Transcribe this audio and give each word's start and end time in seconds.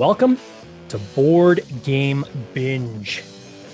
welcome 0.00 0.38
to 0.88 0.96
Board 1.14 1.60
Game 1.82 2.24
Binge, 2.54 3.22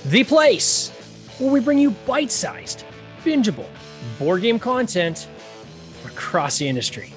the 0.07 0.25
place 0.25 0.91
where 1.39 1.53
we 1.53 1.61
bring 1.61 1.79
you 1.79 1.93
bite 2.05 2.33
sized, 2.33 2.83
bingeable 3.23 3.69
board 4.19 4.43
game 4.43 4.59
content 4.59 5.29
across 6.05 6.59
the 6.59 6.67
industry. 6.67 7.15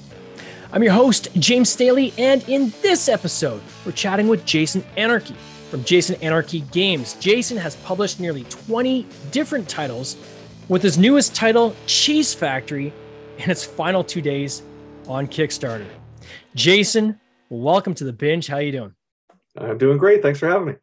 I'm 0.70 0.84
your 0.84 0.92
host, 0.92 1.26
James 1.40 1.68
Staley, 1.70 2.14
and 2.18 2.48
in 2.48 2.72
this 2.82 3.08
episode, 3.08 3.60
we're 3.84 3.90
chatting 3.90 4.28
with 4.28 4.44
Jason 4.46 4.84
Anarchy 4.96 5.34
from 5.70 5.82
Jason 5.82 6.14
Anarchy 6.22 6.60
Games. 6.70 7.14
Jason 7.14 7.56
has 7.56 7.74
published 7.74 8.20
nearly 8.20 8.44
20 8.44 9.08
different 9.32 9.68
titles, 9.68 10.16
with 10.68 10.84
his 10.84 10.98
newest 10.98 11.34
title, 11.34 11.74
Cheese 11.86 12.32
Factory, 12.32 12.92
in 13.38 13.50
its 13.50 13.64
final 13.64 14.04
two 14.04 14.22
days 14.22 14.62
on 15.08 15.26
Kickstarter. 15.26 15.88
Jason, 16.54 17.18
welcome 17.48 17.92
to 17.94 18.04
the 18.04 18.12
binge. 18.12 18.46
How 18.46 18.58
are 18.58 18.62
you 18.62 18.70
doing? 18.70 18.94
I'm 19.60 19.78
doing 19.78 19.98
great. 19.98 20.22
Thanks 20.22 20.38
for 20.38 20.48
having 20.48 20.68
me. 20.68 20.74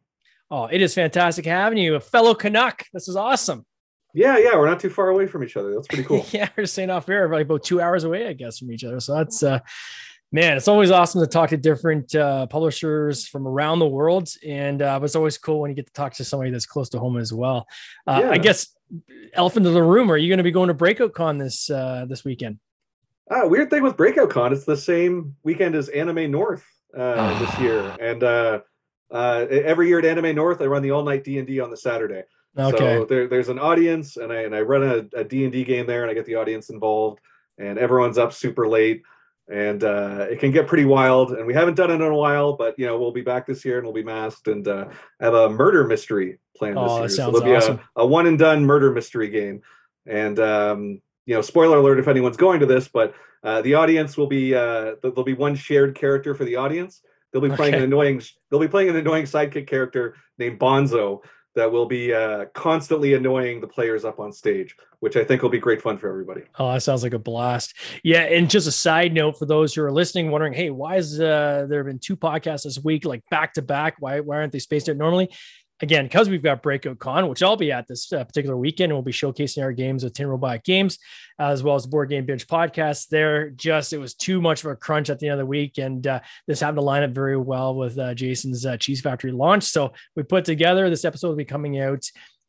Oh, 0.50 0.66
it 0.66 0.80
is 0.80 0.94
fantastic 0.94 1.44
having 1.44 1.78
you, 1.78 1.96
a 1.96 2.00
fellow 2.00 2.34
Canuck. 2.34 2.84
This 2.92 3.08
is 3.08 3.16
awesome. 3.16 3.66
Yeah, 4.14 4.38
yeah, 4.38 4.56
we're 4.56 4.66
not 4.66 4.80
too 4.80 4.88
far 4.88 5.10
away 5.10 5.26
from 5.26 5.44
each 5.44 5.56
other. 5.56 5.74
That's 5.74 5.86
pretty 5.86 6.04
cool. 6.04 6.24
yeah, 6.32 6.48
we're 6.56 6.66
staying 6.66 6.90
off 6.90 7.08
air, 7.08 7.28
like 7.28 7.44
about 7.44 7.62
two 7.62 7.80
hours 7.80 8.04
away, 8.04 8.26
I 8.26 8.32
guess, 8.32 8.58
from 8.58 8.72
each 8.72 8.84
other. 8.84 9.00
So 9.00 9.14
that's 9.14 9.42
uh 9.42 9.60
man, 10.32 10.56
it's 10.56 10.68
always 10.68 10.90
awesome 10.90 11.20
to 11.20 11.26
talk 11.26 11.50
to 11.50 11.56
different 11.56 12.14
uh, 12.14 12.46
publishers 12.46 13.26
from 13.26 13.46
around 13.46 13.78
the 13.78 13.86
world, 13.86 14.28
and 14.46 14.82
uh, 14.82 15.00
it's 15.02 15.16
always 15.16 15.38
cool 15.38 15.60
when 15.60 15.70
you 15.70 15.74
get 15.74 15.86
to 15.86 15.92
talk 15.92 16.14
to 16.14 16.24
somebody 16.24 16.50
that's 16.50 16.66
close 16.66 16.88
to 16.90 16.98
home 16.98 17.16
as 17.16 17.32
well. 17.32 17.66
Uh, 18.06 18.20
yeah. 18.24 18.30
I 18.30 18.38
guess 18.38 18.68
elephant 19.32 19.66
in 19.66 19.74
the 19.74 19.82
room. 19.82 20.10
Are 20.10 20.16
you 20.16 20.28
going 20.28 20.38
to 20.38 20.44
be 20.44 20.50
going 20.50 20.68
to 20.68 20.74
Breakout 20.74 21.14
Con 21.14 21.38
this 21.38 21.70
uh, 21.70 22.06
this 22.08 22.24
weekend? 22.24 22.58
Uh, 23.30 23.42
weird 23.44 23.68
thing 23.68 23.82
with 23.82 23.96
Breakout 23.96 24.30
Con, 24.30 24.52
it's 24.52 24.64
the 24.64 24.76
same 24.76 25.36
weekend 25.42 25.74
as 25.74 25.90
Anime 25.90 26.30
North 26.30 26.64
uh, 26.96 27.38
this 27.38 27.58
year, 27.58 27.96
and 28.00 28.22
uh, 28.22 28.60
uh, 29.10 29.46
every 29.50 29.88
year 29.88 29.98
at 29.98 30.04
Anime 30.04 30.34
North, 30.34 30.60
I 30.60 30.66
run 30.66 30.82
the 30.82 30.90
all 30.90 31.02
night 31.02 31.24
D 31.24 31.38
and 31.38 31.46
D 31.46 31.60
on 31.60 31.70
the 31.70 31.76
Saturday. 31.76 32.22
Okay. 32.56 32.78
So 32.78 33.04
there, 33.04 33.28
there's 33.28 33.48
an 33.48 33.58
audience, 33.58 34.16
and 34.16 34.32
I 34.32 34.42
and 34.42 34.54
I 34.54 34.62
run 34.62 35.08
a, 35.14 35.24
D 35.24 35.44
and 35.44 35.52
D 35.52 35.64
game 35.64 35.86
there, 35.86 36.02
and 36.02 36.10
I 36.10 36.14
get 36.14 36.26
the 36.26 36.34
audience 36.34 36.70
involved, 36.70 37.20
and 37.58 37.78
everyone's 37.78 38.18
up 38.18 38.32
super 38.32 38.66
late, 38.66 39.02
and 39.48 39.84
uh, 39.84 40.26
it 40.30 40.40
can 40.40 40.50
get 40.50 40.66
pretty 40.66 40.84
wild. 40.84 41.32
And 41.32 41.46
we 41.46 41.54
haven't 41.54 41.74
done 41.74 41.90
it 41.90 41.94
in 41.94 42.02
a 42.02 42.14
while, 42.14 42.54
but 42.54 42.78
you 42.78 42.86
know 42.86 42.98
we'll 42.98 43.12
be 43.12 43.22
back 43.22 43.46
this 43.46 43.64
year, 43.64 43.78
and 43.78 43.86
we'll 43.86 43.94
be 43.94 44.02
masked, 44.02 44.48
and 44.48 44.66
uh, 44.66 44.86
have 45.20 45.34
a 45.34 45.48
murder 45.48 45.86
mystery 45.86 46.38
planned 46.56 46.78
oh, 46.78 47.02
this 47.02 47.16
year. 47.16 47.26
So 47.26 47.30
there'll 47.30 47.46
be 47.46 47.56
awesome. 47.56 47.80
a, 47.96 48.02
a 48.02 48.06
one 48.06 48.26
and 48.26 48.38
done 48.38 48.64
murder 48.64 48.92
mystery 48.92 49.28
game, 49.28 49.62
and 50.06 50.38
um, 50.40 51.00
you 51.26 51.34
know, 51.34 51.42
spoiler 51.42 51.76
alert 51.76 51.98
if 51.98 52.08
anyone's 52.08 52.38
going 52.38 52.60
to 52.60 52.66
this, 52.66 52.88
but 52.88 53.14
uh, 53.42 53.62
the 53.62 53.74
audience 53.74 54.16
will 54.16 54.26
be 54.26 54.54
uh, 54.54 54.94
there'll 55.02 55.24
be 55.24 55.34
one 55.34 55.54
shared 55.54 55.94
character 55.94 56.34
for 56.34 56.44
the 56.44 56.56
audience. 56.56 57.02
They'll 57.32 57.42
be 57.42 57.50
playing 57.50 57.74
okay. 57.74 57.84
an 57.84 57.90
annoying 57.90 58.22
they'll 58.50 58.60
be 58.60 58.68
playing 58.68 58.90
an 58.90 58.96
annoying 58.96 59.24
sidekick 59.24 59.66
character 59.66 60.16
named 60.38 60.58
Bonzo 60.58 61.20
that 61.58 61.72
will 61.72 61.86
be 61.86 62.14
uh, 62.14 62.44
constantly 62.54 63.14
annoying 63.14 63.60
the 63.60 63.66
players 63.66 64.04
up 64.04 64.20
on 64.20 64.32
stage, 64.32 64.76
which 65.00 65.16
I 65.16 65.24
think 65.24 65.42
will 65.42 65.48
be 65.48 65.58
great 65.58 65.82
fun 65.82 65.98
for 65.98 66.08
everybody. 66.08 66.42
Oh, 66.58 66.72
that 66.72 66.82
sounds 66.82 67.02
like 67.02 67.14
a 67.14 67.18
blast. 67.18 67.74
Yeah, 68.04 68.20
and 68.20 68.48
just 68.48 68.68
a 68.68 68.72
side 68.72 69.12
note 69.12 69.38
for 69.38 69.46
those 69.46 69.74
who 69.74 69.82
are 69.82 69.90
listening, 69.90 70.30
wondering, 70.30 70.52
hey, 70.52 70.70
why 70.70 70.96
is 70.96 71.20
uh, 71.20 71.66
there 71.68 71.80
have 71.80 71.86
been 71.86 71.98
two 71.98 72.16
podcasts 72.16 72.62
this 72.62 72.78
week, 72.78 73.04
like 73.04 73.22
back 73.28 73.54
to 73.54 73.62
back? 73.62 73.96
Why 73.98 74.20
why 74.20 74.36
aren't 74.36 74.52
they 74.52 74.60
spaced 74.60 74.88
out 74.88 74.96
normally? 74.96 75.30
Again, 75.80 76.04
because 76.04 76.28
we've 76.28 76.42
got 76.42 76.62
Breakout 76.62 76.98
Con, 76.98 77.28
which 77.28 77.42
I'll 77.42 77.56
be 77.56 77.72
at 77.72 77.86
this 77.86 78.12
uh, 78.12 78.24
particular 78.24 78.56
weekend, 78.56 78.92
we'll 78.92 79.02
be 79.02 79.12
showcasing 79.12 79.62
our 79.62 79.72
games 79.72 80.04
with 80.04 80.14
Tin 80.14 80.26
Robot 80.26 80.64
Games, 80.64 80.98
as 81.38 81.62
well 81.62 81.76
as 81.76 81.86
Board 81.86 82.10
Game 82.10 82.26
Binge 82.26 82.46
podcast. 82.46 83.08
There, 83.08 83.50
just 83.50 83.92
it 83.92 83.98
was 83.98 84.14
too 84.14 84.40
much 84.40 84.64
of 84.64 84.70
a 84.70 84.76
crunch 84.76 85.10
at 85.10 85.18
the 85.18 85.28
end 85.28 85.34
of 85.34 85.38
the 85.38 85.46
week, 85.46 85.78
and 85.78 86.06
uh, 86.06 86.20
this 86.46 86.60
happened 86.60 86.78
to 86.78 86.82
line 86.82 87.02
up 87.02 87.10
very 87.10 87.36
well 87.36 87.74
with 87.74 87.98
uh, 87.98 88.14
Jason's 88.14 88.66
uh, 88.66 88.76
Cheese 88.76 89.00
Factory 89.00 89.32
launch. 89.32 89.64
So 89.64 89.92
we 90.16 90.22
put 90.22 90.44
together 90.44 90.88
this 90.90 91.04
episode 91.04 91.28
will 91.28 91.36
be 91.36 91.44
coming 91.44 91.80
out 91.80 92.04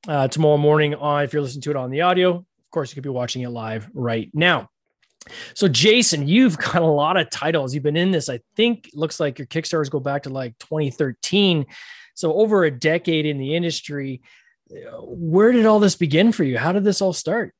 uh, 0.07 0.27
tomorrow 0.27 0.57
morning 0.57 0.95
on. 0.95 1.23
If 1.23 1.33
you're 1.33 1.41
listening 1.41 1.61
to 1.63 1.71
it 1.71 1.75
on 1.75 1.91
the 1.91 2.01
audio, 2.01 2.37
of 2.37 2.71
course, 2.71 2.91
you 2.91 2.95
could 2.95 3.03
be 3.03 3.09
watching 3.09 3.41
it 3.43 3.49
live 3.49 3.89
right 3.93 4.29
now. 4.33 4.69
So, 5.53 5.67
Jason, 5.67 6.27
you've 6.27 6.57
got 6.71 6.81
a 6.81 6.85
lot 6.85 7.17
of 7.17 7.29
titles. 7.29 7.73
You've 7.73 7.83
been 7.83 7.97
in 7.97 8.11
this. 8.11 8.29
I 8.29 8.39
think 8.55 8.89
looks 8.93 9.19
like 9.19 9.37
your 9.37 9.47
Kickstarters 9.47 9.89
go 9.89 9.99
back 9.99 10.23
to 10.23 10.29
like 10.29 10.57
2013. 10.59 11.65
So 12.19 12.33
over 12.33 12.65
a 12.65 12.71
decade 12.71 13.25
in 13.25 13.37
the 13.37 13.55
industry, 13.55 14.21
where 14.99 15.53
did 15.53 15.65
all 15.65 15.79
this 15.79 15.95
begin 15.95 16.33
for 16.33 16.43
you? 16.43 16.57
How 16.57 16.73
did 16.73 16.83
this 16.83 17.01
all 17.01 17.13
start? 17.13 17.55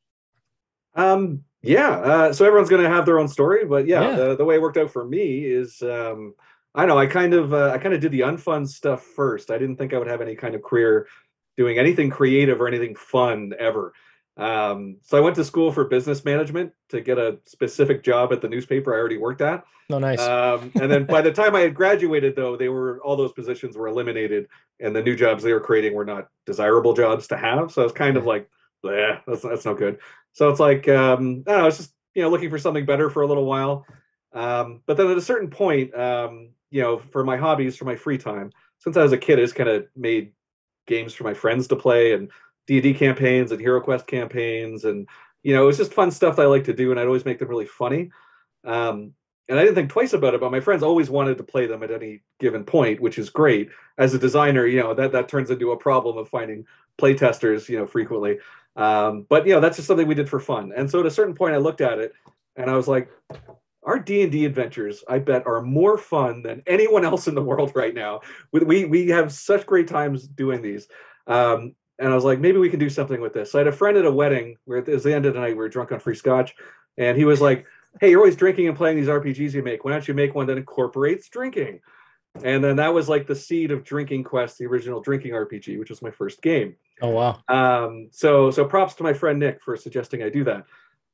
Um, 0.95 1.45
yeah. 1.61 1.91
Uh, 1.91 2.33
so 2.33 2.45
everyone's 2.45 2.69
going 2.69 2.83
to 2.83 2.89
have 2.89 3.05
their 3.05 3.19
own 3.19 3.29
story, 3.29 3.65
but 3.65 3.87
yeah, 3.87 4.01
yeah. 4.01 4.15
The, 4.15 4.35
the, 4.35 4.43
way 4.43 4.55
it 4.55 4.61
worked 4.61 4.75
out 4.75 4.91
for 4.91 5.05
me 5.05 5.45
is, 5.45 5.81
um, 5.81 6.33
I 6.75 6.85
know 6.85 6.97
I 6.97 7.05
kind 7.05 7.33
of, 7.33 7.53
uh, 7.53 7.71
I 7.73 7.77
kind 7.77 7.95
of 7.95 8.01
did 8.01 8.11
the 8.11 8.19
unfun 8.19 8.67
stuff 8.67 9.01
first. 9.01 9.49
I 9.49 9.57
didn't 9.57 9.77
think 9.77 9.93
I 9.93 9.97
would 9.97 10.09
have 10.09 10.21
any 10.21 10.35
kind 10.35 10.55
of 10.55 10.61
career 10.61 11.07
doing 11.55 11.79
anything 11.79 12.09
creative 12.09 12.59
or 12.59 12.67
anything 12.67 12.95
fun 12.95 13.53
ever. 13.57 13.93
Um, 14.39 14.97
so 15.03 15.17
I 15.17 15.21
went 15.21 15.35
to 15.35 15.43
school 15.43 15.69
for 15.69 15.83
business 15.83 16.23
management 16.23 16.71
to 16.89 17.01
get 17.01 17.17
a 17.17 17.39
specific 17.45 18.03
job 18.03 18.31
at 18.31 18.41
the 18.41 18.47
newspaper 18.47 18.95
I 18.95 18.97
already 18.97 19.17
worked 19.17 19.41
at. 19.41 19.65
Oh, 19.91 19.99
nice. 19.99 20.21
Um, 20.21 20.71
and 20.75 20.89
then 20.89 21.03
by 21.03 21.21
the 21.21 21.31
time 21.31 21.55
I 21.55 21.61
had 21.61 21.75
graduated, 21.75 22.37
though, 22.37 22.55
they 22.55 22.69
were 22.69 23.01
all 23.03 23.17
those 23.17 23.33
positions 23.33 23.75
were 23.75 23.87
eliminated, 23.87 24.47
and 24.79 24.95
the 24.95 25.03
new 25.03 25.15
jobs 25.15 25.43
they 25.43 25.51
were 25.51 25.59
creating 25.59 25.93
were 25.93 26.05
not 26.05 26.29
desirable 26.45 26.93
jobs 26.93 27.27
to 27.27 27.37
have. 27.37 27.71
So 27.71 27.81
I 27.81 27.83
was 27.83 27.91
kind 27.91 28.15
of 28.15 28.25
like, 28.25 28.49
yeah, 28.81 29.19
that's 29.27 29.41
that's 29.41 29.65
no 29.65 29.73
good. 29.73 29.99
So 30.31 30.49
it's 30.49 30.59
like, 30.59 30.87
um, 30.87 31.43
I 31.45 31.51
don't 31.51 31.57
know, 31.57 31.63
I 31.63 31.65
was 31.65 31.77
just 31.77 31.93
you 32.15 32.21
know 32.21 32.29
looking 32.29 32.49
for 32.49 32.59
something 32.59 32.85
better 32.85 33.09
for 33.09 33.23
a 33.23 33.27
little 33.27 33.45
while. 33.45 33.85
Um, 34.31 34.81
but 34.85 34.95
then 34.95 35.09
at 35.09 35.17
a 35.17 35.21
certain 35.21 35.49
point, 35.49 35.93
um, 35.93 36.51
you 36.69 36.81
know, 36.81 36.99
for 37.11 37.25
my 37.25 37.35
hobbies, 37.35 37.75
for 37.75 37.85
my 37.85 37.95
free 37.95 38.17
time, 38.17 38.51
since 38.77 38.95
I 38.95 39.03
was 39.03 39.11
a 39.11 39.17
kid, 39.17 39.39
I 39.39 39.41
just 39.41 39.55
kind 39.55 39.69
of 39.69 39.87
made 39.97 40.31
games 40.87 41.13
for 41.13 41.23
my 41.23 41.33
friends 41.33 41.67
to 41.67 41.75
play 41.75 42.13
and 42.13 42.31
D&D 42.69 42.93
campaigns 42.93 43.51
and 43.51 43.59
Hero 43.59 43.81
Quest 43.81 44.05
campaigns, 44.05 44.85
and 44.85 45.07
you 45.41 45.55
know, 45.55 45.63
it 45.63 45.65
was 45.65 45.77
just 45.77 45.93
fun 45.93 46.11
stuff 46.11 46.37
I 46.37 46.45
like 46.45 46.65
to 46.65 46.73
do, 46.73 46.91
and 46.91 46.99
I'd 46.99 47.07
always 47.07 47.25
make 47.25 47.39
them 47.39 47.47
really 47.47 47.65
funny. 47.65 48.11
Um, 48.63 49.13
and 49.47 49.57
I 49.57 49.63
didn't 49.63 49.73
think 49.73 49.89
twice 49.89 50.13
about 50.13 50.35
it, 50.35 50.39
but 50.39 50.51
my 50.51 50.59
friends 50.59 50.83
always 50.83 51.09
wanted 51.09 51.39
to 51.39 51.43
play 51.43 51.65
them 51.65 51.81
at 51.81 51.89
any 51.89 52.21
given 52.39 52.63
point, 52.63 53.01
which 53.01 53.17
is 53.17 53.31
great. 53.31 53.69
As 53.97 54.13
a 54.13 54.19
designer, 54.19 54.67
you 54.67 54.79
know, 54.79 54.93
that 54.93 55.11
that 55.13 55.27
turns 55.27 55.49
into 55.49 55.71
a 55.71 55.77
problem 55.77 56.15
of 56.19 56.29
finding 56.29 56.67
play 56.99 57.15
testers, 57.15 57.67
you 57.67 57.79
know, 57.79 57.87
frequently. 57.87 58.37
Um, 58.75 59.25
but 59.27 59.47
you 59.47 59.53
know, 59.55 59.59
that's 59.59 59.77
just 59.77 59.87
something 59.87 60.07
we 60.07 60.13
did 60.13 60.29
for 60.29 60.39
fun. 60.39 60.71
And 60.77 60.91
so 60.91 60.99
at 60.99 61.07
a 61.07 61.11
certain 61.11 61.33
point, 61.33 61.55
I 61.55 61.57
looked 61.57 61.81
at 61.81 61.97
it 61.97 62.13
and 62.55 62.69
I 62.69 62.75
was 62.75 62.87
like, 62.87 63.09
our 63.83 63.97
D&D 63.97 64.45
adventures, 64.45 65.03
I 65.09 65.17
bet, 65.17 65.47
are 65.47 65.63
more 65.63 65.97
fun 65.97 66.43
than 66.43 66.61
anyone 66.67 67.03
else 67.03 67.27
in 67.27 67.33
the 67.33 67.41
world 67.41 67.71
right 67.73 67.95
now. 67.95 68.21
We 68.51 68.85
we 68.85 69.07
have 69.07 69.33
such 69.33 69.65
great 69.65 69.87
times 69.87 70.27
doing 70.27 70.61
these. 70.61 70.87
Um, 71.25 71.73
and 71.99 72.11
I 72.11 72.15
was 72.15 72.23
like, 72.23 72.39
maybe 72.39 72.57
we 72.57 72.69
can 72.69 72.79
do 72.79 72.89
something 72.89 73.19
with 73.21 73.33
this. 73.33 73.51
So 73.51 73.59
I 73.59 73.61
had 73.61 73.67
a 73.67 73.75
friend 73.75 73.97
at 73.97 74.05
a 74.05 74.11
wedding 74.11 74.57
where 74.65 74.79
it 74.79 74.87
was 74.87 75.03
the 75.03 75.13
end 75.13 75.25
of 75.25 75.33
the 75.33 75.39
night, 75.39 75.49
we 75.49 75.55
were 75.55 75.69
drunk 75.69 75.91
on 75.91 75.99
free 75.99 76.15
scotch, 76.15 76.55
and 76.97 77.17
he 77.17 77.25
was 77.25 77.41
like, 77.41 77.65
Hey, 77.99 78.11
you're 78.11 78.19
always 78.19 78.35
drinking 78.35 78.67
and 78.67 78.77
playing 78.77 78.97
these 78.97 79.07
RPGs 79.07 79.53
you 79.53 79.63
make. 79.63 79.83
Why 79.83 79.91
don't 79.91 80.07
you 80.07 80.13
make 80.13 80.35
one 80.35 80.45
that 80.47 80.57
incorporates 80.57 81.27
drinking? 81.27 81.81
And 82.43 82.63
then 82.63 82.75
that 82.77 82.93
was 82.93 83.09
like 83.09 83.27
the 83.27 83.35
seed 83.35 83.71
of 83.71 83.83
Drinking 83.83 84.23
Quest, 84.23 84.57
the 84.57 84.67
original 84.67 85.01
drinking 85.01 85.31
RPG, 85.31 85.79
which 85.79 85.89
was 85.89 86.01
my 86.01 86.11
first 86.11 86.41
game. 86.41 86.75
Oh 87.01 87.09
wow! 87.09 87.41
Um, 87.47 88.09
so 88.11 88.51
so 88.51 88.65
props 88.65 88.93
to 88.95 89.03
my 89.03 89.13
friend 89.13 89.39
Nick 89.39 89.61
for 89.63 89.75
suggesting 89.75 90.21
I 90.21 90.29
do 90.29 90.43
that. 90.43 90.65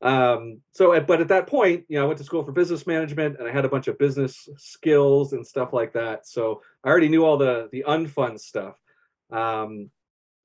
Um, 0.01 0.61
so 0.71 0.93
at, 0.93 1.07
but 1.07 1.21
at 1.21 1.29
that 1.29 1.47
point, 1.47 1.85
you 1.87 1.97
know, 1.97 2.03
I 2.03 2.07
went 2.07 2.17
to 2.17 2.23
school 2.23 2.43
for 2.43 2.51
business 2.51 2.85
management 2.85 3.39
and 3.39 3.47
I 3.47 3.51
had 3.51 3.65
a 3.65 3.69
bunch 3.69 3.87
of 3.87 3.97
business 3.97 4.49
skills 4.57 5.33
and 5.33 5.47
stuff 5.47 5.73
like 5.73 5.93
that. 5.93 6.27
So 6.27 6.61
I 6.83 6.89
already 6.89 7.07
knew 7.07 7.25
all 7.25 7.37
the 7.37 7.69
the 7.71 7.85
unfun 7.87 8.39
stuff. 8.39 8.75
Um, 9.31 9.89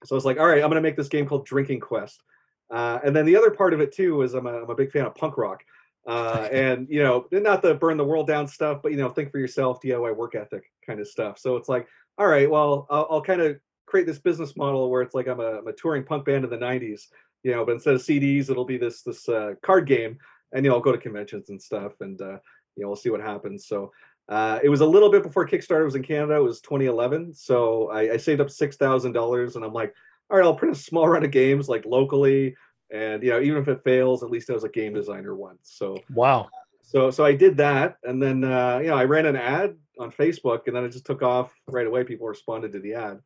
so 0.04 0.14
I 0.14 0.16
was 0.16 0.24
like, 0.24 0.38
all 0.38 0.46
right, 0.46 0.62
I'm 0.62 0.70
going 0.70 0.82
to 0.82 0.88
make 0.88 0.96
this 0.96 1.08
game 1.08 1.26
called 1.26 1.46
Drinking 1.46 1.80
Quest. 1.80 2.22
Uh, 2.70 3.00
and 3.04 3.14
then 3.14 3.26
the 3.26 3.36
other 3.36 3.50
part 3.50 3.74
of 3.74 3.80
it 3.80 3.92
too 3.92 4.22
is 4.22 4.34
I'm 4.34 4.46
a, 4.46 4.62
I'm 4.62 4.70
a 4.70 4.74
big 4.74 4.92
fan 4.92 5.06
of 5.06 5.14
punk 5.14 5.36
rock. 5.36 5.64
Uh, 6.06 6.48
and 6.52 6.86
you 6.88 7.02
know, 7.02 7.26
not 7.32 7.62
the 7.62 7.74
burn 7.74 7.96
the 7.96 8.04
world 8.04 8.26
down 8.26 8.46
stuff, 8.46 8.80
but 8.82 8.92
you 8.92 8.98
know, 8.98 9.08
think 9.10 9.30
for 9.30 9.38
yourself, 9.38 9.80
DIY 9.82 10.16
work 10.16 10.34
ethic 10.34 10.64
kind 10.86 11.00
of 11.00 11.08
stuff. 11.08 11.38
So 11.38 11.56
it's 11.56 11.68
like, 11.68 11.86
all 12.18 12.26
right, 12.26 12.50
well, 12.50 12.86
I'll, 12.90 13.06
I'll 13.10 13.22
kind 13.22 13.40
of 13.40 13.58
create 13.86 14.06
this 14.06 14.18
business 14.18 14.56
model 14.56 14.90
where 14.90 15.02
it's 15.02 15.14
like 15.14 15.26
I'm 15.26 15.40
a, 15.40 15.58
I'm 15.58 15.66
a, 15.66 15.72
touring 15.72 16.04
punk 16.04 16.24
band 16.24 16.44
in 16.44 16.50
the 16.50 16.56
'90s, 16.56 17.08
you 17.42 17.52
know, 17.52 17.64
but 17.64 17.72
instead 17.72 17.94
of 17.94 18.00
CDs, 18.00 18.50
it'll 18.50 18.64
be 18.64 18.78
this 18.78 19.02
this 19.02 19.28
uh, 19.28 19.54
card 19.62 19.86
game, 19.86 20.18
and 20.52 20.64
you 20.64 20.70
know, 20.70 20.76
I'll 20.76 20.82
go 20.82 20.92
to 20.92 20.98
conventions 20.98 21.50
and 21.50 21.60
stuff, 21.60 21.92
and 22.00 22.20
uh, 22.20 22.38
you 22.76 22.82
know, 22.82 22.88
we'll 22.88 22.96
see 22.96 23.10
what 23.10 23.20
happens. 23.20 23.66
So 23.66 23.92
uh, 24.30 24.60
it 24.62 24.68
was 24.68 24.80
a 24.80 24.86
little 24.86 25.10
bit 25.10 25.24
before 25.24 25.46
Kickstarter 25.46 25.84
was 25.84 25.96
in 25.96 26.04
Canada. 26.04 26.36
It 26.36 26.44
was 26.44 26.60
2011, 26.60 27.34
so 27.34 27.90
I, 27.90 28.12
I 28.12 28.16
saved 28.16 28.40
up 28.40 28.48
six 28.48 28.76
thousand 28.76 29.12
dollars, 29.12 29.56
and 29.56 29.64
I'm 29.64 29.72
like, 29.72 29.92
all 30.30 30.38
right, 30.38 30.46
I'll 30.46 30.54
print 30.54 30.76
a 30.76 30.78
small 30.78 31.08
run 31.08 31.24
of 31.24 31.32
games 31.32 31.68
like 31.68 31.84
locally, 31.84 32.54
and 32.92 33.24
you 33.24 33.30
know, 33.30 33.40
even 33.40 33.60
if 33.60 33.66
it 33.66 33.82
fails, 33.82 34.22
at 34.22 34.30
least 34.30 34.48
I 34.48 34.52
was 34.52 34.62
a 34.62 34.68
game 34.68 34.94
designer 34.94 35.34
once. 35.34 35.72
So 35.74 35.98
wow. 36.14 36.48
So 36.82 37.10
so 37.10 37.24
I 37.24 37.34
did 37.34 37.56
that, 37.56 37.96
and 38.04 38.22
then 38.22 38.44
uh, 38.44 38.78
you 38.78 38.88
know 38.88 38.96
I 38.96 39.04
ran 39.04 39.26
an 39.26 39.34
ad 39.34 39.76
on 39.98 40.12
Facebook, 40.12 40.68
and 40.68 40.76
then 40.76 40.84
it 40.84 40.90
just 40.90 41.06
took 41.06 41.22
off 41.22 41.52
right 41.66 41.86
away. 41.86 42.04
People 42.04 42.28
responded 42.28 42.70
to 42.72 42.78
the 42.78 42.94
ad, 42.94 43.18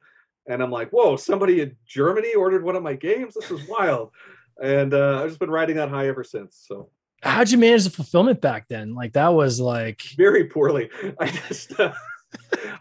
and 0.48 0.62
I'm 0.62 0.70
like, 0.70 0.90
whoa, 0.90 1.16
somebody 1.16 1.60
in 1.60 1.76
Germany 1.86 2.34
ordered 2.34 2.64
one 2.64 2.76
of 2.76 2.82
my 2.82 2.94
games. 2.94 3.34
This 3.34 3.50
is 3.50 3.68
wild, 3.68 4.10
and 4.62 4.94
uh, 4.94 5.20
I've 5.22 5.28
just 5.28 5.40
been 5.40 5.50
riding 5.50 5.76
that 5.76 5.90
high 5.90 6.08
ever 6.08 6.24
since. 6.24 6.64
So 6.66 6.88
how'd 7.24 7.50
you 7.50 7.58
manage 7.58 7.84
the 7.84 7.90
fulfillment 7.90 8.40
back 8.40 8.68
then? 8.68 8.94
Like 8.94 9.14
that 9.14 9.28
was 9.28 9.60
like 9.60 10.02
very 10.16 10.44
poorly. 10.44 10.90
I 11.20 11.28
just 11.28 11.78
uh, 11.78 11.92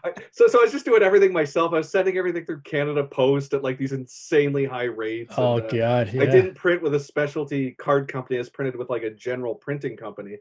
I, 0.04 0.12
so 0.32 0.46
so 0.46 0.60
I 0.60 0.62
was 0.62 0.72
just 0.72 0.84
doing 0.84 1.02
everything 1.02 1.32
myself. 1.32 1.72
I 1.72 1.78
was 1.78 1.90
sending 1.90 2.18
everything 2.18 2.44
through 2.44 2.60
Canada 2.62 3.04
Post 3.04 3.54
at 3.54 3.62
like 3.62 3.78
these 3.78 3.92
insanely 3.92 4.64
high 4.64 4.84
rates. 4.84 5.34
Oh 5.36 5.58
and, 5.58 5.66
uh, 5.66 5.70
god, 5.70 6.12
yeah. 6.12 6.22
I 6.22 6.26
didn't 6.26 6.54
print 6.54 6.82
with 6.82 6.94
a 6.94 7.00
specialty 7.00 7.72
card 7.72 8.08
company. 8.08 8.36
I 8.36 8.40
was 8.40 8.50
printed 8.50 8.76
with 8.76 8.90
like 8.90 9.02
a 9.02 9.10
general 9.10 9.54
printing 9.54 9.96
company. 9.96 10.38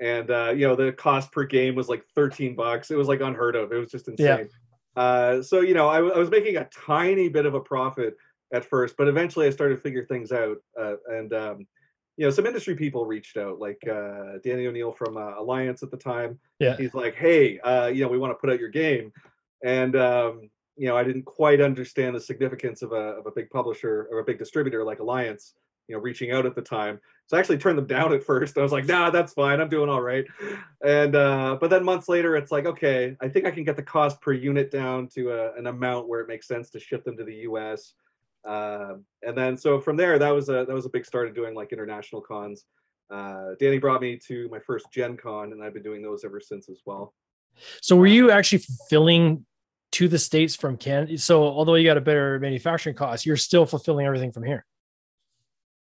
And 0.00 0.30
uh, 0.30 0.52
you 0.56 0.66
know, 0.66 0.74
the 0.74 0.92
cost 0.92 1.30
per 1.32 1.44
game 1.44 1.74
was 1.74 1.88
like 1.88 2.04
13 2.14 2.54
bucks. 2.56 2.90
It 2.90 2.96
was 2.96 3.08
like 3.08 3.20
unheard 3.20 3.56
of. 3.56 3.72
It 3.72 3.76
was 3.76 3.90
just 3.90 4.08
insane. 4.08 4.48
Yeah. 4.96 5.02
Uh, 5.02 5.42
so 5.42 5.60
you 5.60 5.74
know, 5.74 5.88
I 5.88 6.00
was 6.00 6.30
making 6.30 6.56
a 6.56 6.68
tiny 6.86 7.28
bit 7.28 7.46
of 7.46 7.54
a 7.54 7.60
profit 7.60 8.16
at 8.52 8.64
first, 8.64 8.96
but 8.96 9.08
eventually 9.08 9.46
I 9.46 9.50
started 9.50 9.76
to 9.76 9.80
figure 9.80 10.04
things 10.04 10.32
out. 10.32 10.58
Uh, 10.78 10.94
and 11.08 11.32
um, 11.32 11.66
you 12.16 12.26
know, 12.26 12.30
some 12.30 12.46
industry 12.46 12.74
people 12.74 13.06
reached 13.06 13.36
out, 13.36 13.58
like 13.58 13.80
uh, 13.88 14.38
Danny 14.44 14.66
O'Neill 14.66 14.92
from 14.92 15.16
uh, 15.16 15.38
Alliance 15.38 15.82
at 15.82 15.90
the 15.90 15.96
time. 15.96 16.38
Yeah. 16.58 16.76
He's 16.76 16.94
like, 16.94 17.14
"Hey, 17.14 17.58
uh, 17.60 17.86
you 17.86 18.02
know, 18.02 18.08
we 18.08 18.18
want 18.18 18.32
to 18.32 18.34
put 18.34 18.50
out 18.50 18.60
your 18.60 18.68
game," 18.68 19.12
and 19.64 19.96
um, 19.96 20.50
you 20.76 20.88
know, 20.88 20.96
I 20.96 21.04
didn't 21.04 21.24
quite 21.24 21.60
understand 21.60 22.14
the 22.14 22.20
significance 22.20 22.82
of 22.82 22.92
a 22.92 23.16
of 23.18 23.26
a 23.26 23.30
big 23.30 23.50
publisher 23.50 24.08
or 24.10 24.18
a 24.18 24.24
big 24.24 24.38
distributor 24.38 24.84
like 24.84 25.00
Alliance, 25.00 25.54
you 25.88 25.94
know, 25.94 26.02
reaching 26.02 26.32
out 26.32 26.44
at 26.44 26.54
the 26.54 26.62
time. 26.62 27.00
So 27.26 27.36
I 27.36 27.40
actually 27.40 27.58
turned 27.58 27.78
them 27.78 27.86
down 27.86 28.12
at 28.12 28.22
first. 28.24 28.58
I 28.58 28.62
was 28.62 28.72
like, 28.72 28.86
"Nah, 28.86 29.08
that's 29.08 29.32
fine. 29.32 29.58
I'm 29.60 29.70
doing 29.70 29.88
all 29.88 30.02
right." 30.02 30.26
And 30.84 31.16
uh, 31.16 31.56
but 31.58 31.70
then 31.70 31.82
months 31.82 32.10
later, 32.10 32.36
it's 32.36 32.52
like, 32.52 32.66
okay, 32.66 33.16
I 33.22 33.28
think 33.28 33.46
I 33.46 33.50
can 33.50 33.64
get 33.64 33.76
the 33.76 33.82
cost 33.82 34.20
per 34.20 34.32
unit 34.32 34.70
down 34.70 35.08
to 35.14 35.30
a, 35.30 35.54
an 35.54 35.66
amount 35.66 36.08
where 36.08 36.20
it 36.20 36.28
makes 36.28 36.46
sense 36.46 36.68
to 36.70 36.80
ship 36.80 37.04
them 37.04 37.16
to 37.16 37.24
the 37.24 37.36
U.S. 37.36 37.94
Um, 38.44 39.04
and 39.22 39.36
then 39.36 39.56
so 39.56 39.80
from 39.80 39.96
there, 39.96 40.18
that 40.18 40.30
was 40.30 40.48
a 40.48 40.64
that 40.66 40.74
was 40.74 40.86
a 40.86 40.90
big 40.90 41.06
start 41.06 41.28
of 41.28 41.34
doing 41.34 41.54
like 41.54 41.72
international 41.72 42.20
cons. 42.20 42.64
Uh, 43.10 43.50
Danny 43.60 43.78
brought 43.78 44.00
me 44.00 44.18
to 44.26 44.48
my 44.50 44.58
first 44.58 44.86
Gen 44.92 45.16
Con, 45.16 45.52
and 45.52 45.62
I've 45.62 45.74
been 45.74 45.82
doing 45.82 46.02
those 46.02 46.24
ever 46.24 46.40
since 46.40 46.68
as 46.68 46.80
well. 46.86 47.14
So 47.80 47.94
were 47.96 48.06
you 48.06 48.30
actually 48.30 48.58
fulfilling 48.58 49.44
to 49.92 50.08
the 50.08 50.18
states 50.18 50.56
from 50.56 50.76
Canada? 50.76 51.18
So 51.18 51.44
although 51.44 51.74
you 51.74 51.86
got 51.86 51.98
a 51.98 52.02
better 52.02 52.38
manufacturing 52.40 52.96
cost, 52.96 53.26
you're 53.26 53.36
still 53.36 53.66
fulfilling 53.66 54.06
everything 54.06 54.32
from 54.32 54.44
here. 54.44 54.64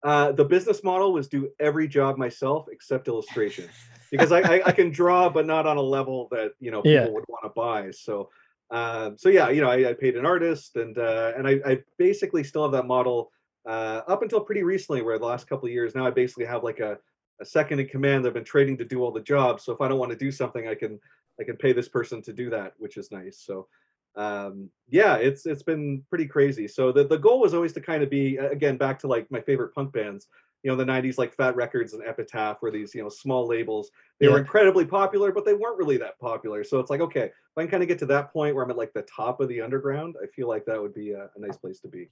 Uh, 0.03 0.33
the 0.33 0.45
business 0.45 0.83
model 0.83 1.13
was 1.13 1.29
do 1.29 1.51
every 1.61 1.89
job 1.89 2.17
myself 2.17 2.67
except 2.71 3.09
illustration, 3.09 3.69
because 4.11 4.33
I, 4.33 4.41
I, 4.41 4.69
I 4.69 4.73
can 4.73 4.91
draw, 4.91 5.29
but 5.29 5.45
not 5.45 5.67
on 5.67 5.77
a 5.77 5.83
level 5.83 6.29
that 6.31 6.53
you 6.61 6.71
know 6.71 6.83
people 6.83 6.95
Yeah. 6.95 7.07
would 7.07 7.25
want 7.29 7.45
to 7.45 7.51
buy. 7.51 7.91
So, 7.91 8.31
uh, 8.71 9.11
so 9.17 9.29
yeah, 9.29 9.49
you 9.49 9.61
know, 9.61 9.71
I, 9.71 9.91
I 9.91 9.93
paid 9.95 10.17
an 10.17 10.27
artist, 10.27 10.77
and 10.77 10.97
uh, 10.99 11.33
and 11.37 11.47
I, 11.47 11.61
I 11.65 11.79
basically 11.97 12.45
still 12.45 12.63
have 12.63 12.73
that 12.73 12.87
model 12.87 13.33
uh, 13.67 14.03
up 14.07 14.23
until 14.23 14.41
pretty 14.41 14.63
recently, 14.63 15.03
where 15.03 15.19
the 15.19 15.27
last 15.27 15.49
couple 15.49 15.67
of 15.67 15.73
years 15.73 15.95
now 15.95 16.07
I 16.07 16.11
basically 16.11 16.45
have 16.47 16.65
like 16.65 16.81
a, 16.81 16.99
a 17.41 17.45
second 17.45 17.81
in 17.81 17.89
command. 17.89 18.27
I've 18.27 18.35
been 18.35 18.45
training 18.45 18.79
to 18.79 18.85
do 18.85 19.03
all 19.03 19.13
the 19.13 19.21
jobs, 19.21 19.65
so 19.65 19.73
if 19.73 19.81
I 19.81 19.89
don't 19.89 19.99
want 19.99 20.13
to 20.13 20.19
do 20.19 20.31
something, 20.31 20.69
I 20.69 20.75
can 20.75 21.01
I 21.41 21.45
can 21.45 21.57
pay 21.57 21.73
this 21.73 21.89
person 21.89 22.23
to 22.23 22.33
do 22.33 22.51
that, 22.51 22.75
which 22.79 22.97
is 22.97 23.11
nice. 23.11 23.43
So 23.45 23.69
um 24.17 24.69
yeah 24.89 25.17
it's 25.17 25.47
it's 25.47 25.63
been 25.63 26.03
pretty 26.09 26.27
crazy 26.27 26.67
so 26.67 26.91
the, 26.91 27.05
the 27.05 27.19
goal 27.19 27.41
was 27.41 27.55
always 27.55 27.73
to 27.73 27.81
kind 27.81 28.03
of 28.03 28.11
be 28.11 28.37
again 28.39 28.77
back 28.77 28.99
to 28.99 29.07
like 29.07 29.31
my 29.31 29.41
favorite 29.41 29.73
punk 29.75 29.93
bands 29.93 30.27
you 30.69 30.77
know 30.77 30.85
the 30.85 30.93
90s 30.93 31.17
like 31.17 31.35
Fat 31.35 31.57
Wreck 31.57 31.73
Chords 31.73 31.95
and 31.95 32.03
epitaph 32.07 32.61
were 32.61 32.71
these 32.71 32.95
you 32.95 33.03
know 33.03 33.09
small 33.09 33.47
labels. 33.47 33.91
They 34.21 34.29
were 34.29 34.39
incredibly 34.39 34.85
popular 34.85 35.33
but 35.33 35.47
they 35.47 35.55
weren't 35.55 35.79
really 35.79 35.97
that 35.97 36.19
popular. 36.19 36.63
So 36.63 36.79
it's 36.79 36.91
like 36.91 37.01
okay 37.01 37.25
if 37.25 37.33
i 37.57 37.63
can 37.63 37.71
kind 37.71 37.83
of 37.83 37.89
get 37.89 37.99
to 38.01 38.07
that 38.07 38.31
point 38.33 38.55
where 38.55 38.63
i'm 38.63 38.71
at 38.71 38.77
like 38.77 38.93
the 38.93 39.03
top 39.03 39.41
of 39.41 39.49
the 39.49 39.61
underground 39.63 40.15
i 40.23 40.27
feel 40.27 40.47
like 40.47 40.67
that 40.67 40.81
would 40.81 40.95
be 40.95 41.13
a, 41.13 41.31
a 41.35 41.41
nice 41.41 41.57
place 41.57 41.81
to 41.81 41.89
be. 41.89 42.11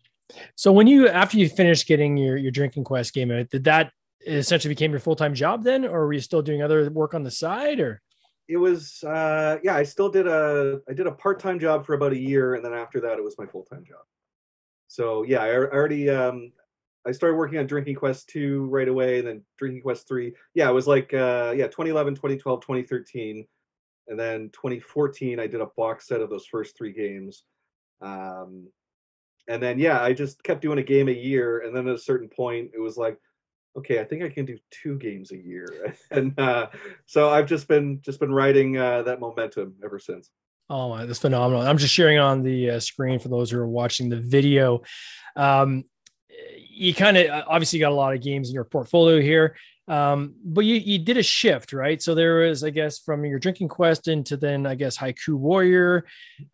So 0.55 0.73
when 0.73 0.87
you 0.87 1.07
after 1.09 1.37
you 1.37 1.51
finished 1.51 1.87
getting 1.87 2.17
your 2.17 2.39
your 2.39 2.51
drinking 2.51 2.85
quest 2.85 3.13
game 3.13 3.31
out, 3.31 3.51
did 3.51 3.65
that 3.65 3.93
essentially 4.27 4.73
became 4.73 4.91
your 4.91 5.01
full 5.01 5.17
time 5.17 5.35
job 5.35 5.63
then, 5.63 5.85
or 5.85 6.07
were 6.07 6.15
you 6.15 6.21
still 6.21 6.41
doing 6.41 6.63
other 6.63 6.89
work 6.91 7.13
on 7.13 7.25
the 7.25 7.31
side? 7.31 7.79
Or? 7.79 8.01
It 8.49 8.57
was 8.57 9.05
uh 9.05 9.59
yeah 9.63 9.75
i 9.75 9.83
still 9.83 10.09
did 10.09 10.27
a 10.27 10.81
i 10.89 10.95
did 10.95 11.07
a 11.07 11.13
part-time 11.13 11.59
job 11.59 11.85
for 11.85 11.93
about 11.93 12.13
a 12.13 12.19
year 12.19 12.55
and 12.55 12.65
then 12.65 12.73
after 12.73 13.01
that 13.01 13.19
it 13.19 13.25
was 13.25 13.37
my 13.37 13.45
full-time 13.45 13.85
job. 13.85 14.05
So 14.89 15.25
yeah 15.25 15.43
i 15.43 15.55
al- 15.55 15.73
already 15.77 16.09
um 16.09 16.53
i 17.07 17.13
started 17.13 17.37
working 17.37 17.59
on 17.59 17.67
drinking 17.67 17.95
quest 17.95 18.29
2 18.29 18.67
right 18.67 18.89
away 18.89 19.19
and 19.19 19.29
then 19.29 19.43
drinking 19.59 19.83
quest 19.83 20.09
3 20.09 20.33
yeah 20.55 20.69
it 20.69 20.73
was 20.73 20.87
like 20.87 21.13
uh 21.15 21.53
yeah 21.57 21.67
2011 21.67 22.15
2012 22.15 22.61
2013 22.61 23.47
and 24.09 24.19
then 24.19 24.51
2014 24.53 25.41
i 25.41 25.47
did 25.47 25.61
a 25.61 25.69
box 25.77 26.09
set 26.09 26.21
of 26.21 26.31
those 26.31 26.47
first 26.47 26.77
three 26.77 26.93
games 26.93 27.45
um 28.01 28.67
and 29.49 29.63
then 29.63 29.79
yeah 29.79 30.03
i 30.03 30.13
just 30.13 30.43
kept 30.43 30.63
doing 30.63 30.79
a 30.79 30.83
game 30.83 31.09
a 31.09 31.13
year 31.13 31.61
and 31.61 31.75
then 31.75 31.89
at 31.89 31.95
a 31.95 31.99
certain 31.99 32.29
point 32.29 32.71
it 32.75 32.81
was 32.81 32.97
like 32.97 33.19
okay 33.77 34.01
i 34.01 34.05
think 34.05 34.23
i 34.23 34.29
can 34.29 34.45
do 34.45 34.59
two 34.71 34.99
games 34.99 35.33
a 35.33 35.37
year 35.37 35.95
and 36.11 36.39
uh 36.39 36.67
so 37.07 37.31
i've 37.31 37.47
just 37.47 37.69
been 37.69 38.01
just 38.03 38.21
been 38.21 38.33
riding 38.33 38.77
uh 38.77 39.03
that 39.03 39.21
momentum 39.21 39.75
ever 39.85 39.99
since 39.99 40.31
oh 40.69 40.89
my, 40.89 41.07
that's 41.07 41.21
phenomenal. 41.21 41.63
I'm 41.63 41.79
just 41.79 41.95
sharing 41.95 42.19
on 42.19 42.43
the 42.43 42.71
uh, 42.71 42.81
screen 42.81 43.19
for 43.19 43.29
those 43.29 43.51
who 43.51 43.59
are 43.59 43.69
watching 43.69 44.09
the 44.09 44.21
video. 44.21 44.83
Um, 45.37 45.85
you 46.69 46.95
kind 46.95 47.17
of 47.17 47.45
obviously 47.49 47.79
got 47.79 47.93
a 47.93 47.95
lot 47.95 48.15
of 48.15 48.23
games 48.23 48.49
in 48.49 48.55
your 48.55 48.65
portfolio 48.65 49.21
here. 49.21 49.57
Um, 49.89 50.35
but 50.45 50.65
you 50.65 50.75
you 50.77 50.99
did 50.99 51.17
a 51.17 51.23
shift, 51.23 51.73
right? 51.73 52.03
So 52.03 52.15
there 52.15 52.37
was, 52.37 52.65
I 52.65 52.71
guess, 52.71 52.99
from 52.99 53.25
your 53.25 53.39
drinking 53.39 53.69
quest 53.69 54.09
into 54.09 54.37
then 54.37 54.67
I 54.67 54.75
guess 54.75 54.99
haiku 54.99 55.35
warrior, 55.35 56.05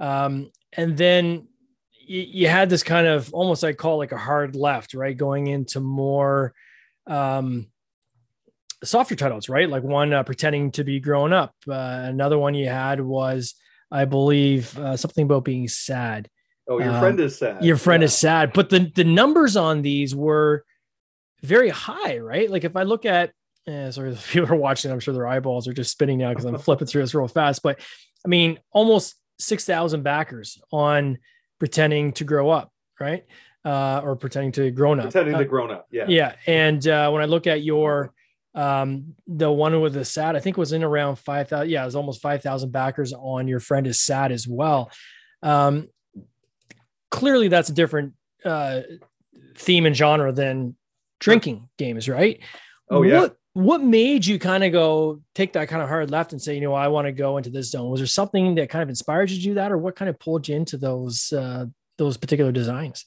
um, 0.00 0.50
and 0.75 0.96
then 0.96 1.49
you, 1.93 2.20
you 2.20 2.49
had 2.49 2.69
this 2.69 2.82
kind 2.82 3.06
of 3.06 3.32
almost 3.32 3.64
I 3.64 3.73
call 3.73 3.96
like 3.96 4.12
a 4.12 4.19
hard 4.19 4.55
left, 4.55 4.94
right? 4.94 5.17
Going 5.17 5.46
into 5.46 5.81
more 5.81 6.52
um 7.06 7.69
softer 8.85 9.17
titles, 9.17 9.49
right? 9.49 9.69
Like 9.69 9.82
one 9.82 10.12
uh, 10.12 10.23
pretending 10.23 10.70
to 10.73 10.85
be 10.85 11.00
grown 11.00 11.32
up. 11.32 11.55
Uh, 11.69 11.73
another 12.05 12.38
one 12.38 12.55
you 12.55 12.69
had 12.69 13.00
was, 13.00 13.55
I 13.90 14.05
believe, 14.05 14.76
uh, 14.78 14.96
something 14.96 15.25
about 15.25 15.44
being 15.44 15.69
sad. 15.69 16.28
Oh 16.73 16.79
your 16.79 16.93
Um, 16.93 17.01
friend 17.01 17.21
is 17.21 17.39
sad 17.39 17.65
Your 17.65 17.77
friend 17.77 18.03
Yeah. 18.03 18.07
is 18.07 18.17
sad, 18.17 18.53
but 18.53 18.71
the 18.71 18.91
the 18.95 19.05
numbers 19.05 19.57
on 19.57 19.83
these 19.83 20.15
were 20.15 20.65
very 21.43 21.71
high, 21.71 22.19
right? 22.19 22.51
Like 22.51 22.65
if 22.65 22.77
I 22.77 22.85
look 22.85 23.05
at, 23.05 23.33
eh, 23.67 23.91
sorry, 23.91 24.11
the 24.15 24.17
people 24.33 24.53
are 24.53 24.57
watching, 24.57 24.91
I'm 24.93 25.01
sure 25.01 25.15
their 25.15 25.27
eyeballs 25.27 25.67
are 25.69 25.73
just 25.73 25.91
spinning 25.91 26.19
now 26.19 26.31
because 26.31 26.45
I'm 26.45 26.59
flipping 26.69 26.87
through 26.87 27.03
this 27.03 27.15
real 27.15 27.29
fast. 27.29 27.63
But 27.63 27.81
I 28.25 28.29
mean, 28.29 28.59
almost 28.73 29.17
six 29.39 29.65
thousand 29.65 30.03
backers 30.03 30.61
on 30.73 31.19
pretending 31.59 32.13
to 32.13 32.25
grow 32.25 32.51
up, 32.51 32.73
right? 33.01 33.25
Uh, 33.65 34.01
or 34.05 34.17
pretending 34.17 34.53
to 34.53 34.71
grown 34.71 34.99
up. 34.99 35.05
pretending 35.11 35.35
Uh, 35.37 35.39
to 35.39 35.45
grown 35.45 35.71
up 35.71 35.87
yeah 35.93 36.05
yeah 36.09 36.35
and 36.49 36.89
uh, 36.89 37.09
when 37.12 37.23
i 37.23 37.26
look 37.26 37.47
at 37.47 37.62
your 37.62 38.12
um 38.57 39.14
the 39.29 39.49
one 39.49 39.81
with 39.81 39.93
the 39.95 40.05
sad 40.05 40.35
i 40.35 40.41
think 40.41 40.57
was 40.57 40.73
in 40.73 40.83
around 40.83 41.14
5000 41.14 41.71
yeah 41.71 41.83
it 41.83 41.85
was 41.85 41.95
almost 41.95 42.21
5000 42.21 42.73
backers 42.73 43.12
on 43.12 43.47
your 43.47 43.61
friend 43.61 43.87
is 43.87 44.00
sad 44.00 44.33
as 44.33 44.49
well 44.49 44.91
um 45.45 45.87
clearly 47.12 47.47
that's 47.49 47.69
a 47.69 47.73
different 47.75 48.14
uh 48.45 48.81
theme 49.57 49.87
and 49.87 49.95
genre 49.95 50.33
than 50.33 50.75
drinking 51.21 51.69
games 51.78 52.09
right 52.09 52.40
Oh, 52.90 53.02
yeah. 53.02 53.21
what 53.21 53.37
what 53.54 53.81
made 53.83 54.26
you 54.26 54.38
kind 54.38 54.64
of 54.64 54.73
go 54.73 55.21
take 55.35 55.52
that 55.52 55.69
kind 55.69 55.83
of 55.83 55.88
hard 55.88 56.11
left 56.11 56.33
and 56.33 56.42
say 56.42 56.54
you 56.54 56.61
know 56.61 56.75
i 56.75 56.88
want 56.88 57.07
to 57.07 57.12
go 57.12 57.37
into 57.37 57.50
this 57.50 57.71
zone 57.71 57.90
was 57.90 58.00
there 58.00 58.07
something 58.07 58.54
that 58.57 58.69
kind 58.71 58.83
of 58.83 58.88
inspired 58.88 59.31
you 59.31 59.37
to 59.37 59.42
do 59.42 59.54
that 59.54 59.71
or 59.71 59.78
what 59.78 59.95
kind 59.95 60.09
of 60.09 60.19
pulled 60.19 60.49
you 60.49 60.57
into 60.57 60.76
those 60.76 61.33
uh 61.33 61.64
those 61.99 62.16
particular 62.16 62.50
designs 62.50 63.07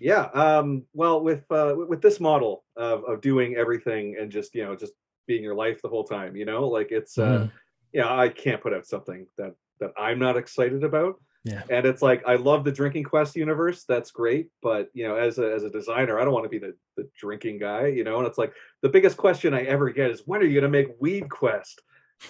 yeah 0.00 0.24
um 0.34 0.84
well 0.92 1.20
with 1.22 1.44
uh 1.50 1.74
with 1.88 2.02
this 2.02 2.20
model 2.20 2.64
of 2.76 3.04
of 3.04 3.20
doing 3.20 3.54
everything 3.56 4.16
and 4.20 4.30
just 4.30 4.54
you 4.54 4.64
know 4.64 4.76
just 4.76 4.92
being 5.26 5.42
your 5.42 5.54
life 5.54 5.80
the 5.82 5.88
whole 5.88 6.04
time 6.04 6.36
you 6.36 6.44
know 6.44 6.68
like 6.68 6.90
it's 6.92 7.16
uh 7.18 7.22
Mhm. 7.46 7.50
yeah 7.92 8.14
i 8.24 8.28
can't 8.28 8.60
put 8.60 8.74
out 8.74 8.86
something 8.86 9.26
that 9.38 9.54
that 9.80 9.92
i'm 9.96 10.18
not 10.18 10.36
excited 10.36 10.82
about 10.84 11.14
Yeah. 11.46 11.62
and 11.70 11.86
it's 11.86 12.02
like 12.02 12.24
i 12.26 12.34
love 12.34 12.64
the 12.64 12.72
drinking 12.72 13.04
quest 13.04 13.36
universe 13.36 13.84
that's 13.84 14.10
great 14.10 14.48
but 14.62 14.90
you 14.94 15.06
know 15.06 15.14
as 15.14 15.38
a 15.38 15.52
as 15.54 15.62
a 15.62 15.70
designer 15.70 16.18
i 16.18 16.24
don't 16.24 16.34
want 16.34 16.44
to 16.44 16.48
be 16.48 16.58
the 16.58 16.74
the 16.96 17.08
drinking 17.16 17.58
guy 17.60 17.86
you 17.86 18.02
know 18.02 18.18
and 18.18 18.26
it's 18.26 18.36
like 18.36 18.52
the 18.82 18.88
biggest 18.88 19.16
question 19.16 19.54
i 19.54 19.62
ever 19.62 19.90
get 19.90 20.10
is 20.10 20.22
when 20.26 20.40
are 20.40 20.44
you 20.44 20.60
going 20.60 20.70
to 20.70 20.78
make 20.78 21.00
weed 21.00 21.28
quest? 21.30 21.80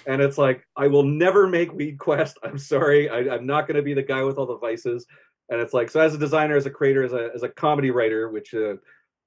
And 0.06 0.20
it's 0.20 0.36
like 0.36 0.66
i 0.76 0.86
will 0.86 1.02
never 1.02 1.46
make 1.46 1.72
weed 1.72 1.98
quest 1.98 2.38
i'm 2.42 2.58
sorry 2.58 3.08
I, 3.08 3.34
i'm 3.34 3.46
not 3.46 3.66
going 3.66 3.76
to 3.76 3.82
be 3.82 3.94
the 3.94 4.02
guy 4.02 4.22
with 4.22 4.36
all 4.36 4.46
the 4.46 4.58
vices. 4.58 5.06
And 5.48 5.60
it's 5.60 5.72
like 5.72 5.90
so 5.90 6.00
as 6.00 6.14
a 6.14 6.18
designer 6.18 6.56
as 6.56 6.66
a 6.66 6.70
creator 6.70 7.02
as 7.02 7.14
a 7.14 7.30
as 7.34 7.42
a 7.42 7.48
comedy 7.48 7.90
writer 7.90 8.28
which 8.28 8.52
uh, 8.52 8.74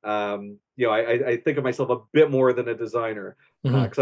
um 0.03 0.57
you 0.75 0.85
know 0.85 0.93
I, 0.93 1.31
I 1.31 1.37
think 1.37 1.57
of 1.57 1.63
myself 1.63 1.89
a 1.89 1.97
bit 2.13 2.29
more 2.29 2.53
than 2.53 2.67
a 2.67 2.75
designer 2.75 3.37
because 3.63 3.99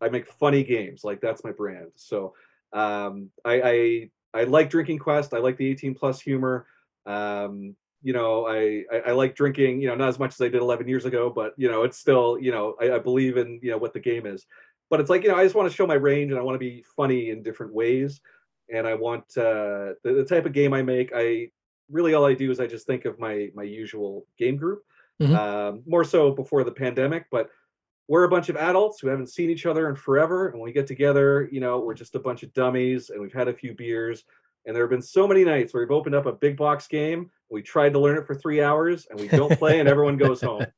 I, 0.00 0.04
I 0.04 0.08
make 0.08 0.26
funny 0.32 0.64
games 0.64 1.04
like 1.04 1.20
that's 1.20 1.44
my 1.44 1.52
brand. 1.52 1.92
So 1.94 2.34
um 2.72 3.30
I, 3.44 3.62
I 3.64 4.10
i 4.34 4.44
like 4.44 4.70
drinking 4.70 4.98
quest 4.98 5.34
i 5.34 5.38
like 5.38 5.56
the 5.56 5.66
18 5.66 5.94
plus 5.94 6.20
humor 6.20 6.66
um 7.06 7.74
you 8.02 8.12
know 8.12 8.46
I, 8.46 8.84
I 8.92 8.98
i 9.08 9.12
like 9.12 9.34
drinking 9.34 9.80
you 9.80 9.88
know 9.88 9.94
not 9.94 10.08
as 10.08 10.18
much 10.18 10.34
as 10.34 10.40
i 10.40 10.48
did 10.48 10.60
11 10.60 10.86
years 10.88 11.04
ago 11.04 11.30
but 11.30 11.54
you 11.56 11.68
know 11.70 11.82
it's 11.82 11.98
still 11.98 12.38
you 12.40 12.50
know 12.50 12.76
i, 12.80 12.92
I 12.92 12.98
believe 12.98 13.36
in 13.36 13.58
you 13.62 13.70
know 13.70 13.78
what 13.78 13.92
the 13.92 14.00
game 14.00 14.26
is 14.26 14.46
but 14.90 15.00
it's 15.00 15.10
like 15.10 15.22
you 15.22 15.28
know 15.28 15.36
i 15.36 15.42
just 15.42 15.54
want 15.54 15.68
to 15.70 15.74
show 15.74 15.86
my 15.86 15.94
range 15.94 16.30
and 16.30 16.38
i 16.38 16.42
want 16.42 16.54
to 16.54 16.58
be 16.60 16.84
funny 16.96 17.30
in 17.30 17.42
different 17.42 17.72
ways 17.72 18.20
and 18.72 18.86
i 18.86 18.94
want 18.94 19.24
uh 19.36 19.94
the, 20.04 20.12
the 20.14 20.24
type 20.24 20.46
of 20.46 20.52
game 20.52 20.72
i 20.72 20.82
make 20.82 21.10
i 21.14 21.50
really 21.90 22.14
all 22.14 22.24
i 22.26 22.34
do 22.34 22.50
is 22.50 22.60
i 22.60 22.66
just 22.66 22.86
think 22.86 23.04
of 23.04 23.18
my 23.18 23.50
my 23.54 23.62
usual 23.62 24.26
game 24.38 24.56
group 24.56 24.82
Mhm. 25.20 25.34
um 25.34 25.82
more 25.84 26.04
so 26.04 26.30
before 26.30 26.62
the 26.62 26.70
pandemic 26.70 27.26
but 27.32 27.50
we're 28.08 28.24
a 28.24 28.28
bunch 28.28 28.48
of 28.48 28.56
adults 28.56 28.98
who 28.98 29.08
haven't 29.08 29.28
seen 29.28 29.50
each 29.50 29.66
other 29.66 29.88
in 29.88 29.94
forever, 29.94 30.48
and 30.48 30.58
when 30.58 30.64
we 30.64 30.72
get 30.72 30.86
together, 30.86 31.48
you 31.52 31.60
know, 31.60 31.78
we're 31.78 31.94
just 31.94 32.14
a 32.14 32.20
bunch 32.20 32.42
of 32.42 32.52
dummies, 32.54 33.10
and 33.10 33.20
we've 33.20 33.32
had 33.32 33.48
a 33.48 33.52
few 33.52 33.74
beers. 33.74 34.24
And 34.66 34.74
there 34.74 34.82
have 34.82 34.90
been 34.90 35.02
so 35.02 35.28
many 35.28 35.44
nights 35.44 35.72
where 35.72 35.82
we've 35.82 35.90
opened 35.90 36.14
up 36.14 36.26
a 36.26 36.32
big 36.32 36.56
box 36.56 36.88
game, 36.88 37.30
we 37.50 37.62
tried 37.62 37.92
to 37.92 37.98
learn 37.98 38.18
it 38.18 38.26
for 38.26 38.34
three 38.34 38.62
hours, 38.62 39.06
and 39.10 39.20
we 39.20 39.28
don't 39.28 39.58
play, 39.58 39.78
and 39.80 39.88
everyone 39.88 40.16
goes 40.16 40.40
home. 40.40 40.66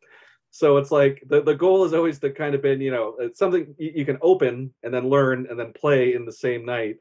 So 0.51 0.79
it's 0.79 0.91
like 0.91 1.23
the, 1.29 1.41
the 1.43 1.55
goal 1.55 1.85
is 1.85 1.95
always 1.95 2.19
to 2.19 2.31
kind 2.31 2.57
of 2.57 2.63
been, 2.63 2.81
you 2.81 2.91
know, 2.91 3.15
it's 3.21 3.39
something 3.39 3.73
you, 3.79 3.93
you 3.97 4.05
can 4.05 4.19
open 4.21 4.75
and 4.83 4.93
then 4.93 5.09
learn 5.09 5.47
and 5.49 5.59
then 5.59 5.73
play 5.73 6.15
in 6.15 6.25
the 6.25 6.33
same 6.33 6.65
night. 6.65 6.97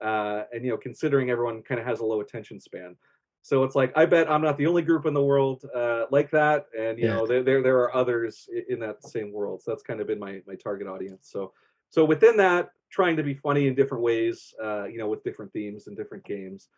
Uh, 0.00 0.44
and 0.52 0.64
you 0.64 0.70
know, 0.70 0.78
considering 0.78 1.30
everyone 1.30 1.62
kind 1.62 1.78
of 1.78 1.86
has 1.86 2.00
a 2.00 2.04
low 2.04 2.22
attention 2.22 2.58
span. 2.58 2.96
So 3.44 3.62
it's 3.62 3.74
like 3.74 3.92
I 3.94 4.06
bet 4.06 4.30
I'm 4.30 4.40
not 4.40 4.56
the 4.56 4.66
only 4.66 4.80
group 4.80 5.04
in 5.04 5.12
the 5.12 5.22
world 5.22 5.66
uh, 5.76 6.06
like 6.10 6.30
that, 6.30 6.64
and 6.78 6.98
you 6.98 7.04
yeah. 7.04 7.12
know 7.12 7.26
there, 7.26 7.42
there 7.42 7.62
there 7.62 7.76
are 7.76 7.94
others 7.94 8.48
in 8.70 8.80
that 8.80 9.04
same 9.04 9.32
world. 9.32 9.60
So 9.60 9.70
that's 9.70 9.82
kind 9.82 10.00
of 10.00 10.06
been 10.06 10.18
my 10.18 10.40
my 10.46 10.54
target 10.54 10.88
audience. 10.88 11.28
So 11.30 11.52
so 11.90 12.06
within 12.06 12.38
that, 12.38 12.70
trying 12.90 13.18
to 13.18 13.22
be 13.22 13.34
funny 13.34 13.66
in 13.68 13.74
different 13.74 14.02
ways, 14.02 14.54
uh, 14.64 14.84
you 14.84 14.96
know, 14.96 15.08
with 15.08 15.22
different 15.24 15.52
themes 15.52 15.88
and 15.88 15.96
different 15.96 16.24
games. 16.24 16.68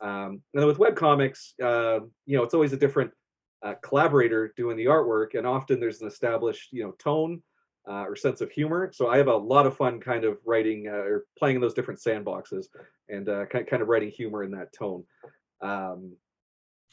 Um, 0.00 0.40
and 0.54 0.60
then 0.62 0.66
with 0.68 0.78
web 0.78 0.94
comics, 0.94 1.54
uh, 1.60 1.98
you 2.24 2.36
know, 2.36 2.44
it's 2.44 2.54
always 2.54 2.72
a 2.72 2.76
different 2.76 3.10
uh, 3.64 3.74
collaborator 3.82 4.54
doing 4.56 4.76
the 4.76 4.84
artwork, 4.84 5.34
and 5.36 5.44
often 5.44 5.80
there's 5.80 6.02
an 6.02 6.06
established 6.06 6.68
you 6.70 6.84
know 6.84 6.92
tone 7.00 7.42
uh, 7.88 8.04
or 8.04 8.14
sense 8.14 8.40
of 8.40 8.52
humor. 8.52 8.92
So 8.94 9.08
I 9.08 9.16
have 9.16 9.26
a 9.26 9.36
lot 9.36 9.66
of 9.66 9.76
fun 9.76 9.98
kind 9.98 10.22
of 10.22 10.38
writing 10.46 10.86
uh, 10.86 10.92
or 10.92 11.24
playing 11.36 11.56
in 11.56 11.60
those 11.60 11.74
different 11.74 11.98
sandboxes 11.98 12.66
and 13.08 13.28
uh, 13.28 13.46
kind 13.46 13.82
of 13.82 13.88
writing 13.88 14.10
humor 14.10 14.44
in 14.44 14.52
that 14.52 14.72
tone. 14.72 15.02
Um, 15.62 16.16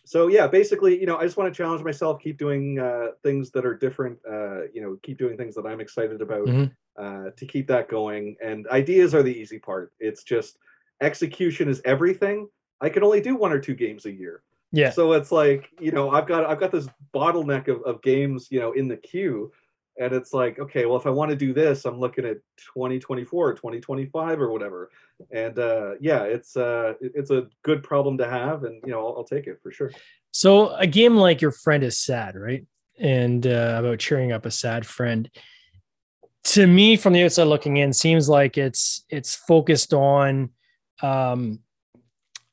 so 0.05 0.27
yeah, 0.27 0.47
basically, 0.47 0.99
you 0.99 1.05
know, 1.05 1.17
I 1.17 1.23
just 1.23 1.37
want 1.37 1.53
to 1.53 1.57
challenge 1.57 1.83
myself, 1.83 2.19
keep 2.19 2.37
doing 2.37 2.79
uh, 2.79 3.09
things 3.21 3.51
that 3.51 3.65
are 3.65 3.75
different, 3.75 4.17
uh, 4.27 4.63
you 4.73 4.81
know, 4.81 4.97
keep 5.03 5.17
doing 5.17 5.37
things 5.37 5.53
that 5.55 5.65
I'm 5.65 5.81
excited 5.81 6.21
about 6.21 6.47
mm-hmm. 6.47 6.65
uh, 6.97 7.29
to 7.35 7.45
keep 7.45 7.67
that 7.67 7.89
going. 7.89 8.35
And 8.43 8.67
ideas 8.69 9.13
are 9.13 9.21
the 9.21 9.37
easy 9.37 9.59
part. 9.59 9.93
It's 9.99 10.23
just 10.23 10.57
execution 11.01 11.69
is 11.69 11.81
everything. 11.85 12.47
I 12.81 12.89
can 12.89 13.03
only 13.03 13.21
do 13.21 13.35
one 13.35 13.51
or 13.51 13.59
two 13.59 13.75
games 13.75 14.05
a 14.05 14.11
year. 14.11 14.41
Yeah. 14.71 14.91
So 14.91 15.13
it's 15.13 15.31
like, 15.31 15.69
you 15.79 15.91
know, 15.91 16.11
I've 16.11 16.27
got 16.27 16.45
I've 16.45 16.59
got 16.59 16.71
this 16.71 16.87
bottleneck 17.13 17.67
of, 17.67 17.81
of 17.83 18.01
games, 18.01 18.47
you 18.49 18.59
know, 18.59 18.71
in 18.73 18.87
the 18.87 18.97
queue. 18.97 19.51
And 19.99 20.13
it's 20.13 20.33
like, 20.33 20.59
okay, 20.59 20.85
well, 20.85 20.97
if 20.97 21.05
I 21.05 21.09
want 21.09 21.29
to 21.29 21.35
do 21.35 21.53
this, 21.53 21.83
I'm 21.83 21.99
looking 21.99 22.25
at 22.25 22.37
2024 22.73 23.49
or 23.49 23.53
2025 23.53 24.41
or 24.41 24.49
whatever. 24.49 24.89
And 25.31 25.59
uh, 25.59 25.95
yeah, 25.99 26.23
it's 26.23 26.55
uh, 26.55 26.93
it's 27.01 27.31
a 27.31 27.47
good 27.63 27.83
problem 27.83 28.17
to 28.19 28.27
have, 28.27 28.63
and 28.63 28.81
you 28.85 28.93
know, 28.93 29.05
I'll, 29.05 29.17
I'll 29.17 29.23
take 29.25 29.47
it 29.47 29.59
for 29.61 29.71
sure. 29.71 29.91
So 30.31 30.73
a 30.75 30.87
game 30.87 31.17
like 31.17 31.41
your 31.41 31.51
friend 31.51 31.83
is 31.83 31.97
sad, 31.97 32.35
right? 32.35 32.65
And 32.97 33.45
uh, 33.45 33.77
about 33.79 33.99
cheering 33.99 34.31
up 34.31 34.45
a 34.45 34.51
sad 34.51 34.85
friend. 34.85 35.29
To 36.45 36.65
me, 36.65 36.95
from 36.95 37.11
the 37.11 37.23
outside 37.25 37.43
looking 37.43 37.77
in, 37.77 37.91
seems 37.91 38.29
like 38.29 38.57
it's 38.57 39.03
it's 39.09 39.35
focused 39.35 39.93
on 39.93 40.51
um, 41.01 41.59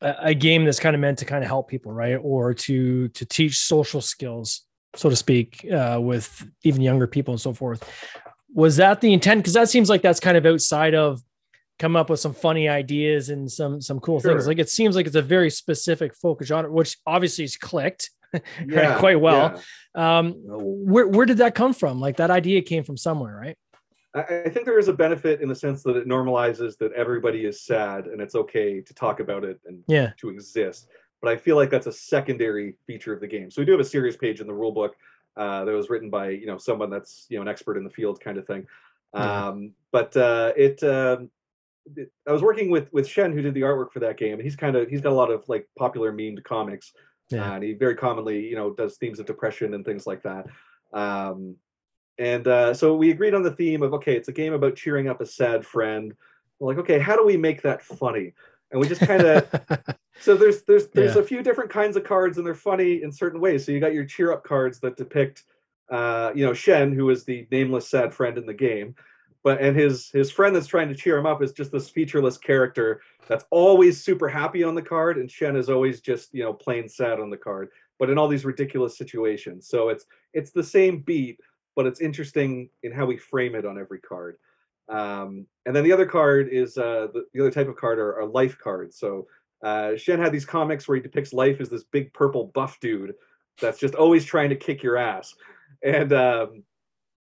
a, 0.00 0.34
game 0.34 0.64
that's 0.64 0.80
kind 0.80 0.94
of 0.94 1.00
meant 1.00 1.18
to 1.18 1.24
kind 1.24 1.42
of 1.42 1.48
help 1.48 1.68
people, 1.68 1.92
right? 1.92 2.18
Or 2.20 2.54
to 2.54 3.08
to 3.08 3.24
teach 3.24 3.58
social 3.58 4.00
skills, 4.00 4.62
so 4.96 5.08
to 5.08 5.16
speak, 5.16 5.66
uh, 5.72 5.98
with 6.00 6.46
even 6.64 6.82
younger 6.82 7.06
people 7.06 7.32
and 7.32 7.40
so 7.40 7.52
forth. 7.52 7.88
Was 8.54 8.76
that 8.76 9.00
the 9.00 9.12
intent? 9.12 9.40
Because 9.40 9.54
that 9.54 9.68
seems 9.68 9.88
like 9.88 10.02
that's 10.02 10.20
kind 10.20 10.36
of 10.36 10.46
outside 10.46 10.94
of 10.94 11.22
come 11.78 11.94
up 11.94 12.08
with 12.08 12.20
some 12.20 12.32
funny 12.32 12.68
ideas 12.68 13.28
and 13.28 13.50
some 13.50 13.80
some 13.80 14.00
cool 14.00 14.20
sure. 14.20 14.32
things. 14.32 14.46
Like 14.46 14.58
it 14.58 14.70
seems 14.70 14.96
like 14.96 15.06
it's 15.06 15.16
a 15.16 15.22
very 15.22 15.50
specific 15.50 16.14
focus 16.14 16.50
on 16.50 16.64
it, 16.64 16.72
which 16.72 16.96
obviously 17.06 17.44
is 17.44 17.56
clicked 17.56 18.10
yeah, 18.66 18.98
quite 18.98 19.20
well. 19.20 19.60
Yeah. 19.94 20.18
Um, 20.18 20.34
where 20.44 21.06
where 21.06 21.26
did 21.26 21.38
that 21.38 21.54
come 21.54 21.74
from? 21.74 22.00
Like 22.00 22.16
that 22.16 22.30
idea 22.30 22.62
came 22.62 22.84
from 22.84 22.96
somewhere, 22.96 23.36
right? 23.36 23.56
I 24.14 24.48
think 24.48 24.64
there 24.64 24.78
is 24.78 24.88
a 24.88 24.94
benefit 24.94 25.42
in 25.42 25.48
the 25.48 25.54
sense 25.54 25.82
that 25.82 25.94
it 25.94 26.08
normalizes 26.08 26.78
that 26.78 26.92
everybody 26.94 27.44
is 27.44 27.62
sad 27.62 28.06
and 28.06 28.22
it's 28.22 28.34
okay 28.34 28.80
to 28.80 28.94
talk 28.94 29.20
about 29.20 29.44
it 29.44 29.60
and 29.66 29.84
yeah. 29.88 30.12
to 30.16 30.30
exist. 30.30 30.88
But 31.26 31.32
I 31.32 31.38
feel 31.38 31.56
like 31.56 31.70
that's 31.70 31.88
a 31.88 31.92
secondary 31.92 32.76
feature 32.86 33.12
of 33.12 33.18
the 33.18 33.26
game. 33.26 33.50
So 33.50 33.60
we 33.60 33.66
do 33.66 33.72
have 33.72 33.80
a 33.80 33.84
serious 33.84 34.16
page 34.16 34.40
in 34.40 34.46
the 34.46 34.54
rule 34.54 34.70
book 34.70 34.94
uh, 35.36 35.64
that 35.64 35.72
was 35.72 35.90
written 35.90 36.08
by 36.08 36.28
you 36.28 36.46
know 36.46 36.56
someone 36.56 36.88
that's 36.88 37.26
you 37.28 37.36
know 37.36 37.42
an 37.42 37.48
expert 37.48 37.76
in 37.76 37.82
the 37.82 37.90
field 37.90 38.20
kind 38.20 38.38
of 38.38 38.46
thing. 38.46 38.64
Yeah. 39.12 39.48
Um, 39.48 39.72
but 39.90 40.16
uh, 40.16 40.52
it, 40.56 40.80
um, 40.84 41.28
it, 41.96 42.12
I 42.28 42.30
was 42.30 42.42
working 42.42 42.70
with 42.70 42.92
with 42.92 43.08
Shen 43.08 43.32
who 43.32 43.42
did 43.42 43.54
the 43.54 43.62
artwork 43.62 43.90
for 43.90 43.98
that 43.98 44.18
game, 44.18 44.34
and 44.34 44.42
he's 44.42 44.54
kind 44.54 44.76
of 44.76 44.88
he's 44.88 45.00
got 45.00 45.10
a 45.10 45.16
lot 45.16 45.32
of 45.32 45.42
like 45.48 45.68
popular 45.76 46.12
memed 46.12 46.44
comics, 46.44 46.92
yeah. 47.30 47.50
uh, 47.50 47.54
and 47.56 47.64
he 47.64 47.72
very 47.72 47.96
commonly 47.96 48.46
you 48.46 48.54
know 48.54 48.72
does 48.72 48.96
themes 48.96 49.18
of 49.18 49.26
depression 49.26 49.74
and 49.74 49.84
things 49.84 50.06
like 50.06 50.22
that. 50.22 50.46
Um, 50.92 51.56
and 52.18 52.46
uh, 52.46 52.72
so 52.72 52.94
we 52.94 53.10
agreed 53.10 53.34
on 53.34 53.42
the 53.42 53.50
theme 53.50 53.82
of 53.82 53.94
okay, 53.94 54.16
it's 54.16 54.28
a 54.28 54.32
game 54.32 54.52
about 54.52 54.76
cheering 54.76 55.08
up 55.08 55.20
a 55.20 55.26
sad 55.26 55.66
friend. 55.66 56.14
We're 56.60 56.68
like, 56.68 56.78
okay, 56.84 57.00
how 57.00 57.16
do 57.16 57.26
we 57.26 57.36
make 57.36 57.62
that 57.62 57.82
funny? 57.82 58.32
And 58.70 58.80
we 58.80 58.88
just 58.88 59.00
kind 59.00 59.22
of 59.22 59.48
so 60.20 60.36
there's 60.36 60.62
there's 60.62 60.88
there's 60.88 61.14
yeah. 61.14 61.22
a 61.22 61.24
few 61.24 61.42
different 61.42 61.70
kinds 61.70 61.96
of 61.96 62.04
cards, 62.04 62.38
and 62.38 62.46
they're 62.46 62.54
funny 62.54 63.02
in 63.02 63.12
certain 63.12 63.40
ways. 63.40 63.64
So 63.64 63.72
you 63.72 63.80
got 63.80 63.94
your 63.94 64.04
cheer 64.04 64.32
up 64.32 64.44
cards 64.44 64.80
that 64.80 64.96
depict, 64.96 65.44
uh, 65.90 66.32
you 66.34 66.44
know, 66.44 66.52
Shen, 66.52 66.92
who 66.92 67.10
is 67.10 67.24
the 67.24 67.46
nameless 67.50 67.88
sad 67.88 68.12
friend 68.12 68.36
in 68.38 68.46
the 68.46 68.54
game, 68.54 68.94
but 69.44 69.60
and 69.60 69.76
his 69.76 70.10
his 70.10 70.30
friend 70.30 70.54
that's 70.54 70.66
trying 70.66 70.88
to 70.88 70.94
cheer 70.94 71.16
him 71.16 71.26
up 71.26 71.42
is 71.42 71.52
just 71.52 71.70
this 71.70 71.88
featureless 71.88 72.38
character 72.38 73.00
that's 73.28 73.44
always 73.50 74.02
super 74.02 74.28
happy 74.28 74.64
on 74.64 74.74
the 74.74 74.82
card, 74.82 75.18
and 75.18 75.30
Shen 75.30 75.56
is 75.56 75.70
always 75.70 76.00
just 76.00 76.34
you 76.34 76.42
know 76.42 76.52
plain 76.52 76.88
sad 76.88 77.20
on 77.20 77.30
the 77.30 77.36
card, 77.36 77.68
but 77.98 78.10
in 78.10 78.18
all 78.18 78.28
these 78.28 78.44
ridiculous 78.44 78.98
situations. 78.98 79.68
So 79.68 79.90
it's 79.90 80.06
it's 80.32 80.50
the 80.50 80.64
same 80.64 81.00
beat 81.00 81.40
but 81.76 81.86
it's 81.86 82.00
interesting 82.00 82.70
in 82.82 82.90
how 82.90 83.06
we 83.06 83.18
frame 83.18 83.54
it 83.54 83.66
on 83.66 83.78
every 83.78 84.00
card. 84.00 84.38
Um, 84.88 85.46
and 85.64 85.74
then 85.74 85.84
the 85.84 85.92
other 85.92 86.06
card 86.06 86.48
is 86.48 86.78
uh, 86.78 87.08
the, 87.12 87.24
the, 87.32 87.40
other 87.40 87.50
type 87.50 87.68
of 87.68 87.76
card 87.76 87.98
are, 87.98 88.20
are 88.20 88.26
life 88.26 88.56
cards. 88.58 88.98
So 88.98 89.26
uh, 89.64 89.96
Shen 89.96 90.20
had 90.20 90.32
these 90.32 90.44
comics 90.44 90.86
where 90.86 90.96
he 90.96 91.02
depicts 91.02 91.32
life 91.32 91.60
as 91.60 91.68
this 91.68 91.84
big 91.84 92.12
purple 92.12 92.52
buff 92.54 92.78
dude 92.80 93.14
that's 93.60 93.78
just 93.78 93.94
always 93.94 94.24
trying 94.24 94.50
to 94.50 94.56
kick 94.56 94.82
your 94.82 94.96
ass. 94.96 95.34
And 95.82 96.12
um, 96.12 96.62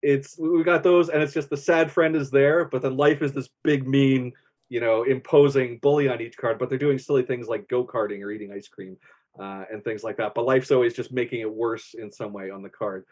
it's 0.02 0.38
we 0.38 0.64
got 0.64 0.84
those, 0.84 1.10
and 1.10 1.24
it's 1.24 1.34
just 1.34 1.50
the 1.50 1.58
sad 1.58 1.92
friend 1.92 2.16
is 2.16 2.30
there, 2.30 2.66
but 2.66 2.82
then 2.82 2.98
life 2.98 3.22
is 3.22 3.34
this 3.34 3.50
big 3.64 3.88
mean, 3.88 4.34
you 4.70 4.80
know, 4.80 5.04
imposing 5.04 5.80
bully 5.80 6.08
on 6.08 6.22
each 6.22 6.38
card. 6.38 6.60
But 6.60 6.70
they're 6.70 6.78
doing 6.78 7.00
silly 7.00 7.24
things 7.24 7.48
like 7.48 7.68
go 7.68 7.86
karting 7.86 8.22
or 8.22 8.32
eating 8.32 8.52
ice 8.52 8.68
cream 8.68 8.98
uh, 9.40 9.64
and 9.72 9.84
things 9.84 10.04
like 10.04 10.18
that. 10.18 10.34
But 10.36 10.46
life's 10.46 10.72
always 10.72 10.94
just 10.94 11.12
making 11.12 11.42
it 11.42 11.52
worse 11.52 11.96
in 11.96 12.12
some 12.12 12.34
way 12.34 12.52
on 12.52 12.62
the 12.62 12.70
card. 12.70 13.06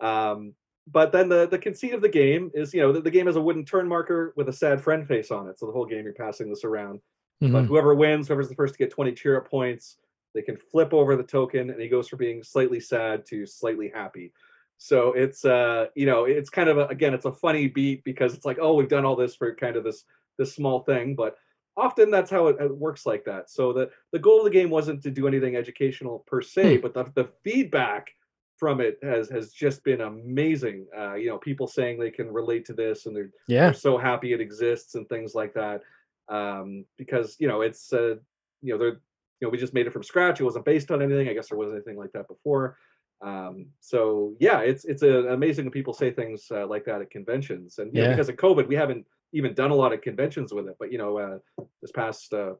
Um, 0.00 0.54
but 0.86 1.12
then 1.12 1.28
the 1.28 1.46
the 1.48 1.58
conceit 1.58 1.94
of 1.94 2.00
the 2.00 2.08
game 2.08 2.50
is 2.54 2.72
you 2.72 2.80
know 2.80 2.92
the, 2.92 3.00
the, 3.00 3.10
game 3.10 3.26
has 3.26 3.36
a 3.36 3.40
wooden 3.40 3.64
turn 3.64 3.88
marker 3.88 4.32
with 4.36 4.48
a 4.48 4.52
sad 4.52 4.80
friend 4.80 5.06
face 5.06 5.30
on 5.30 5.48
it 5.48 5.58
so 5.58 5.66
the 5.66 5.72
whole 5.72 5.86
game 5.86 6.04
you're 6.04 6.12
passing 6.12 6.48
this 6.48 6.64
around 6.64 7.00
mm-hmm. 7.42 7.52
but 7.52 7.64
whoever 7.64 7.94
wins 7.94 8.28
whoever's 8.28 8.48
the 8.48 8.54
first 8.54 8.74
to 8.74 8.78
get 8.78 8.90
20 8.90 9.12
cheer 9.12 9.36
up 9.36 9.48
points 9.48 9.96
they 10.34 10.42
can 10.42 10.56
flip 10.56 10.92
over 10.92 11.16
the 11.16 11.22
token 11.22 11.70
and 11.70 11.80
he 11.80 11.88
goes 11.88 12.08
from 12.08 12.18
being 12.18 12.42
slightly 12.42 12.80
sad 12.80 13.24
to 13.26 13.46
slightly 13.46 13.90
happy 13.92 14.32
so 14.78 15.12
it's 15.12 15.44
uh 15.44 15.86
you 15.94 16.06
know 16.06 16.24
it's 16.24 16.50
kind 16.50 16.68
of 16.68 16.78
a, 16.78 16.86
again 16.86 17.14
it's 17.14 17.24
a 17.24 17.32
funny 17.32 17.66
beat 17.66 18.04
because 18.04 18.34
it's 18.34 18.44
like 18.46 18.58
oh 18.60 18.74
we've 18.74 18.88
done 18.88 19.04
all 19.04 19.16
this 19.16 19.34
for 19.34 19.54
kind 19.54 19.76
of 19.76 19.84
this 19.84 20.04
this 20.38 20.54
small 20.54 20.80
thing 20.80 21.14
but 21.14 21.36
often 21.78 22.10
that's 22.10 22.30
how 22.30 22.46
it, 22.46 22.56
it 22.60 22.76
works 22.76 23.06
like 23.06 23.24
that 23.24 23.50
so 23.50 23.72
the 23.72 23.90
the 24.12 24.18
goal 24.18 24.38
of 24.38 24.44
the 24.44 24.50
game 24.50 24.70
wasn't 24.70 25.02
to 25.02 25.10
do 25.10 25.26
anything 25.26 25.56
educational 25.56 26.24
per 26.26 26.42
se 26.42 26.76
hmm. 26.76 26.82
but 26.82 26.94
the, 26.94 27.04
the 27.14 27.28
feedback 27.42 28.12
from 28.56 28.80
it 28.80 28.98
has 29.02 29.28
has 29.28 29.52
just 29.52 29.84
been 29.84 30.02
amazing. 30.02 30.86
Uh, 30.96 31.14
you 31.14 31.28
know, 31.28 31.38
people 31.38 31.66
saying 31.66 31.98
they 31.98 32.10
can 32.10 32.32
relate 32.32 32.64
to 32.66 32.72
this 32.72 33.06
and 33.06 33.14
they're 33.14 33.30
yeah 33.48 33.66
they're 33.66 33.74
so 33.74 33.98
happy 33.98 34.32
it 34.32 34.40
exists 34.40 34.94
and 34.94 35.08
things 35.08 35.34
like 35.34 35.54
that. 35.54 35.82
Um, 36.28 36.84
because 36.96 37.36
you 37.38 37.48
know 37.48 37.60
it's 37.60 37.92
uh, 37.92 38.16
you 38.62 38.72
know 38.72 38.78
they're 38.78 39.00
you 39.40 39.42
know 39.42 39.48
we 39.50 39.58
just 39.58 39.74
made 39.74 39.86
it 39.86 39.92
from 39.92 40.02
scratch. 40.02 40.40
It 40.40 40.44
wasn't 40.44 40.64
based 40.64 40.90
on 40.90 41.02
anything. 41.02 41.28
I 41.28 41.34
guess 41.34 41.48
there 41.48 41.58
wasn't 41.58 41.76
anything 41.76 41.98
like 41.98 42.12
that 42.12 42.28
before. 42.28 42.78
Um, 43.22 43.66
so 43.80 44.34
yeah, 44.40 44.60
it's 44.60 44.84
it's 44.84 45.02
uh, 45.02 45.28
amazing 45.28 45.66
when 45.66 45.72
people 45.72 45.94
say 45.94 46.10
things 46.10 46.46
uh, 46.50 46.66
like 46.66 46.84
that 46.86 47.00
at 47.00 47.10
conventions. 47.10 47.78
And 47.78 47.94
yeah, 47.94 48.04
know, 48.04 48.10
because 48.10 48.28
of 48.28 48.36
COVID, 48.36 48.66
we 48.68 48.74
haven't 48.74 49.06
even 49.32 49.54
done 49.54 49.70
a 49.70 49.74
lot 49.74 49.92
of 49.92 50.00
conventions 50.00 50.52
with 50.52 50.68
it. 50.68 50.76
But 50.78 50.92
you 50.92 50.98
know, 50.98 51.18
uh, 51.18 51.64
this 51.82 51.92
past 51.92 52.32
uh, 52.32 52.54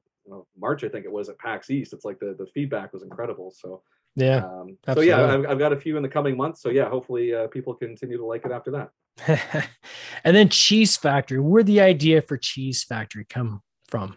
March, 0.59 0.85
I 0.85 0.89
think 0.89 1.05
it 1.05 1.13
was 1.13 1.29
at 1.29 1.39
PAX 1.39 1.71
East. 1.71 1.93
It's 1.93 2.05
like 2.05 2.19
the 2.19 2.35
the 2.39 2.47
feedback 2.47 2.93
was 2.93 3.03
incredible. 3.03 3.51
So 3.51 3.83
yeah. 4.17 4.45
Um, 4.45 4.79
so 4.93 5.01
yeah, 5.01 5.35
I've, 5.35 5.47
I've, 5.47 5.59
got 5.59 5.73
a 5.73 5.77
few 5.77 5.97
in 5.97 6.03
the 6.03 6.09
coming 6.09 6.37
months. 6.37 6.63
So 6.63 6.71
yeah, 6.71 6.89
hopefully 6.89 7.35
uh, 7.35 7.47
people 7.49 7.75
continue 7.75 8.17
to 8.17 8.25
like 8.25 8.45
it 8.45 8.51
after 8.51 8.71
that. 8.73 8.91
and 10.25 10.35
then 10.35 10.49
Cheese 10.49 10.97
Factory. 10.97 11.39
Where 11.39 11.63
the 11.63 11.81
idea 11.81 12.23
for 12.23 12.37
Cheese 12.37 12.83
Factory 12.83 13.27
come 13.29 13.63
from? 13.89 14.17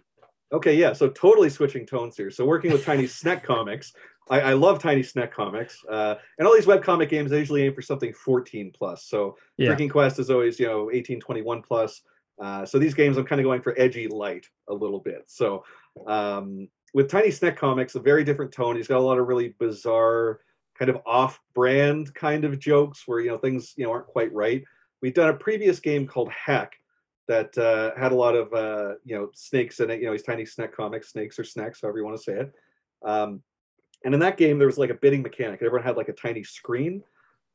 Okay, 0.52 0.76
yeah. 0.76 0.94
So 0.94 1.10
totally 1.10 1.50
switching 1.50 1.86
tones 1.86 2.18
here. 2.18 2.32
So 2.32 2.46
working 2.46 2.72
with 2.72 2.86
Tiny 2.86 3.08
Sneck 3.08 3.44
Comics. 3.44 3.94
I, 4.30 4.42
I, 4.42 4.54
love 4.54 4.80
Tiny 4.80 5.02
Snek 5.02 5.32
Comics. 5.32 5.84
Uh, 5.90 6.16
and 6.38 6.48
all 6.48 6.54
these 6.54 6.68
web 6.68 6.84
comic 6.84 7.10
games, 7.10 7.32
they 7.32 7.40
usually 7.40 7.64
aim 7.64 7.74
for 7.74 7.82
something 7.82 8.14
14 8.14 8.72
plus. 8.76 9.06
So 9.06 9.38
yeah. 9.58 9.68
Drinking 9.68 9.90
Quest 9.90 10.20
is 10.20 10.30
always, 10.30 10.60
you 10.60 10.68
know, 10.68 10.92
18, 10.92 11.20
21 11.20 11.62
plus. 11.64 12.02
Uh, 12.40 12.66
so 12.66 12.80
these 12.80 12.94
games, 12.94 13.18
I'm 13.18 13.26
kind 13.26 13.42
of 13.42 13.46
going 13.46 13.62
for 13.62 13.74
edgy 13.78 14.08
light 14.08 14.48
a 14.70 14.74
little 14.74 15.00
bit. 15.00 15.24
So 15.28 15.64
um, 16.08 16.70
with 16.94 17.10
Tiny 17.10 17.30
Snek 17.30 17.56
Comics, 17.56 17.96
a 17.96 18.00
very 18.00 18.24
different 18.24 18.52
tone. 18.52 18.76
He's 18.76 18.88
got 18.88 19.00
a 19.00 19.02
lot 19.02 19.20
of 19.20 19.28
really 19.28 19.56
bizarre, 19.60 20.40
kind 20.78 20.90
of 20.90 21.02
off-brand 21.06 22.14
kind 22.16 22.46
of 22.46 22.60
jokes 22.60 23.04
where 23.06 23.20
you 23.20 23.30
know 23.30 23.38
things 23.38 23.74
you 23.78 23.86
know 23.86 23.92
aren't 23.92 24.08
quite 24.08 24.34
right. 24.34 24.64
We've 25.02 25.14
done 25.14 25.30
a 25.30 25.34
previous 25.34 25.80
game 25.80 26.08
called 26.08 26.32
Heck 26.32 26.74
that 27.28 27.56
uh, 27.58 27.92
had 28.00 28.12
a 28.12 28.16
lot 28.16 28.36
of 28.36 28.54
uh, 28.54 28.96
you 29.06 29.16
know 29.16 29.30
snakes 29.34 29.80
in 29.80 29.90
it. 29.90 30.00
You 30.00 30.08
know, 30.08 30.12
these 30.14 30.24
tiny 30.24 30.46
snack 30.46 30.76
comics, 30.76 31.12
snakes 31.12 31.38
or 31.38 31.44
snacks, 31.44 31.82
however 31.82 32.00
you 32.00 32.06
want 32.06 32.18
to 32.18 32.24
say 32.24 32.34
it. 32.34 32.54
Um, 33.06 33.44
and 34.04 34.14
in 34.14 34.20
that 34.22 34.38
game, 34.38 34.58
there 34.58 34.68
was 34.68 34.78
like 34.78 34.90
a 34.90 34.96
bidding 34.96 35.22
mechanic. 35.22 35.62
Everyone 35.62 35.84
had 35.84 35.98
like 35.98 36.10
a 36.10 36.14
tiny 36.14 36.44
screen, 36.44 37.04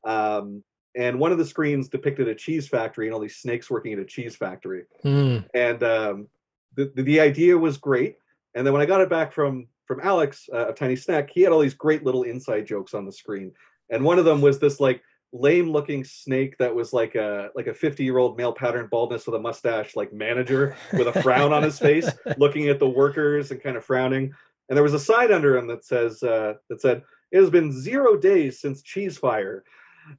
um, 0.05 0.63
and 0.95 1.19
one 1.19 1.31
of 1.31 1.37
the 1.37 1.45
screens 1.45 1.89
depicted 1.89 2.27
a 2.27 2.35
cheese 2.35 2.67
factory 2.67 3.07
and 3.07 3.13
all 3.13 3.19
these 3.19 3.37
snakes 3.37 3.69
working 3.69 3.93
at 3.93 3.99
a 3.99 4.05
cheese 4.05 4.35
factory. 4.35 4.83
Mm. 5.03 5.45
And 5.53 5.83
um, 5.83 6.27
the 6.75 6.91
the 6.95 7.19
idea 7.19 7.57
was 7.57 7.77
great. 7.77 8.17
And 8.55 8.65
then 8.65 8.73
when 8.73 8.81
I 8.81 8.85
got 8.85 9.01
it 9.01 9.09
back 9.09 9.33
from 9.33 9.67
from 9.85 9.99
Alex, 10.01 10.49
uh, 10.51 10.69
a 10.69 10.73
tiny 10.73 10.95
snack, 10.95 11.29
he 11.31 11.41
had 11.41 11.51
all 11.51 11.59
these 11.59 11.75
great 11.75 12.03
little 12.03 12.23
inside 12.23 12.65
jokes 12.65 12.93
on 12.93 13.05
the 13.05 13.11
screen. 13.11 13.51
And 13.91 14.03
one 14.03 14.17
of 14.17 14.25
them 14.25 14.41
was 14.41 14.57
this 14.57 14.79
like 14.79 15.03
lame 15.31 15.69
looking 15.69 16.03
snake 16.03 16.57
that 16.57 16.73
was 16.73 16.93
like 16.93 17.15
a 17.15 17.49
like 17.55 17.67
a 17.67 17.73
50 17.73 18.03
year 18.03 18.17
old 18.17 18.37
male 18.37 18.53
pattern 18.53 18.87
baldness 18.89 19.25
with 19.25 19.35
a 19.35 19.39
mustache 19.39 19.95
like 19.95 20.13
manager 20.13 20.75
with 20.93 21.07
a 21.07 21.21
frown 21.21 21.51
on 21.51 21.61
his 21.61 21.77
face 21.77 22.09
looking 22.37 22.69
at 22.69 22.79
the 22.79 22.89
workers 22.89 23.51
and 23.51 23.61
kind 23.61 23.77
of 23.77 23.85
frowning. 23.85 24.33
And 24.69 24.75
there 24.75 24.83
was 24.83 24.93
a 24.93 24.99
sign 24.99 25.31
under 25.31 25.57
him 25.57 25.67
that 25.67 25.85
says 25.85 26.23
uh, 26.23 26.53
that 26.69 26.81
said 26.81 27.03
it 27.31 27.39
has 27.39 27.49
been 27.49 27.71
zero 27.71 28.15
days 28.15 28.59
since 28.59 28.81
cheese 28.81 29.17
fire. 29.17 29.63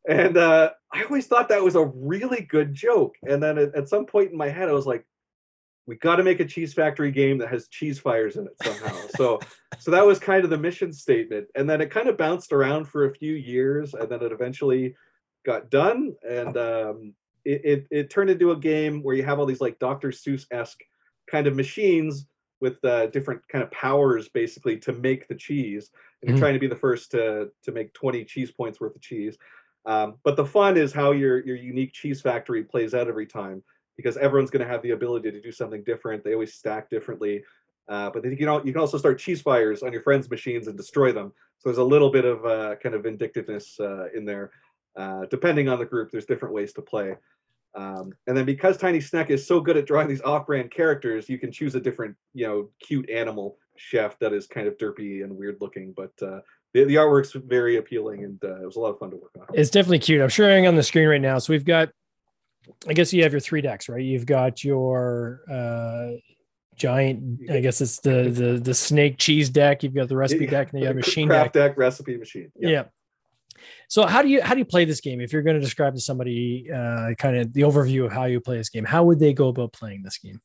And 0.09 0.37
uh, 0.37 0.71
i 0.93 1.03
always 1.05 1.27
thought 1.27 1.49
that 1.49 1.63
was 1.63 1.77
a 1.77 1.85
really 1.85 2.43
good 2.43 2.75
joke. 2.75 3.17
And 3.23 3.43
then 3.43 3.57
at, 3.57 3.75
at 3.75 3.89
some 3.89 4.05
point 4.05 4.33
in 4.33 4.37
my 4.37 4.49
head 4.49 4.69
i 4.69 4.73
was 4.73 4.87
like 4.87 5.07
we 5.87 5.97
got 5.97 6.17
to 6.17 6.25
make 6.25 6.41
a 6.41 6.45
cheese 6.45 6.75
factory 6.75 7.11
game 7.11 7.39
that 7.39 7.49
has 7.49 7.69
cheese 7.69 7.99
fires 7.99 8.37
in 8.37 8.47
it 8.47 8.59
somehow. 8.59 9.07
So 9.09 9.45
so 9.79 9.91
that 9.91 10.07
was 10.07 10.19
kind 10.19 10.43
of 10.45 10.51
the 10.51 10.59
mission 10.59 10.93
statement. 10.93 11.49
And 11.55 11.69
then 11.69 11.81
it 11.81 11.91
kind 11.91 12.09
of 12.09 12.17
bounced 12.17 12.53
around 12.53 12.87
for 12.87 13.05
a 13.05 13.15
few 13.15 13.35
years 13.35 13.95
and 13.95 14.09
then 14.11 14.23
it 14.23 14.33
eventually 14.33 14.95
got 15.45 15.71
done. 15.71 16.15
And 16.29 16.57
um, 16.57 17.15
it, 17.45 17.61
it, 17.65 17.87
it 17.91 18.11
turned 18.11 18.31
into 18.31 18.51
a 18.53 18.57
game 18.57 19.03
where 19.03 19.15
you 19.15 19.23
have 19.23 19.39
all 19.39 19.47
these 19.47 19.61
like 19.61 19.79
dr 19.79 20.09
seuss-esque 20.09 20.81
kind 21.31 21.47
of 21.47 21.55
machines 21.55 22.27
with 22.61 22.83
uh, 22.85 23.07
different 23.09 23.47
kind 23.49 23.63
of 23.63 23.71
powers 23.71 24.29
basically 24.31 24.79
to 24.79 24.93
make 24.93 25.29
the 25.29 25.35
cheese. 25.35 25.91
And 26.23 26.29
you're 26.29 26.37
Mhm. 26.37 26.41
trying 26.41 26.55
to 26.55 26.61
be 26.61 26.67
the 26.69 26.75
first 26.75 27.11
to 27.13 27.51
to 27.65 27.73
make 27.73 27.93
20 27.93 28.25
cheese 28.25 28.51
points 28.51 28.81
worth 28.81 28.97
of 28.97 29.03
cheese. 29.03 29.37
Um, 29.85 30.15
but 30.25 30.37
the 30.37 30.47
fun 30.47 30.77
is 30.77 30.93
how 30.93 31.13
your 31.13 31.45
your 31.47 31.57
unique 31.57 31.93
cheese 31.93 32.21
factory 32.23 32.65
plays 32.65 32.95
out 32.95 33.09
every 33.09 33.27
time 33.27 33.63
because 33.97 34.17
everyone's 34.17 34.51
going 34.51 34.65
to 34.65 34.71
have 34.71 34.83
the 34.83 34.91
ability 34.91 35.31
to 35.31 35.41
do 35.41 35.53
something 35.53 35.83
different 35.85 36.23
they 36.25 36.33
always 36.35 36.55
stack 36.55 36.91
differently 36.91 37.43
uh, 37.89 38.11
but 38.11 38.23
then 38.23 38.33
you 38.33 38.39
can, 38.39 38.49
al- 38.49 38.67
you 38.67 38.73
can 38.73 38.81
also 38.81 38.99
start 38.99 39.19
cheese 39.19 39.41
fires 39.41 39.83
on 39.83 39.93
your 39.93 40.03
friends' 40.03 40.29
machines 40.31 40.67
and 40.67 40.77
destroy 40.77 41.13
them. 41.13 41.33
So 41.59 41.69
there's 41.69 41.79
a 41.79 41.85
little 41.85 42.11
bit 42.11 42.25
of 42.25 42.45
uh, 42.45 42.77
kind 42.77 42.95
of 42.95 43.05
vindictiveness 43.05 43.79
uh, 43.79 44.09
in 44.15 44.25
there. 44.25 44.51
Uh, 44.97 45.27
depending 45.31 45.69
on 45.69 45.79
the 45.79 45.85
group, 45.85 46.11
there's 46.11 46.27
different 46.27 46.55
ways 46.55 46.73
to 46.73 46.83
play. 46.83 47.15
Um, 47.75 48.13
and 48.27 48.37
then 48.37 48.47
because 48.47 48.79
Tiny 48.79 49.01
Snack 49.01 49.31
is 49.31 49.47
so 49.47 49.61
good 49.61 49.77
at 49.77 49.87
drawing 49.87 50.09
these 50.09 50.23
off-brand 50.23 50.71
characters, 50.71 51.29
you 51.29 51.39
can 51.39 51.53
choose 51.53 51.75
a 51.75 51.81
different, 51.81 52.17
you 52.33 52.47
know, 52.47 52.71
cute 52.81 53.09
animal 53.11 53.59
chef 53.77 54.19
that 54.19 54.33
is 54.33 54.47
kind 54.47 54.67
of 54.67 54.79
derpy 54.79 55.23
and 55.23 55.37
weird 55.37 55.59
looking. 55.61 55.93
But 55.95 56.13
uh, 56.23 56.41
the, 56.73 56.85
the 56.85 56.95
artwork's 56.95 57.33
very 57.33 57.77
appealing, 57.77 58.25
and 58.25 58.43
uh, 58.43 58.63
it 58.63 58.67
was 58.67 58.77
a 58.77 58.81
lot 58.81 58.91
of 58.91 58.99
fun 58.99 59.11
to 59.11 59.17
work 59.17 59.33
on. 59.39 59.47
It's 59.53 59.71
definitely 59.71 59.99
cute. 59.99 60.23
I'm 60.23 60.31
showing 60.31 60.67
on 60.67 60.75
the 60.75 60.83
screen 60.83 61.07
right 61.07 61.21
now. 61.21 61.39
So 61.39 61.53
we've 61.53 61.65
got, 61.65 61.91
I 62.89 62.93
guess 62.93 63.13
you 63.13 63.23
have 63.23 63.33
your 63.33 63.41
three 63.41 63.61
decks, 63.61 63.89
right? 63.89 64.03
You've 64.03 64.27
got 64.27 64.65
your 64.65 65.43
uh, 65.51 66.19
giant, 66.77 67.51
I 67.51 67.61
guess 67.61 67.81
it's 67.81 68.01
the 68.01 68.31
the 68.31 68.61
the 68.61 68.75
snake 68.75 69.19
cheese 69.19 69.51
deck. 69.51 69.83
You've 69.83 69.95
got 69.95 70.09
the 70.09 70.17
recipe 70.17 70.45
Yeah, 70.45 70.51
deck, 70.51 70.69
and 70.69 70.75
then 70.75 70.83
you 70.83 70.87
have 70.89 70.97
machine 70.97 71.29
craft 71.29 71.55
deck. 71.55 71.71
deck 71.73 71.79
recipe 71.79 72.17
machine. 72.17 72.51
Yeah. 72.57 72.85
So 73.89 74.07
how 74.07 74.23
do 74.23 74.29
you 74.29 74.43
how 74.43 74.55
do 74.55 74.59
you 74.59 74.65
play 74.65 74.85
this 74.85 75.01
game? 75.01 75.21
If 75.21 75.33
you're 75.33 75.43
going 75.43 75.57
to 75.57 75.63
describe 75.63 75.95
to 75.95 76.01
somebody 76.01 76.71
uh, 76.73 77.15
kind 77.19 77.37
of 77.37 77.53
the 77.53 77.63
overview 77.63 78.05
of 78.05 78.13
how 78.13 78.25
you 78.25 78.41
play 78.41 78.57
this 78.59 78.69
game, 78.69 78.85
how 78.85 79.05
would 79.05 79.19
they 79.19 79.33
go 79.33 79.49
about 79.49 79.73
playing 79.73 80.03
this 80.03 80.19
game? 80.19 80.41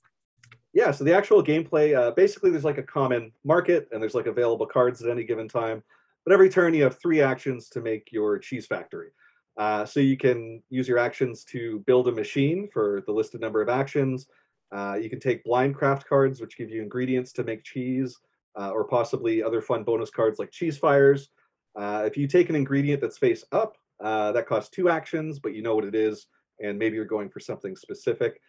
yeah 0.74 0.92
so 0.92 1.04
the 1.04 1.14
actual 1.14 1.44
gameplay 1.44 1.98
uh, 1.98 2.12
basically 2.12 2.50
there's 2.50 2.64
like 2.64 2.78
a 2.78 2.84
common 2.84 3.32
market 3.44 3.90
and 3.92 4.02
there's 4.02 4.16
like 4.16 4.26
available 4.28 4.66
cards 4.66 5.02
at 5.04 5.10
any 5.10 5.24
given 5.24 5.48
time 5.48 5.84
but 6.26 6.34
every 6.34 6.50
turn 6.50 6.74
you 6.74 6.84
have 6.84 6.98
three 7.00 7.22
actions 7.22 7.68
to 7.70 7.82
make 7.82 8.12
your 8.12 8.40
cheese 8.40 8.66
factory 8.68 9.10
uh, 9.58 9.86
so 9.86 10.00
you 10.00 10.18
can 10.18 10.62
use 10.70 10.88
your 10.88 10.98
actions 10.98 11.44
to 11.44 11.80
build 11.86 12.08
a 12.08 12.12
machine 12.12 12.70
for 12.72 13.04
the 13.06 13.12
listed 13.12 13.42
number 13.42 13.62
of 13.62 13.70
actions. 13.70 14.28
Uh, 14.72 14.98
you 15.02 15.10
can 15.10 15.20
take 15.20 15.44
blind 15.44 15.76
craft 15.76 16.08
cards 16.08 16.40
which 16.40 16.58
give 16.58 16.70
you 16.70 16.82
ingredients 16.82 17.34
to 17.34 17.44
make 17.44 17.64
cheese 17.64 18.18
uh, 18.60 18.70
or 18.72 18.86
possibly 18.86 19.44
other 19.44 19.62
fun 19.62 19.84
bonus 19.84 20.10
cards 20.10 20.40
like 20.40 20.52
cheese 20.52 20.78
fires. 20.78 21.30
Uh, 21.76 22.04
if 22.06 22.18
you 22.18 22.28
take 22.28 22.50
an 22.50 22.56
ingredient 22.56 23.02
that's 23.02 23.18
face 23.18 23.44
up 23.52 23.78
uh, 24.02 24.32
that 24.32 24.48
costs 24.48 24.70
two 24.70 24.90
actions 24.90 25.40
but 25.40 25.54
you 25.54 25.62
know 25.62 25.76
what 25.76 25.86
it 25.86 25.96
is 25.96 26.28
and 26.62 26.78
maybe 26.78 26.96
you're 26.96 27.06
going 27.06 27.30
for 27.30 27.40
something 27.40 27.76
specific. 27.76 28.40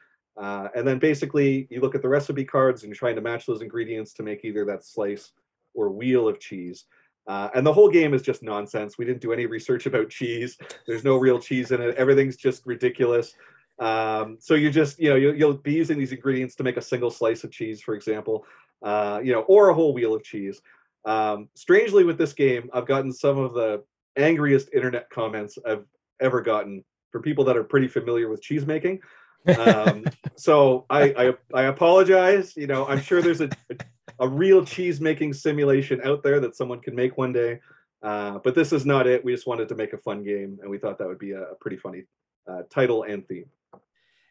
Uh, 0.40 0.68
and 0.74 0.86
then 0.86 0.98
basically 0.98 1.66
you 1.70 1.80
look 1.80 1.94
at 1.94 2.02
the 2.02 2.08
recipe 2.08 2.44
cards 2.44 2.82
and 2.82 2.90
you're 2.90 2.96
trying 2.96 3.16
to 3.16 3.20
match 3.20 3.44
those 3.44 3.60
ingredients 3.60 4.12
to 4.14 4.22
make 4.22 4.44
either 4.44 4.64
that 4.64 4.84
slice 4.84 5.32
or 5.74 5.90
wheel 5.90 6.28
of 6.28 6.38
cheese. 6.38 6.84
Uh, 7.26 7.48
and 7.54 7.66
the 7.66 7.72
whole 7.72 7.88
game 7.88 8.14
is 8.14 8.22
just 8.22 8.42
nonsense. 8.42 8.98
We 8.98 9.04
didn't 9.04 9.20
do 9.20 9.32
any 9.32 9.46
research 9.46 9.86
about 9.86 10.10
cheese. 10.10 10.58
There's 10.86 11.04
no 11.04 11.16
real 11.16 11.38
cheese 11.38 11.70
in 11.70 11.80
it. 11.80 11.94
Everything's 11.96 12.36
just 12.36 12.66
ridiculous. 12.66 13.34
Um, 13.78 14.38
so 14.40 14.54
you 14.54 14.70
just, 14.70 14.98
you 14.98 15.08
know, 15.10 15.16
you'll, 15.16 15.34
you'll 15.34 15.54
be 15.54 15.72
using 15.72 15.98
these 15.98 16.12
ingredients 16.12 16.54
to 16.56 16.62
make 16.62 16.76
a 16.76 16.82
single 16.82 17.10
slice 17.10 17.44
of 17.44 17.50
cheese, 17.50 17.80
for 17.80 17.94
example, 17.94 18.44
uh, 18.82 19.20
you 19.22 19.32
know, 19.32 19.42
or 19.42 19.68
a 19.68 19.74
whole 19.74 19.94
wheel 19.94 20.14
of 20.14 20.22
cheese. 20.22 20.60
Um, 21.04 21.48
strangely, 21.54 22.04
with 22.04 22.18
this 22.18 22.32
game, 22.32 22.70
I've 22.72 22.86
gotten 22.86 23.12
some 23.12 23.38
of 23.38 23.54
the 23.54 23.82
angriest 24.16 24.68
internet 24.72 25.08
comments 25.10 25.58
I've 25.66 25.84
ever 26.20 26.40
gotten 26.40 26.84
from 27.10 27.22
people 27.22 27.44
that 27.44 27.56
are 27.56 27.64
pretty 27.64 27.88
familiar 27.88 28.28
with 28.28 28.42
cheese 28.42 28.66
making 28.66 29.00
um, 29.58 30.04
so 30.36 30.86
I, 30.90 31.02
I 31.16 31.34
I 31.54 31.62
apologize. 31.64 32.56
You 32.56 32.66
know, 32.66 32.86
I'm 32.86 33.00
sure 33.00 33.22
there's 33.22 33.40
a 33.40 33.50
a 34.18 34.28
real 34.28 34.64
cheese 34.64 35.00
making 35.00 35.32
simulation 35.34 36.00
out 36.04 36.22
there 36.22 36.40
that 36.40 36.56
someone 36.56 36.80
can 36.80 36.94
make 36.94 37.16
one 37.16 37.32
day, 37.32 37.60
uh, 38.02 38.38
but 38.44 38.54
this 38.54 38.72
is 38.72 38.86
not 38.86 39.06
it. 39.06 39.24
We 39.24 39.32
just 39.32 39.46
wanted 39.46 39.68
to 39.68 39.74
make 39.74 39.92
a 39.92 39.98
fun 39.98 40.22
game, 40.22 40.58
and 40.60 40.70
we 40.70 40.78
thought 40.78 40.98
that 40.98 41.08
would 41.08 41.18
be 41.18 41.32
a, 41.32 41.42
a 41.42 41.54
pretty 41.60 41.76
funny 41.76 42.04
uh, 42.48 42.62
title 42.70 43.04
and 43.04 43.26
theme. 43.26 43.46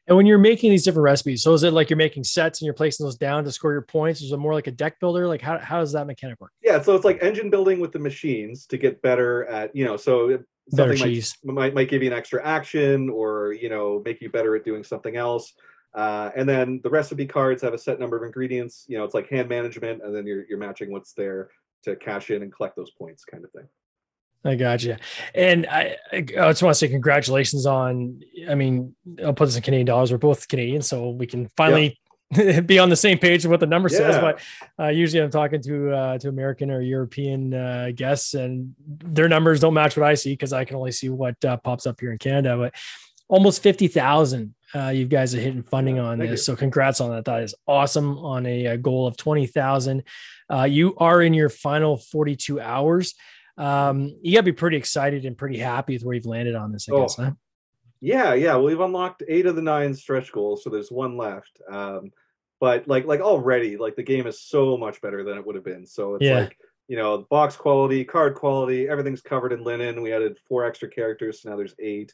And 0.07 0.17
when 0.17 0.25
you're 0.25 0.39
making 0.39 0.71
these 0.71 0.83
different 0.83 1.03
recipes, 1.03 1.43
so 1.43 1.53
is 1.53 1.63
it 1.63 1.73
like 1.73 1.89
you're 1.89 1.97
making 1.97 2.23
sets 2.23 2.59
and 2.59 2.65
you're 2.65 2.73
placing 2.73 3.05
those 3.05 3.17
down 3.17 3.43
to 3.43 3.51
score 3.51 3.71
your 3.71 3.83
points? 3.83 4.21
Is 4.21 4.31
it 4.31 4.37
more 4.37 4.53
like 4.53 4.67
a 4.67 4.71
deck 4.71 4.99
builder? 4.99 5.27
Like 5.27 5.41
how, 5.41 5.59
how 5.59 5.79
does 5.79 5.93
that 5.93 6.07
mechanic 6.07 6.41
work? 6.41 6.51
Yeah, 6.63 6.81
so 6.81 6.95
it's 6.95 7.05
like 7.05 7.21
engine 7.21 7.49
building 7.49 7.79
with 7.79 7.91
the 7.91 7.99
machines 7.99 8.65
to 8.67 8.77
get 8.77 9.01
better 9.01 9.45
at 9.45 9.75
you 9.75 9.85
know. 9.85 9.97
So 9.97 10.39
something 10.69 10.99
might, 10.99 11.05
cheese. 11.05 11.37
might 11.43 11.73
might 11.73 11.89
give 11.89 12.03
you 12.03 12.11
an 12.11 12.17
extra 12.17 12.45
action, 12.45 13.09
or 13.09 13.53
you 13.53 13.69
know, 13.69 14.01
make 14.05 14.21
you 14.21 14.29
better 14.29 14.55
at 14.55 14.65
doing 14.65 14.83
something 14.83 15.15
else. 15.15 15.53
Uh, 15.93 16.31
and 16.35 16.47
then 16.47 16.79
the 16.83 16.89
recipe 16.89 17.25
cards 17.25 17.61
have 17.61 17.73
a 17.73 17.77
set 17.77 17.99
number 17.99 18.15
of 18.15 18.23
ingredients. 18.23 18.85
You 18.87 18.97
know, 18.97 19.03
it's 19.03 19.13
like 19.13 19.29
hand 19.29 19.49
management, 19.49 20.01
and 20.03 20.15
then 20.15 20.25
you're 20.25 20.45
you're 20.47 20.59
matching 20.59 20.91
what's 20.91 21.13
there 21.13 21.49
to 21.83 21.95
cash 21.95 22.29
in 22.29 22.43
and 22.43 22.53
collect 22.53 22.75
those 22.75 22.91
points, 22.91 23.25
kind 23.25 23.43
of 23.43 23.51
thing. 23.51 23.67
I 24.43 24.55
got 24.55 24.83
you. 24.83 24.95
And 25.35 25.67
I, 25.67 25.97
I 26.11 26.17
I 26.17 26.21
just 26.23 26.63
want 26.63 26.73
to 26.73 26.75
say 26.75 26.87
congratulations 26.87 27.65
on, 27.65 28.21
I 28.49 28.55
mean, 28.55 28.95
I'll 29.23 29.33
put 29.33 29.45
this 29.45 29.55
in 29.55 29.61
Canadian 29.61 29.85
dollars. 29.85 30.11
We're 30.11 30.17
both 30.17 30.47
Canadian, 30.47 30.81
so 30.81 31.11
we 31.11 31.27
can 31.27 31.47
finally 31.57 31.99
be 32.65 32.79
on 32.79 32.89
the 32.89 32.95
same 32.95 33.17
page 33.17 33.45
of 33.45 33.51
what 33.51 33.59
the 33.59 33.65
number 33.65 33.89
says. 33.89 34.17
But 34.19 34.39
uh, 34.79 34.87
usually 34.89 35.21
I'm 35.21 35.31
talking 35.31 35.61
to, 35.63 35.91
uh, 35.91 36.17
to 36.19 36.29
American 36.29 36.71
or 36.71 36.81
European 36.81 37.53
uh, 37.53 37.91
guests 37.93 38.33
and 38.33 38.73
their 38.87 39.27
numbers 39.27 39.59
don't 39.59 39.73
match 39.73 39.97
what 39.97 40.05
I 40.05 40.13
see 40.13 40.33
because 40.33 40.53
I 40.53 40.65
can 40.65 40.75
only 40.77 40.91
see 40.91 41.09
what 41.09 41.43
uh, 41.43 41.57
pops 41.57 41.85
up 41.85 41.99
here 41.99 42.11
in 42.11 42.17
Canada. 42.17 42.57
But 42.57 42.75
almost 43.27 43.63
50,000 43.63 44.53
uh, 44.73 44.87
you 44.87 45.05
guys 45.05 45.35
are 45.35 45.39
hitting 45.39 45.63
funding 45.63 45.97
Yeah, 45.97 46.03
on 46.03 46.17
thank 46.19 46.29
this. 46.31 46.41
you. 46.41 46.53
So 46.53 46.55
congrats 46.55 47.01
on 47.01 47.11
that. 47.11 47.25
That 47.25 47.43
is 47.43 47.53
awesome 47.67 48.17
on 48.19 48.45
a, 48.45 48.67
a 48.67 48.77
goal 48.77 49.05
of 49.07 49.17
20,000. 49.17 50.03
Uh, 50.49 50.63
you 50.63 50.95
are 50.97 51.21
in 51.21 51.33
your 51.33 51.49
final 51.49 51.97
42 51.97 52.61
hours. 52.61 53.13
Um, 53.57 54.15
you 54.21 54.33
gotta 54.33 54.43
be 54.43 54.53
pretty 54.53 54.77
excited 54.77 55.25
and 55.25 55.37
pretty 55.37 55.57
happy 55.57 55.93
with 55.93 56.03
where 56.03 56.15
you've 56.15 56.25
landed 56.25 56.55
on 56.55 56.71
this, 56.71 56.87
I 56.89 56.93
Oh, 56.93 57.01
guess. 57.01 57.15
Huh? 57.17 57.31
Yeah, 57.99 58.33
yeah. 58.33 58.53
Well, 58.55 58.63
we've 58.63 58.79
unlocked 58.79 59.23
eight 59.27 59.45
of 59.45 59.55
the 59.55 59.61
nine 59.61 59.93
stretch 59.93 60.31
goals, 60.31 60.63
so 60.63 60.69
there's 60.69 60.91
one 60.91 61.17
left. 61.17 61.61
Um, 61.69 62.11
but 62.61 62.87
like 62.87 63.05
like 63.05 63.19
already, 63.19 63.75
like 63.75 63.97
the 63.97 64.03
game 64.03 64.27
is 64.27 64.39
so 64.39 64.77
much 64.77 65.01
better 65.01 65.23
than 65.25 65.37
it 65.37 65.45
would 65.45 65.55
have 65.55 65.65
been. 65.65 65.85
So 65.85 66.15
it's 66.15 66.23
Yeah. 66.23 66.41
like 66.41 66.57
you 66.87 66.97
know, 66.97 67.25
box 67.29 67.55
quality, 67.55 68.03
card 68.03 68.35
quality, 68.35 68.87
everything's 68.87 69.21
covered 69.21 69.53
in 69.53 69.63
linen. 69.63 70.01
We 70.01 70.13
added 70.13 70.37
four 70.47 70.65
extra 70.65 70.89
characters, 70.89 71.41
so 71.41 71.49
now 71.49 71.55
there's 71.55 71.75
eight. 71.79 72.13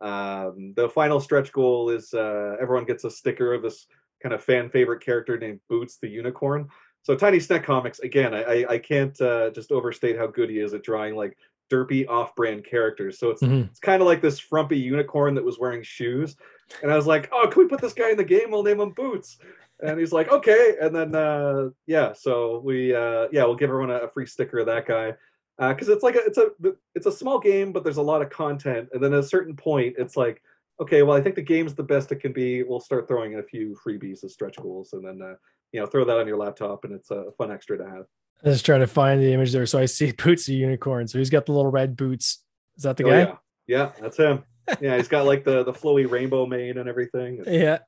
Um, 0.00 0.74
the 0.76 0.88
final 0.88 1.20
stretch 1.20 1.52
goal 1.52 1.90
is 1.90 2.12
uh, 2.14 2.56
everyone 2.60 2.84
gets 2.84 3.04
a 3.04 3.10
sticker 3.10 3.54
of 3.54 3.62
this 3.62 3.86
kind 4.22 4.34
of 4.34 4.42
fan 4.42 4.70
favorite 4.70 5.04
character 5.04 5.38
named 5.38 5.60
Boots 5.68 5.98
the 5.98 6.08
Unicorn. 6.08 6.68
So 7.02 7.14
Tiny 7.14 7.38
Snack 7.40 7.64
Comics, 7.64 8.00
again, 8.00 8.34
I 8.34 8.42
I, 8.42 8.72
I 8.74 8.78
can't 8.78 9.18
uh, 9.20 9.50
just 9.50 9.72
overstate 9.72 10.18
how 10.18 10.26
good 10.26 10.50
he 10.50 10.58
is 10.58 10.74
at 10.74 10.82
drawing 10.82 11.14
like 11.14 11.36
derpy 11.70 12.08
off-brand 12.08 12.64
characters. 12.64 13.18
So 13.18 13.30
it's 13.30 13.42
Mhm. 13.42 13.68
it's 13.68 13.80
kind 13.80 14.02
of 14.02 14.06
like 14.06 14.20
this 14.22 14.38
frumpy 14.38 14.78
unicorn 14.78 15.34
that 15.34 15.44
was 15.44 15.58
wearing 15.58 15.82
shoes. 15.82 16.36
And 16.82 16.92
I 16.92 16.96
was 16.96 17.06
like, 17.06 17.28
oh, 17.32 17.48
can 17.48 17.62
we 17.62 17.68
put 17.68 17.80
this 17.80 17.94
guy 17.94 18.10
in 18.10 18.16
the 18.16 18.24
game? 18.24 18.50
We'll 18.50 18.62
name 18.62 18.80
him 18.80 18.90
Boots. 18.90 19.38
And 19.80 19.98
he's 19.98 20.12
like, 20.12 20.30
okay. 20.30 20.76
And 20.80 20.94
then 20.94 21.14
uh 21.14 21.70
yeah, 21.86 22.12
so 22.12 22.58
we 22.64 22.94
uh 22.94 23.28
yeah, 23.32 23.44
we'll 23.44 23.54
give 23.56 23.70
everyone 23.70 23.90
a, 23.90 23.98
a 23.98 24.08
free 24.08 24.26
sticker 24.26 24.58
of 24.58 24.66
that 24.66 24.86
guy. 24.86 25.14
Uh, 25.60 25.74
because 25.74 25.88
it's 25.88 26.04
like 26.04 26.14
a, 26.14 26.24
it's 26.24 26.38
a 26.38 26.50
it's 26.94 27.06
a 27.06 27.12
small 27.12 27.38
game, 27.40 27.72
but 27.72 27.82
there's 27.82 27.96
a 27.96 28.02
lot 28.02 28.22
of 28.22 28.30
content. 28.30 28.88
And 28.92 29.02
then 29.02 29.12
at 29.12 29.20
a 29.20 29.22
certain 29.24 29.56
point, 29.56 29.96
it's 29.98 30.16
like 30.16 30.42
okay, 30.80 31.02
well, 31.02 31.16
I 31.16 31.20
think 31.20 31.34
the 31.34 31.42
game's 31.42 31.74
the 31.74 31.82
best 31.82 32.12
it 32.12 32.20
can 32.20 32.32
be. 32.32 32.62
We'll 32.62 32.78
start 32.78 33.08
throwing 33.08 33.32
in 33.32 33.40
a 33.40 33.42
few 33.42 33.76
freebies 33.84 34.22
as 34.22 34.32
stretch 34.32 34.56
goals, 34.56 34.92
and 34.92 35.04
then 35.04 35.20
uh, 35.20 35.34
you 35.72 35.80
know 35.80 35.86
throw 35.86 36.04
that 36.04 36.16
on 36.18 36.28
your 36.28 36.36
laptop, 36.36 36.84
and 36.84 36.92
it's 36.92 37.10
a 37.10 37.32
fun 37.36 37.50
extra 37.50 37.76
to 37.78 37.84
have. 37.84 38.06
I 38.44 38.50
just 38.50 38.64
trying 38.64 38.80
to 38.80 38.86
find 38.86 39.20
the 39.20 39.32
image 39.32 39.52
there. 39.52 39.66
So 39.66 39.78
I 39.78 39.86
see 39.86 40.12
Boots 40.18 40.48
a 40.48 40.54
unicorn. 40.54 41.08
So 41.08 41.18
he's 41.18 41.30
got 41.30 41.46
the 41.46 41.52
little 41.52 41.70
red 41.70 41.96
boots. 41.96 42.42
Is 42.76 42.84
that 42.84 42.96
the 42.96 43.04
oh, 43.04 43.10
guy? 43.10 43.18
Yeah. 43.18 43.34
yeah, 43.66 43.92
that's 44.00 44.16
him. 44.16 44.44
yeah, 44.80 44.96
he's 44.96 45.08
got 45.08 45.26
like 45.26 45.44
the 45.44 45.64
the 45.64 45.72
flowy 45.72 46.08
rainbow 46.08 46.46
mane 46.46 46.78
and 46.78 46.88
everything. 46.88 47.42
Yeah, 47.46 47.78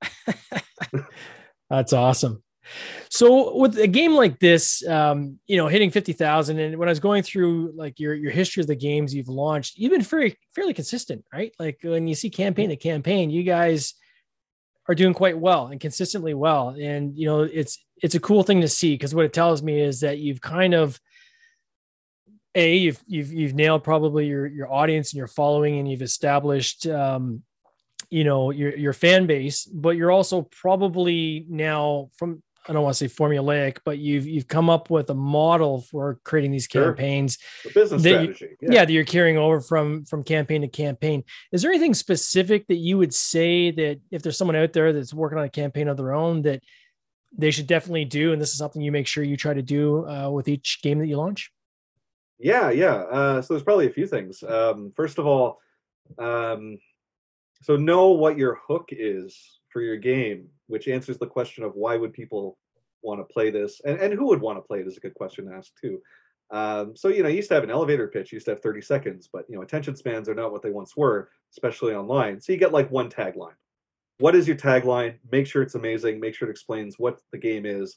that's 1.70 1.92
awesome. 1.92 2.42
So 3.10 3.56
with 3.56 3.76
a 3.78 3.86
game 3.86 4.14
like 4.14 4.38
this, 4.38 4.86
um, 4.86 5.38
you 5.46 5.56
know, 5.56 5.68
hitting 5.68 5.90
fifty 5.90 6.12
thousand, 6.12 6.58
and 6.58 6.78
when 6.78 6.88
I 6.88 6.92
was 6.92 7.00
going 7.00 7.22
through 7.22 7.72
like 7.76 8.00
your 8.00 8.14
your 8.14 8.30
history 8.30 8.62
of 8.62 8.66
the 8.66 8.76
games 8.76 9.14
you've 9.14 9.28
launched, 9.28 9.76
you've 9.76 9.92
been 9.92 10.02
very 10.02 10.36
fairly 10.54 10.72
consistent, 10.72 11.24
right? 11.32 11.52
Like 11.58 11.78
when 11.82 12.08
you 12.08 12.14
see 12.14 12.30
campaign 12.30 12.70
to 12.70 12.76
campaign, 12.76 13.30
you 13.30 13.42
guys 13.42 13.94
are 14.90 14.94
doing 14.94 15.14
quite 15.14 15.38
well 15.38 15.68
and 15.68 15.80
consistently 15.80 16.34
well, 16.34 16.70
and 16.70 17.16
you 17.16 17.24
know, 17.24 17.42
it's 17.42 17.78
it's 18.02 18.16
a 18.16 18.20
cool 18.20 18.42
thing 18.42 18.60
to 18.60 18.68
see 18.68 18.94
because 18.94 19.14
what 19.14 19.24
it 19.24 19.32
tells 19.32 19.62
me 19.62 19.80
is 19.80 20.00
that 20.00 20.18
you've 20.18 20.40
kind 20.40 20.74
of 20.74 21.00
a 22.56 22.76
you've 22.76 23.00
you've 23.06 23.32
you've 23.32 23.54
nailed 23.54 23.84
probably 23.84 24.26
your 24.26 24.48
your 24.48 24.70
audience 24.72 25.12
and 25.12 25.18
your 25.18 25.28
following, 25.28 25.78
and 25.78 25.88
you've 25.88 26.02
established 26.02 26.88
um, 26.88 27.44
you 28.10 28.24
know 28.24 28.50
your 28.50 28.76
your 28.76 28.92
fan 28.92 29.26
base, 29.26 29.64
but 29.64 29.90
you're 29.90 30.10
also 30.10 30.42
probably 30.42 31.46
now 31.48 32.10
from 32.16 32.42
I 32.68 32.72
don't 32.72 32.82
want 32.82 32.96
to 32.96 33.08
say 33.08 33.14
formulaic, 33.14 33.78
but 33.84 33.98
you've 33.98 34.26
you've 34.26 34.48
come 34.48 34.68
up 34.68 34.90
with 34.90 35.08
a 35.10 35.14
model 35.14 35.80
for 35.80 36.20
creating 36.24 36.50
these 36.50 36.66
campaigns. 36.66 37.38
Sure. 37.62 37.72
business 37.72 38.02
strategy. 38.02 38.44
You, 38.44 38.56
yeah. 38.60 38.68
yeah, 38.72 38.84
that 38.84 38.92
you're 38.92 39.04
carrying 39.04 39.38
over 39.38 39.60
from 39.60 40.04
from 40.04 40.22
campaign 40.22 40.62
to 40.62 40.68
campaign. 40.68 41.24
Is 41.52 41.62
there 41.62 41.70
anything 41.70 41.94
specific 41.94 42.66
that 42.68 42.76
you 42.76 42.98
would 42.98 43.14
say 43.14 43.70
that 43.70 44.00
if 44.10 44.22
there's 44.22 44.36
someone 44.36 44.56
out 44.56 44.72
there 44.72 44.92
that's 44.92 45.14
working 45.14 45.38
on 45.38 45.44
a 45.44 45.50
campaign 45.50 45.88
of 45.88 45.96
their 45.96 46.12
own 46.12 46.42
that 46.42 46.62
they 47.36 47.50
should 47.50 47.66
definitely 47.66 48.04
do, 48.04 48.32
and 48.32 48.42
this 48.42 48.50
is 48.50 48.58
something 48.58 48.82
you 48.82 48.92
make 48.92 49.06
sure 49.06 49.24
you 49.24 49.36
try 49.36 49.54
to 49.54 49.62
do 49.62 50.06
uh, 50.06 50.28
with 50.30 50.48
each 50.48 50.80
game 50.82 50.98
that 50.98 51.06
you 51.06 51.16
launch? 51.16 51.50
Yeah, 52.38 52.70
yeah. 52.70 52.94
Uh, 52.94 53.42
so 53.42 53.54
there's 53.54 53.62
probably 53.62 53.86
a 53.86 53.92
few 53.92 54.06
things. 54.06 54.42
Um, 54.42 54.92
first 54.96 55.18
of 55.18 55.26
all, 55.26 55.60
um, 56.18 56.78
so 57.62 57.76
know 57.76 58.08
what 58.08 58.38
your 58.38 58.58
hook 58.66 58.88
is 58.90 59.59
for 59.70 59.80
your 59.80 59.96
game, 59.96 60.48
which 60.66 60.88
answers 60.88 61.18
the 61.18 61.26
question 61.26 61.64
of 61.64 61.74
why 61.74 61.96
would 61.96 62.12
people 62.12 62.58
want 63.02 63.20
to 63.20 63.32
play 63.32 63.50
this, 63.50 63.80
and 63.84 63.98
and 63.98 64.14
who 64.14 64.26
would 64.26 64.40
want 64.40 64.58
to 64.58 64.62
play 64.62 64.80
it 64.80 64.86
is 64.86 64.96
a 64.96 65.00
good 65.00 65.14
question 65.14 65.46
to 65.46 65.54
ask 65.54 65.72
too. 65.80 66.00
Um, 66.50 66.96
so 66.96 67.08
you 67.08 67.22
know, 67.22 67.28
you 67.28 67.36
used 67.36 67.48
to 67.48 67.54
have 67.54 67.64
an 67.64 67.70
elevator 67.70 68.08
pitch, 68.08 68.32
you 68.32 68.36
used 68.36 68.46
to 68.46 68.52
have 68.52 68.62
30 68.62 68.82
seconds, 68.82 69.28
but 69.32 69.44
you 69.48 69.56
know, 69.56 69.62
attention 69.62 69.94
spans 69.94 70.28
are 70.28 70.34
not 70.34 70.52
what 70.52 70.62
they 70.62 70.70
once 70.70 70.96
were, 70.96 71.30
especially 71.52 71.94
online. 71.94 72.40
So 72.40 72.52
you 72.52 72.58
get 72.58 72.72
like 72.72 72.90
one 72.90 73.08
tagline 73.08 73.54
what 74.20 74.34
is 74.34 74.46
your 74.46 74.56
tagline? 74.56 75.14
Make 75.32 75.46
sure 75.46 75.62
it's 75.62 75.74
amazing. 75.74 76.20
Make 76.20 76.34
sure 76.34 76.46
it 76.46 76.52
explains 76.52 76.98
what 76.98 77.20
the 77.32 77.38
game 77.38 77.64
is, 77.64 77.96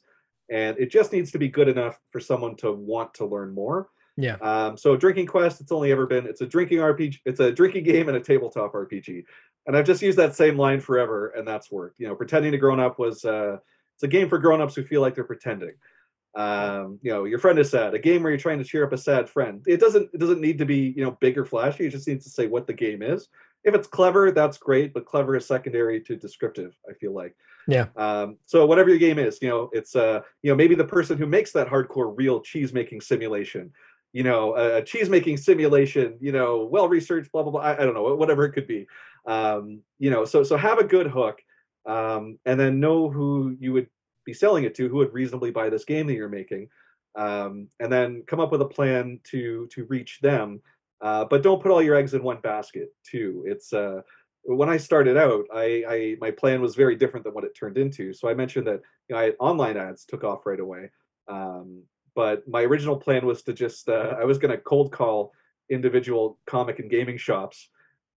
and 0.49 0.77
it 0.79 0.89
just 0.89 1.11
needs 1.11 1.31
to 1.31 1.37
be 1.37 1.49
good 1.49 1.67
enough 1.67 1.99
for 2.11 2.19
someone 2.19 2.55
to 2.57 2.71
want 2.71 3.13
to 3.15 3.25
learn 3.25 3.53
more. 3.53 3.89
Yeah. 4.15 4.35
Um, 4.41 4.77
so 4.77 4.95
Drinking 4.95 5.25
Quest, 5.25 5.61
it's 5.61 5.71
only 5.71 5.91
ever 5.91 6.05
been 6.05 6.27
it's 6.27 6.41
a 6.41 6.45
drinking 6.45 6.79
RPG, 6.79 7.19
it's 7.25 7.39
a 7.39 7.51
drinking 7.51 7.83
game 7.83 8.07
and 8.07 8.17
a 8.17 8.19
tabletop 8.19 8.73
RPG, 8.73 9.23
and 9.65 9.75
I've 9.75 9.85
just 9.85 10.01
used 10.01 10.17
that 10.19 10.35
same 10.35 10.57
line 10.57 10.79
forever, 10.79 11.29
and 11.29 11.47
that's 11.47 11.71
worked. 11.71 11.99
You 11.99 12.07
know, 12.07 12.15
pretending 12.15 12.51
to 12.51 12.57
grown 12.57 12.79
up 12.79 12.99
was 12.99 13.25
uh, 13.25 13.57
it's 13.95 14.03
a 14.03 14.07
game 14.07 14.29
for 14.29 14.37
grown-ups 14.37 14.75
who 14.75 14.83
feel 14.83 15.01
like 15.01 15.15
they're 15.15 15.23
pretending. 15.23 15.73
Um, 16.35 16.99
you 17.01 17.11
know, 17.11 17.25
your 17.25 17.39
friend 17.39 17.57
is 17.59 17.69
sad. 17.69 17.93
A 17.93 17.99
game 17.99 18.23
where 18.23 18.31
you're 18.31 18.39
trying 18.39 18.57
to 18.59 18.63
cheer 18.63 18.85
up 18.85 18.93
a 18.93 18.97
sad 18.97 19.29
friend. 19.29 19.63
It 19.67 19.79
doesn't 19.79 20.09
it 20.13 20.19
doesn't 20.19 20.41
need 20.41 20.59
to 20.59 20.65
be 20.65 20.93
you 20.95 21.03
know 21.03 21.17
big 21.19 21.37
or 21.37 21.45
flashy. 21.45 21.87
It 21.87 21.91
just 21.91 22.07
needs 22.07 22.23
to 22.25 22.31
say 22.31 22.47
what 22.47 22.67
the 22.67 22.73
game 22.73 23.01
is 23.01 23.29
if 23.63 23.73
it's 23.73 23.87
clever, 23.87 24.31
that's 24.31 24.57
great, 24.57 24.93
but 24.93 25.05
clever 25.05 25.35
is 25.35 25.45
secondary 25.45 26.01
to 26.01 26.15
descriptive. 26.15 26.77
I 26.89 26.93
feel 26.93 27.13
like. 27.13 27.35
Yeah. 27.67 27.87
Um, 27.95 28.37
so 28.45 28.65
whatever 28.65 28.89
your 28.89 28.99
game 28.99 29.19
is, 29.19 29.39
you 29.41 29.47
know, 29.47 29.69
it's 29.71 29.95
uh, 29.95 30.21
you 30.41 30.51
know, 30.51 30.55
maybe 30.55 30.75
the 30.75 30.83
person 30.83 31.17
who 31.17 31.25
makes 31.25 31.51
that 31.53 31.67
hardcore 31.67 32.13
real 32.15 32.41
cheese 32.41 32.73
making 32.73 33.01
simulation, 33.01 33.71
you 34.13 34.23
know, 34.23 34.55
a, 34.55 34.83
cheese 34.83 35.09
making 35.09 35.37
simulation, 35.37 36.17
you 36.21 36.31
know, 36.31 36.67
well 36.71 36.87
researched, 36.87 37.31
blah 37.31 37.43
blah 37.43 37.51
blah. 37.51 37.61
I, 37.61 37.73
I, 37.73 37.85
don't 37.85 37.93
know, 37.93 38.15
whatever 38.15 38.45
it 38.45 38.53
could 38.53 38.67
be. 38.67 38.87
Um, 39.25 39.81
you 39.99 40.09
know, 40.09 40.23
so 40.23 40.43
so 40.43 40.55
have 40.55 40.79
a 40.79 40.83
good 40.83 41.07
hook, 41.07 41.41
um, 41.85 42.39
and 42.45 42.59
then 42.59 42.79
know 42.79 43.09
who 43.09 43.55
you 43.59 43.73
would 43.73 43.87
be 44.25 44.33
selling 44.33 44.63
it 44.63 44.75
to, 44.75 44.87
who 44.87 44.97
would 44.97 45.13
reasonably 45.13 45.51
buy 45.51 45.69
this 45.69 45.83
game 45.83 46.07
that 46.07 46.13
you're 46.13 46.29
making, 46.29 46.69
um, 47.15 47.67
and 47.79 47.91
then 47.91 48.23
come 48.27 48.39
up 48.39 48.51
with 48.51 48.61
a 48.61 48.65
plan 48.65 49.19
to 49.31 49.67
to 49.67 49.85
reach 49.85 50.19
them 50.21 50.61
uh, 51.03 51.25
but 51.25 51.43
don't 51.43 51.61
put 51.61 51.69
all 51.69 51.81
your 51.81 51.95
eggs 51.95 52.13
in 52.13 52.23
one 52.23 52.39
basket 52.41 52.93
too. 53.03 53.43
It's 53.45 53.73
uh, 53.73 54.01
when 54.43 54.69
I 54.69 54.77
started 54.77 55.17
out, 55.17 55.45
I, 55.53 55.83
I, 55.87 56.15
my 56.21 56.31
plan 56.31 56.61
was 56.61 56.75
very 56.75 56.95
different 56.95 57.25
than 57.25 57.33
what 57.33 57.43
it 57.43 57.53
turned 57.53 57.77
into. 57.77 58.13
So 58.13 58.29
I 58.29 58.33
mentioned 58.33 58.65
that 58.67 58.81
you 59.09 59.15
know, 59.15 59.17
I, 59.17 59.31
online 59.31 59.75
ads 59.75 60.05
took 60.05 60.23
off 60.23 60.45
right 60.45 60.61
away. 60.61 60.89
Um, 61.27 61.83
but 62.15 62.47
my 62.47 62.61
original 62.61 62.95
plan 62.97 63.25
was 63.25 63.43
to 63.43 63.53
just 63.53 63.89
uh, 63.89 64.15
I 64.19 64.25
was 64.25 64.37
going 64.37 64.51
to 64.51 64.57
cold 64.57 64.91
call 64.91 65.33
individual 65.69 66.39
comic 66.45 66.79
and 66.79 66.89
gaming 66.89 67.17
shops 67.17 67.69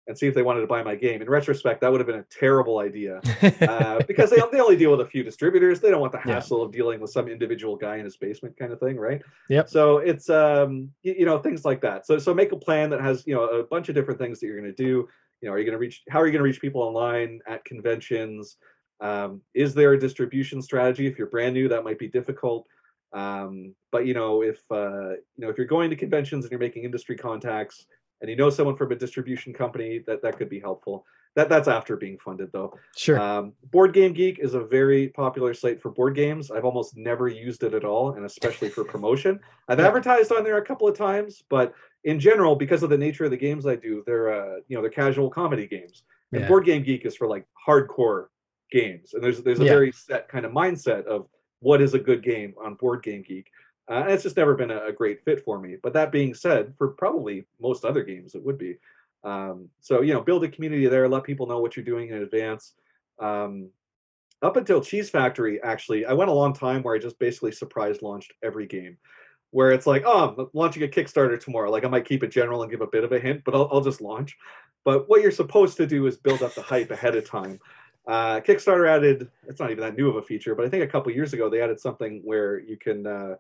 and 0.07 0.17
see 0.17 0.27
if 0.27 0.35
they 0.35 0.43
wanted 0.43 0.61
to 0.61 0.67
buy 0.67 0.83
my 0.83 0.95
game. 0.95 1.21
In 1.21 1.29
retrospect, 1.29 1.81
that 1.81 1.91
would 1.91 1.99
have 1.99 2.05
been 2.05 2.19
a 2.19 2.25
terrible 2.29 2.79
idea 2.79 3.21
uh, 3.61 3.99
because 4.07 4.29
they, 4.29 4.39
they 4.51 4.59
only 4.59 4.75
deal 4.75 4.91
with 4.91 5.01
a 5.01 5.05
few 5.05 5.23
distributors. 5.23 5.79
They 5.79 5.89
don't 5.89 6.01
want 6.01 6.11
the 6.11 6.19
hassle 6.19 6.59
yeah. 6.59 6.65
of 6.65 6.71
dealing 6.71 6.99
with 6.99 7.09
some 7.09 7.27
individual 7.27 7.75
guy 7.75 7.97
in 7.97 8.05
his 8.05 8.15
basement 8.17 8.55
kind 8.57 8.71
of 8.71 8.79
thing, 8.79 8.97
right? 8.97 9.21
Yep. 9.49 9.69
So 9.69 9.97
it's 9.97 10.29
um 10.29 10.91
you, 11.01 11.15
you 11.19 11.25
know 11.25 11.39
things 11.39 11.65
like 11.65 11.81
that. 11.81 12.05
So 12.05 12.19
so 12.19 12.33
make 12.33 12.51
a 12.51 12.57
plan 12.57 12.89
that 12.91 13.01
has 13.01 13.23
you 13.25 13.33
know 13.33 13.45
a 13.45 13.63
bunch 13.63 13.89
of 13.89 13.95
different 13.95 14.19
things 14.19 14.39
that 14.39 14.47
you're 14.47 14.59
going 14.59 14.73
to 14.73 14.83
do. 14.83 15.07
You 15.41 15.49
know, 15.49 15.53
are 15.53 15.59
you 15.59 15.65
going 15.65 15.73
to 15.73 15.79
reach? 15.79 16.03
How 16.09 16.21
are 16.21 16.27
you 16.27 16.31
going 16.31 16.39
to 16.39 16.45
reach 16.47 16.61
people 16.61 16.81
online 16.81 17.39
at 17.47 17.65
conventions? 17.65 18.57
Um, 19.01 19.41
is 19.53 19.73
there 19.73 19.93
a 19.93 19.99
distribution 19.99 20.61
strategy? 20.61 21.07
If 21.07 21.17
you're 21.17 21.27
brand 21.27 21.53
new, 21.53 21.67
that 21.69 21.83
might 21.83 21.99
be 21.99 22.07
difficult. 22.07 22.67
Um, 23.15 23.73
but 23.91 24.05
you 24.05 24.13
know, 24.13 24.43
if 24.43 24.59
uh, 24.69 25.11
you 25.11 25.39
know 25.39 25.49
if 25.49 25.57
you're 25.57 25.65
going 25.65 25.89
to 25.89 25.95
conventions 25.95 26.45
and 26.45 26.51
you're 26.51 26.59
making 26.59 26.83
industry 26.83 27.15
contacts, 27.15 27.85
and 28.21 28.29
you 28.29 28.35
know 28.35 28.49
someone 28.49 28.75
from 28.75 28.91
a 28.91 28.95
distribution 28.95 29.53
company 29.53 30.03
that 30.05 30.21
that 30.21 30.37
could 30.37 30.49
be 30.49 30.59
helpful. 30.59 31.05
That 31.35 31.49
that's 31.49 31.67
after 31.67 31.97
being 31.97 32.17
funded 32.17 32.49
though. 32.53 32.77
Sure. 32.95 33.19
Um, 33.19 33.53
board 33.71 33.93
game 33.93 34.13
geek 34.13 34.39
is 34.39 34.53
a 34.53 34.61
very 34.61 35.09
popular 35.09 35.53
site 35.53 35.81
for 35.81 35.91
board 35.91 36.15
games. 36.15 36.49
I've 36.49 36.63
almost 36.63 36.95
never 36.95 37.27
used 37.27 37.63
it 37.63 37.73
at 37.73 37.83
all 37.83 38.13
and 38.13 38.25
especially 38.25 38.69
for 38.69 38.85
promotion. 38.85 39.41
I've 39.67 39.79
yeah. 39.79 39.87
advertised 39.87 40.31
on 40.31 40.45
there 40.45 40.57
a 40.57 40.65
couple 40.65 40.87
of 40.87 40.97
times 40.97 41.43
but 41.49 41.73
in 42.05 42.21
general 42.21 42.55
because 42.55 42.83
of 42.83 42.89
the 42.89 42.97
nature 42.97 43.25
of 43.25 43.31
the 43.31 43.37
games 43.37 43.65
i 43.65 43.75
do 43.75 44.03
they're 44.05 44.31
uh, 44.31 44.59
you 44.67 44.75
know 44.75 44.81
they're 44.81 44.89
casual 44.89 45.29
comedy 45.29 45.67
games. 45.67 46.03
And 46.31 46.41
yeah. 46.41 46.47
board 46.47 46.65
game 46.65 46.83
geek 46.83 47.05
is 47.05 47.15
for 47.15 47.27
like 47.27 47.45
hardcore 47.67 48.27
games. 48.71 49.13
And 49.13 49.23
there's 49.23 49.41
there's 49.41 49.59
a 49.59 49.65
yeah. 49.65 49.71
very 49.71 49.91
set 49.91 50.27
kind 50.29 50.45
of 50.45 50.51
mindset 50.51 51.05
of 51.05 51.27
what 51.65 51.81
is 51.81 51.95
a 51.95 51.99
good 51.99 52.21
game 52.21 52.53
on 52.63 52.75
board 52.75 53.01
game 53.01 53.23
geek 53.27 53.47
uh, 53.89 54.01
and 54.01 54.11
it's 54.11 54.23
just 54.23 54.37
never 54.37 54.55
been 54.55 54.71
a, 54.71 54.85
a, 54.85 54.91
great 54.91 55.23
fit 55.23 55.43
for 55.43 55.59
me. 55.59 55.75
But 55.81 55.93
that 55.93 56.11
being 56.11 56.33
said, 56.33 56.73
for 56.77 56.87
probably 56.89 57.45
most 57.61 57.85
other 57.85 58.03
games, 58.03 58.33
it 58.33 58.43
would 58.43 58.57
be. 58.57 58.77
Um, 59.23 59.69
so 59.79 60.01
you 60.01 60.13
know, 60.13 60.21
build 60.21 60.43
a 60.43 60.49
community 60.49 60.87
there, 60.87 61.07
let 61.07 61.23
people 61.23 61.47
know 61.47 61.59
what 61.59 61.75
you're 61.75 61.85
doing 61.85 62.09
in 62.09 62.23
advance. 62.23 62.73
Um, 63.19 63.69
up 64.41 64.57
until 64.57 64.81
Cheese 64.81 65.09
Factory, 65.09 65.61
actually, 65.61 66.05
I 66.05 66.13
went 66.13 66.31
a 66.31 66.33
long 66.33 66.53
time 66.53 66.81
where 66.81 66.95
I 66.95 66.99
just 66.99 67.19
basically 67.19 67.51
surprise 67.51 68.01
launched 68.01 68.33
every 68.43 68.65
game. 68.65 68.97
Where 69.51 69.71
it's 69.71 69.87
like, 69.87 70.03
oh, 70.05 70.35
I'm 70.37 70.47
launching 70.53 70.83
a 70.83 70.87
Kickstarter 70.87 71.39
tomorrow. 71.39 71.71
Like 71.71 71.85
I 71.85 71.87
might 71.87 72.05
keep 72.05 72.23
it 72.23 72.31
general 72.31 72.63
and 72.63 72.71
give 72.71 72.81
a 72.81 72.87
bit 72.87 73.03
of 73.03 73.11
a 73.11 73.19
hint, 73.19 73.43
but 73.45 73.55
I'll, 73.55 73.69
I'll 73.71 73.81
just 73.81 74.01
launch. 74.01 74.35
But 74.83 75.07
what 75.07 75.21
you're 75.21 75.31
supposed 75.31 75.77
to 75.77 75.87
do 75.87 76.07
is 76.07 76.17
build 76.17 76.43
up 76.43 76.55
the 76.55 76.61
hype 76.61 76.91
ahead 76.91 77.15
of 77.15 77.29
time. 77.29 77.59
Uh, 78.07 78.39
Kickstarter 78.39 78.87
added, 78.87 79.29
it's 79.47 79.59
not 79.59 79.71
even 79.71 79.83
that 79.83 79.95
new 79.95 80.09
of 80.09 80.15
a 80.15 80.21
feature, 80.21 80.53
but 80.53 80.65
I 80.65 80.69
think 80.69 80.83
a 80.83 80.87
couple 80.87 81.11
years 81.11 81.33
ago 81.33 81.49
they 81.49 81.61
added 81.61 81.79
something 81.79 82.21
where 82.23 82.59
you 82.59 82.77
can 82.77 83.07
uh, 83.07 83.35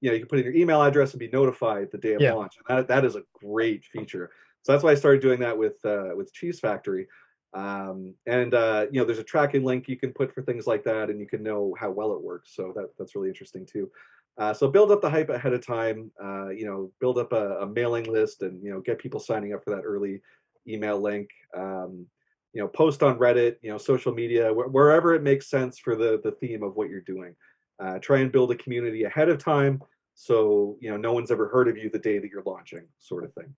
you 0.00 0.10
know 0.10 0.14
you 0.14 0.20
can 0.20 0.28
put 0.28 0.38
in 0.38 0.44
your 0.44 0.54
email 0.54 0.82
address 0.82 1.12
and 1.12 1.20
be 1.20 1.28
notified 1.28 1.88
the 1.90 1.98
day 1.98 2.14
of 2.14 2.20
yeah. 2.20 2.32
launch. 2.32 2.54
And 2.68 2.78
that 2.78 2.88
that 2.88 3.04
is 3.04 3.16
a 3.16 3.22
great 3.34 3.84
feature. 3.84 4.30
So 4.62 4.72
that's 4.72 4.84
why 4.84 4.92
I 4.92 4.94
started 4.94 5.20
doing 5.20 5.40
that 5.40 5.56
with 5.56 5.84
uh, 5.84 6.10
with 6.16 6.32
Cheese 6.32 6.60
Factory. 6.60 7.06
Um, 7.54 8.14
and 8.26 8.52
uh, 8.54 8.86
you 8.90 9.00
know, 9.00 9.06
there's 9.06 9.18
a 9.18 9.24
tracking 9.24 9.64
link 9.64 9.88
you 9.88 9.96
can 9.96 10.12
put 10.12 10.32
for 10.34 10.42
things 10.42 10.66
like 10.66 10.84
that, 10.84 11.10
and 11.10 11.20
you 11.20 11.26
can 11.26 11.42
know 11.42 11.74
how 11.78 11.90
well 11.90 12.12
it 12.12 12.22
works. 12.22 12.54
So 12.54 12.72
that 12.76 12.90
that's 12.98 13.14
really 13.14 13.28
interesting 13.28 13.66
too. 13.66 13.90
Uh, 14.36 14.52
so 14.52 14.68
build 14.68 14.90
up 14.90 15.00
the 15.00 15.10
hype 15.10 15.30
ahead 15.30 15.52
of 15.52 15.64
time. 15.64 16.10
Uh, 16.22 16.48
you 16.48 16.66
know, 16.66 16.90
build 17.00 17.18
up 17.18 17.32
a, 17.32 17.58
a, 17.58 17.66
mailing 17.66 18.04
list, 18.04 18.42
and 18.42 18.62
you 18.64 18.70
know, 18.70 18.80
get 18.80 18.98
people 18.98 19.20
signing 19.20 19.52
up 19.52 19.62
for 19.62 19.70
that 19.70 19.82
early 19.82 20.20
email 20.66 21.00
link. 21.00 21.30
Um, 21.56 22.06
you 22.54 22.62
know, 22.62 22.68
post 22.68 23.02
on 23.02 23.18
Reddit. 23.18 23.56
You 23.60 23.72
know, 23.72 23.78
social 23.78 24.14
media, 24.14 24.50
wh- 24.52 24.72
wherever 24.72 25.14
it 25.14 25.22
makes 25.22 25.50
sense 25.50 25.78
for 25.78 25.96
the 25.96 26.20
the 26.24 26.32
theme 26.32 26.62
of 26.62 26.76
what 26.76 26.88
you're 26.88 27.00
doing. 27.00 27.34
Uh, 27.80 27.98
try 27.98 28.20
and 28.20 28.30
build 28.30 28.52
a 28.52 28.54
community 28.54 29.02
ahead 29.02 29.28
of 29.28 29.36
time 29.36 29.82
so 30.14 30.76
you 30.80 30.90
know 30.90 30.96
no 30.96 31.12
one's 31.12 31.30
ever 31.30 31.48
heard 31.48 31.68
of 31.68 31.76
you 31.76 31.90
the 31.90 31.98
day 31.98 32.18
that 32.18 32.30
you're 32.30 32.42
launching 32.46 32.86
sort 32.98 33.24
of 33.24 33.32
thing 33.34 33.54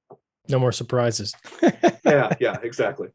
no 0.48 0.58
more 0.58 0.72
surprises 0.72 1.34
yeah 2.04 2.32
yeah 2.40 2.56
exactly 2.62 3.08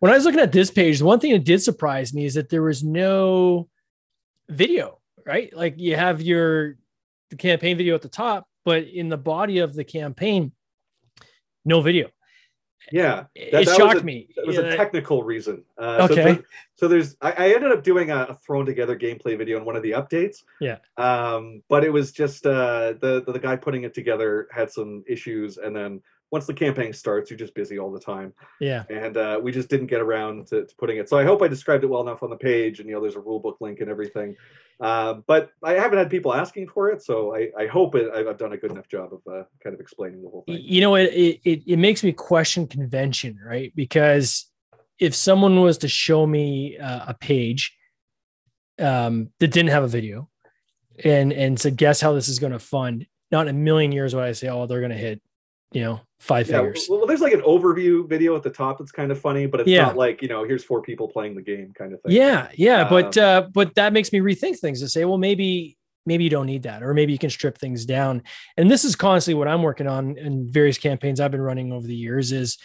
when 0.00 0.12
i 0.12 0.14
was 0.14 0.24
looking 0.24 0.40
at 0.40 0.52
this 0.52 0.70
page 0.70 1.00
the 1.00 1.04
one 1.04 1.18
thing 1.18 1.32
that 1.32 1.44
did 1.44 1.60
surprise 1.60 2.14
me 2.14 2.24
is 2.24 2.34
that 2.34 2.48
there 2.48 2.62
was 2.62 2.84
no 2.84 3.68
video 4.48 4.98
right 5.26 5.54
like 5.56 5.74
you 5.78 5.96
have 5.96 6.22
your 6.22 6.76
the 7.30 7.36
campaign 7.36 7.76
video 7.76 7.94
at 7.94 8.02
the 8.02 8.08
top 8.08 8.46
but 8.64 8.84
in 8.84 9.08
the 9.08 9.16
body 9.16 9.58
of 9.58 9.74
the 9.74 9.84
campaign 9.84 10.52
no 11.64 11.80
video 11.80 12.08
Yeah, 12.92 13.24
it 13.34 13.52
that 13.52 13.76
shocked 13.76 14.00
a, 14.00 14.04
me. 14.04 14.28
it 14.36 14.46
was 14.46 14.56
Yeah, 14.56 14.62
a 14.62 14.76
technical 14.76 15.22
reason. 15.22 15.64
Uh, 15.78 16.06
so- 16.08 16.14
Okay. 16.14 16.34
So, 16.36 16.42
so 16.76 16.88
there's, 16.88 17.16
I, 17.22 17.32
I 17.32 17.48
ended 17.54 17.70
up 17.72 17.82
doing 17.84 18.10
a, 18.10 18.24
a 18.30 18.34
thrown 18.34 18.66
together 18.66 18.98
gameplay 18.98 19.38
video 19.38 19.58
in 19.58 19.64
one 19.64 19.76
of 19.76 19.82
the 19.82 19.92
updates. 19.92 20.42
Yeah. 20.60 20.78
Um, 20.96 21.62
but 21.68 21.84
it 21.84 21.90
was 21.90 22.12
just 22.12 22.44
uh, 22.46 22.94
the, 23.00 23.22
the 23.24 23.32
the 23.32 23.38
guy 23.38 23.56
putting 23.56 23.84
it 23.84 23.94
together 23.94 24.48
had 24.50 24.70
some 24.70 25.04
issues, 25.08 25.56
and 25.56 25.74
then 25.74 26.02
once 26.34 26.46
the 26.46 26.52
campaign 26.52 26.92
starts, 26.92 27.30
you're 27.30 27.38
just 27.38 27.54
busy 27.54 27.78
all 27.78 27.92
the 27.92 28.00
time, 28.00 28.32
yeah. 28.60 28.82
and 28.90 29.16
uh, 29.16 29.38
we 29.40 29.52
just 29.52 29.68
didn't 29.68 29.86
get 29.86 30.00
around 30.00 30.48
to, 30.48 30.66
to 30.66 30.74
putting 30.74 30.96
it. 30.96 31.08
So 31.08 31.16
I 31.16 31.22
hope 31.22 31.40
I 31.42 31.46
described 31.46 31.84
it 31.84 31.86
well 31.86 32.00
enough 32.00 32.24
on 32.24 32.30
the 32.30 32.36
page, 32.36 32.80
and 32.80 32.88
you 32.88 32.96
know, 32.96 33.00
there's 33.00 33.14
a 33.14 33.20
rule 33.20 33.38
book 33.38 33.58
link 33.60 33.78
and 33.78 33.88
everything. 33.88 34.34
Uh, 34.80 35.14
but 35.28 35.52
I 35.62 35.74
haven't 35.74 35.98
had 35.98 36.10
people 36.10 36.34
asking 36.34 36.66
for 36.66 36.90
it, 36.90 37.04
so 37.04 37.36
I, 37.36 37.50
I 37.56 37.66
hope 37.68 37.94
it, 37.94 38.12
I've 38.12 38.36
done 38.36 38.52
a 38.52 38.56
good 38.56 38.72
enough 38.72 38.88
job 38.88 39.10
of 39.12 39.20
uh, 39.32 39.44
kind 39.62 39.74
of 39.74 39.80
explaining 39.80 40.24
the 40.24 40.28
whole 40.28 40.42
thing. 40.44 40.58
you 40.60 40.80
know 40.80 40.96
it, 40.96 41.12
it 41.12 41.40
it 41.44 41.62
it 41.68 41.76
makes 41.76 42.02
me 42.02 42.10
question 42.10 42.66
convention 42.66 43.38
right 43.46 43.72
because 43.76 44.50
if 44.98 45.14
someone 45.14 45.60
was 45.60 45.78
to 45.78 45.88
show 45.88 46.26
me 46.26 46.76
uh, 46.78 47.04
a 47.06 47.14
page 47.14 47.76
um 48.80 49.30
that 49.38 49.52
didn't 49.52 49.70
have 49.70 49.84
a 49.84 49.88
video 49.88 50.28
and 51.04 51.32
and 51.32 51.60
said 51.60 51.76
guess 51.76 52.00
how 52.00 52.12
this 52.12 52.28
is 52.28 52.40
going 52.40 52.52
to 52.52 52.58
fund 52.58 53.06
not 53.30 53.46
in 53.46 53.54
a 53.54 53.58
million 53.58 53.92
years 53.92 54.16
would 54.16 54.24
i 54.24 54.32
say 54.32 54.48
oh 54.48 54.66
they're 54.66 54.80
going 54.80 54.90
to 54.90 54.96
hit 54.96 55.22
you 55.74 55.82
know 55.82 56.00
five 56.24 56.48
Yeah, 56.48 56.62
figures 56.62 56.86
well, 56.88 57.06
there's 57.06 57.20
like 57.20 57.32
an 57.34 57.42
overview 57.42 58.08
video 58.08 58.34
at 58.34 58.42
the 58.42 58.50
top 58.50 58.78
that's 58.78 58.90
kind 58.92 59.12
of 59.12 59.20
funny, 59.20 59.46
but 59.46 59.60
it's 59.60 59.68
Yeah. 59.68 59.84
not 59.86 59.96
like 59.96 60.22
you 60.22 60.28
know, 60.28 60.42
here's 60.44 60.64
four 60.64 60.80
people 60.82 61.06
playing 61.08 61.34
the 61.34 61.42
game 61.42 61.72
kind 61.76 61.92
of 61.92 62.00
thing. 62.02 62.12
yeah 62.12 62.48
yeah 62.54 62.88
but 62.88 63.16
Um, 63.18 63.24
uh 63.24 63.48
but 63.52 63.74
that 63.76 63.92
makes 63.92 64.12
me 64.12 64.18
rethink 64.20 64.58
things 64.58 64.80
to 64.80 64.88
say 64.88 65.04
well 65.04 65.18
maybe 65.18 65.76
maybe 66.06 66.24
you 66.24 66.30
don't 66.30 66.46
need 66.46 66.64
that 66.64 66.82
or 66.82 66.92
maybe 66.94 67.12
you 67.12 67.18
can 67.18 67.30
strip 67.30 67.56
things 67.58 67.86
down 67.86 68.22
and 68.58 68.70
this 68.70 68.84
is 68.84 68.94
constantly 68.94 69.38
what 69.38 69.48
i'm 69.48 69.62
working 69.62 69.86
on 69.86 70.16
in 70.18 70.50
various 70.50 70.76
campaigns 70.78 71.18
i've 71.20 71.30
been 71.30 71.40
running 71.40 71.72
over 71.72 71.86
the 71.86 71.94
years 71.96 72.30
is 72.32 72.58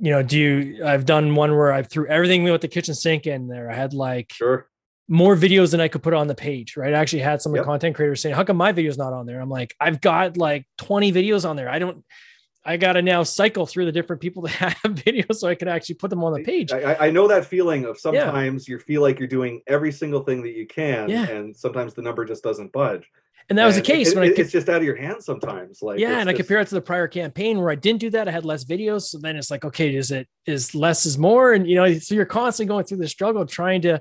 you 0.00 0.10
know 0.10 0.22
do 0.22 0.38
you 0.38 0.84
i've 0.84 1.06
done 1.06 1.34
one 1.34 1.52
where 1.56 1.72
i 1.72 1.82
threw 1.82 2.06
everything 2.06 2.44
with 2.44 2.60
the 2.60 2.68
kitchen 2.68 2.94
sink 2.94 3.26
in 3.26 3.48
there 3.48 3.70
i 3.70 3.74
had 3.74 3.94
like 3.94 4.30
Sure. 4.32 4.68
more 5.08 5.34
videos 5.36 5.70
than 5.70 5.80
i 5.80 5.88
could 5.88 6.02
put 6.02 6.12
on 6.14 6.26
the 6.26 6.34
page 6.34 6.76
right 6.76 6.92
i 6.94 6.98
actually 6.98 7.22
had 7.22 7.40
some 7.40 7.54
Yep. 7.54 7.64
content 7.64 7.96
creators 7.96 8.20
saying 8.20 8.34
how 8.34 8.44
come 8.44 8.56
my 8.58 8.72
video's 8.72 8.98
not 8.98 9.12
on 9.14 9.24
there 9.26 9.40
i'm 9.40 9.48
like 9.50 9.74
i've 9.80 10.00
got 10.02 10.36
like 10.36 10.66
20 10.78 11.12
videos 11.12 11.48
on 11.48 11.56
there 11.56 11.68
i 11.70 11.78
don't 11.78 12.04
i 12.70 12.76
gotta 12.76 13.02
now 13.02 13.22
cycle 13.22 13.66
through 13.66 13.84
the 13.86 13.92
different 13.92 14.20
people 14.22 14.42
that 14.42 14.50
have 14.82 14.92
videos 14.94 15.36
so 15.36 15.48
i 15.48 15.54
can 15.54 15.68
actually 15.68 15.94
put 15.96 16.10
them 16.10 16.22
on 16.24 16.32
the 16.32 16.42
page 16.42 16.72
I, 16.72 16.80
I- 16.94 17.06
I 17.06 17.10
know 17.10 17.26
that 17.28 17.44
feeling 17.44 17.84
of 17.84 17.98
sometimes 17.98 18.68
you 18.68 18.78
feel 18.78 19.02
like 19.02 19.18
you're 19.18 19.28
doing 19.38 19.62
every 19.66 19.92
single 19.92 20.22
thing 20.22 20.42
that 20.42 20.52
you 20.60 20.66
can, 20.66 21.08
Yeah. 21.08 21.26
and 21.28 21.56
sometimes 21.56 21.94
the 21.94 22.02
number 22.02 22.24
just 22.24 22.42
doesn't 22.42 22.72
budge. 22.72 23.04
and 23.48 23.58
that 23.58 23.66
was 23.66 23.76
the 23.76 23.82
case 23.82 24.08
it- 24.12 24.14
when 24.16 24.24
i 24.24 24.26
it- 24.28 24.36
com- 24.36 24.42
it's 24.44 24.52
just 24.52 24.68
out 24.68 24.76
of 24.82 24.84
your 24.84 24.96
hands 24.96 25.24
sometimes. 25.24 25.82
Like 25.82 25.98
yeah 25.98 26.20
and 26.20 26.28
i 26.30 26.32
compare 26.32 26.60
it 26.60 26.68
to 26.68 26.74
the 26.76 26.80
prior 26.80 27.08
campaign 27.08 27.58
where 27.60 27.70
i 27.70 27.74
didn't 27.74 28.00
do 28.00 28.10
that 28.10 28.28
i 28.28 28.30
had 28.30 28.44
less 28.44 28.64
videos 28.64 29.02
so 29.10 29.18
then 29.18 29.34
it's 29.36 29.50
like 29.50 29.64
okay 29.64 29.94
is 29.94 30.10
it 30.10 30.28
is 30.46 30.74
less 30.74 31.04
is 31.06 31.16
more 31.18 31.52
and 31.54 31.66
you 31.68 31.76
know 31.76 31.86
so 31.98 32.14
you're 32.14 32.24
constantly 32.40 32.68
going 32.72 32.84
through 32.84 32.98
the 32.98 33.08
struggle 33.08 33.44
trying 33.44 33.80
to 33.82 34.00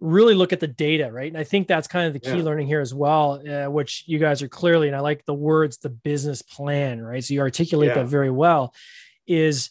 really 0.00 0.34
look 0.34 0.52
at 0.52 0.60
the 0.60 0.66
data 0.66 1.10
right 1.10 1.28
and 1.32 1.38
i 1.38 1.44
think 1.44 1.66
that's 1.66 1.88
kind 1.88 2.06
of 2.06 2.12
the 2.12 2.18
key 2.20 2.36
Yeah. 2.36 2.42
learning 2.42 2.66
here 2.66 2.80
as 2.82 2.92
well 2.92 3.40
uh, 3.48 3.70
which 3.70 4.04
you 4.06 4.18
guys 4.18 4.42
are 4.42 4.48
clearly 4.48 4.88
and 4.88 4.96
i 4.96 5.00
like 5.00 5.24
the 5.24 5.34
words 5.34 5.78
the 5.78 5.88
business 5.88 6.42
plan 6.42 7.00
right 7.00 7.24
so 7.24 7.32
you 7.32 7.40
articulate 7.40 7.88
Yeah. 7.88 7.94
that 8.02 8.06
very 8.06 8.30
well 8.30 8.74
is 9.26 9.70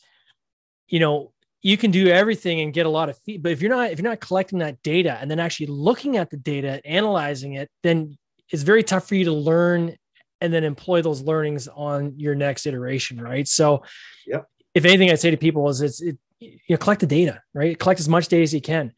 you 0.88 1.00
know 1.00 1.32
you 1.62 1.78
can 1.78 1.92
do 1.92 2.08
everything 2.08 2.60
and 2.62 2.74
get 2.74 2.86
a 2.88 2.90
lot 2.90 3.10
of 3.10 3.18
feed 3.20 3.44
but 3.44 3.52
if 3.52 3.62
you're 3.62 3.70
not 3.70 3.92
if 3.92 4.00
you're 4.00 4.10
not 4.10 4.20
collecting 4.20 4.60
that 4.60 4.82
data 4.82 5.18
and 5.22 5.30
then 5.30 5.40
actually 5.40 5.68
looking 5.68 6.18
at 6.18 6.30
the 6.32 6.38
data 6.38 6.82
analyzing 6.86 7.54
it 7.54 7.70
then 7.84 8.18
it's 8.50 8.64
very 8.64 8.84
tough 8.84 9.08
for 9.08 9.16
you 9.16 9.26
to 9.26 9.32
learn 9.34 9.96
and 10.42 10.52
then 10.54 10.64
employ 10.64 11.02
those 11.04 11.22
learnings 11.22 11.68
on 11.68 12.14
your 12.18 12.34
next 12.36 12.66
iteration 12.66 13.22
right 13.22 13.48
so 13.48 13.84
Yep. 14.26 14.46
if 14.74 14.86
anything 14.86 15.12
i'd 15.12 15.20
say 15.20 15.30
to 15.30 15.38
people 15.38 15.70
is 15.70 15.82
it's 15.82 16.02
it, 16.02 16.18
you 16.40 16.58
know, 16.72 16.78
collect 16.78 17.02
the 17.02 17.08
data 17.08 17.42
right 17.54 17.78
collect 17.78 18.00
as 18.00 18.10
much 18.10 18.28
data 18.28 18.42
as 18.44 18.54
you 18.56 18.62
can 18.62 18.92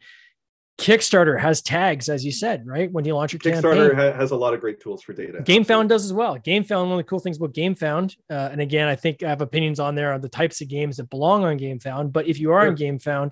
kickstarter 0.78 1.40
has 1.40 1.62
tags 1.62 2.08
as 2.08 2.24
you 2.24 2.32
said 2.32 2.64
right 2.68 2.92
when 2.92 3.04
you 3.04 3.16
launch 3.16 3.34
your 3.34 3.40
Kickstarter 3.40 3.90
campaign 3.90 3.96
ha- 3.96 4.14
has 4.14 4.30
a 4.30 4.36
lot 4.36 4.54
of 4.54 4.62
great 4.62 4.80
tools 4.80 5.02
for 5.02 5.14
data. 5.14 5.40
GameFound 5.40 5.88
does 5.88 6.06
as 6.06 6.14
well. 6.14 6.38
GameFound, 6.38 6.84
one 6.84 6.92
of 6.92 6.98
the 6.98 7.04
cool 7.04 7.20
things 7.20 7.38
about 7.38 7.54
GameFound, 7.54 8.16
uh, 8.30 8.50
and 8.52 8.62
again, 8.62 8.88
I 8.88 8.96
think 8.96 9.24
I 9.24 9.30
have 9.30 9.42
opinions 9.42 9.80
on 9.80 9.96
there 9.96 10.14
on 10.14 10.22
the 10.22 10.30
types 10.30 10.62
of 10.62 10.68
games 10.68 10.98
that 10.98 11.10
belong 11.10 11.44
on 11.44 11.58
GameFound. 11.58 12.14
But 12.14 12.28
if 12.28 12.40
you 12.40 12.52
are 12.52 12.68
on 12.68 12.76
GameFound, 12.76 13.32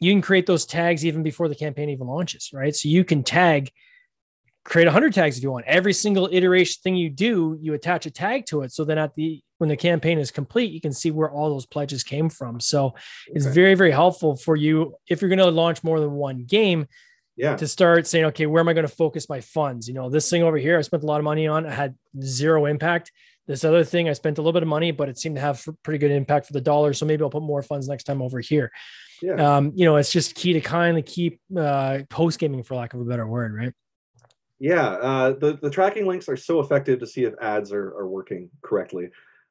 you 0.00 0.12
can 0.12 0.20
create 0.20 0.46
those 0.46 0.66
tags 0.66 1.04
even 1.04 1.22
before 1.22 1.48
the 1.48 1.54
campaign 1.54 1.88
even 1.88 2.06
launches, 2.06 2.50
right? 2.52 2.74
So 2.74 2.88
you 2.88 3.02
can 3.02 3.22
tag, 3.22 3.70
create 4.64 4.86
100 4.86 5.14
tags 5.14 5.38
if 5.38 5.42
you 5.42 5.50
want. 5.50 5.64
Every 5.66 5.92
single 5.92 6.28
iteration 6.30 6.80
thing 6.82 6.96
you 6.96 7.10
do, 7.10 7.58
you 7.60 7.74
attach 7.74 8.06
a 8.06 8.10
tag 8.10 8.46
to 8.46 8.62
it. 8.62 8.72
So 8.72 8.84
then 8.84 8.98
at 8.98 9.14
the 9.14 9.42
when 9.58 9.68
the 9.68 9.76
campaign 9.76 10.18
is 10.18 10.30
complete, 10.30 10.72
you 10.72 10.80
can 10.80 10.92
see 10.92 11.10
where 11.10 11.30
all 11.30 11.50
those 11.50 11.66
pledges 11.66 12.02
came 12.02 12.28
from. 12.30 12.60
So 12.60 12.94
it's 13.26 13.46
Okay. 13.46 13.54
very, 13.54 13.74
very 13.74 13.90
helpful 13.90 14.36
for 14.36 14.56
you 14.56 14.94
if 15.08 15.20
you're 15.20 15.28
going 15.28 15.38
to 15.38 15.50
launch 15.50 15.84
more 15.84 16.00
than 16.00 16.12
one 16.12 16.44
game 16.44 16.86
Yeah. 17.36 17.56
to 17.56 17.68
start 17.68 18.06
saying, 18.06 18.24
okay, 18.26 18.46
where 18.46 18.60
am 18.60 18.68
I 18.68 18.72
going 18.72 18.86
to 18.86 18.92
focus 18.94 19.28
my 19.28 19.40
funds? 19.40 19.86
You 19.88 19.94
know, 19.94 20.10
this 20.10 20.30
thing 20.30 20.42
over 20.42 20.56
here, 20.56 20.78
I 20.78 20.82
spent 20.82 21.02
a 21.02 21.06
lot 21.06 21.18
of 21.18 21.24
money 21.24 21.46
on, 21.46 21.66
I 21.66 21.72
had 21.72 21.94
zero 22.22 22.66
impact. 22.66 23.12
This 23.46 23.64
other 23.64 23.82
thing, 23.82 24.08
I 24.08 24.12
spent 24.12 24.38
a 24.38 24.42
little 24.42 24.52
bit 24.52 24.62
of 24.62 24.68
money, 24.68 24.90
but 24.92 25.08
it 25.08 25.18
seemed 25.18 25.36
to 25.36 25.40
have 25.40 25.64
pretty 25.82 25.98
good 25.98 26.10
impact 26.10 26.46
for 26.46 26.52
the 26.52 26.60
dollar. 26.60 26.92
So 26.92 27.06
maybe 27.06 27.22
I'll 27.22 27.30
put 27.30 27.42
more 27.42 27.62
funds 27.62 27.88
next 27.88 28.04
time 28.04 28.20
over 28.22 28.40
here. 28.40 28.70
Yeah. 29.22 29.56
Um, 29.56 29.72
you 29.74 29.84
know, 29.86 29.96
it's 29.96 30.12
just 30.12 30.34
key 30.34 30.52
to 30.52 30.60
kind 30.60 30.98
of 30.98 31.04
keep 31.04 31.40
uh, 31.56 32.00
post 32.10 32.38
gaming, 32.38 32.62
for 32.62 32.74
lack 32.76 32.94
of 32.94 33.00
a 33.00 33.04
better 33.04 33.26
word, 33.26 33.54
right? 33.54 33.72
Yeah, 34.60 34.88
uh, 34.88 35.32
the 35.32 35.56
the 35.62 35.70
tracking 35.70 36.06
links 36.06 36.28
are 36.28 36.36
so 36.36 36.58
effective 36.58 36.98
to 36.98 37.06
see 37.06 37.22
if 37.22 37.32
ads 37.40 37.70
are, 37.72 37.96
are 37.96 38.08
working 38.08 38.50
correctly. 38.60 39.08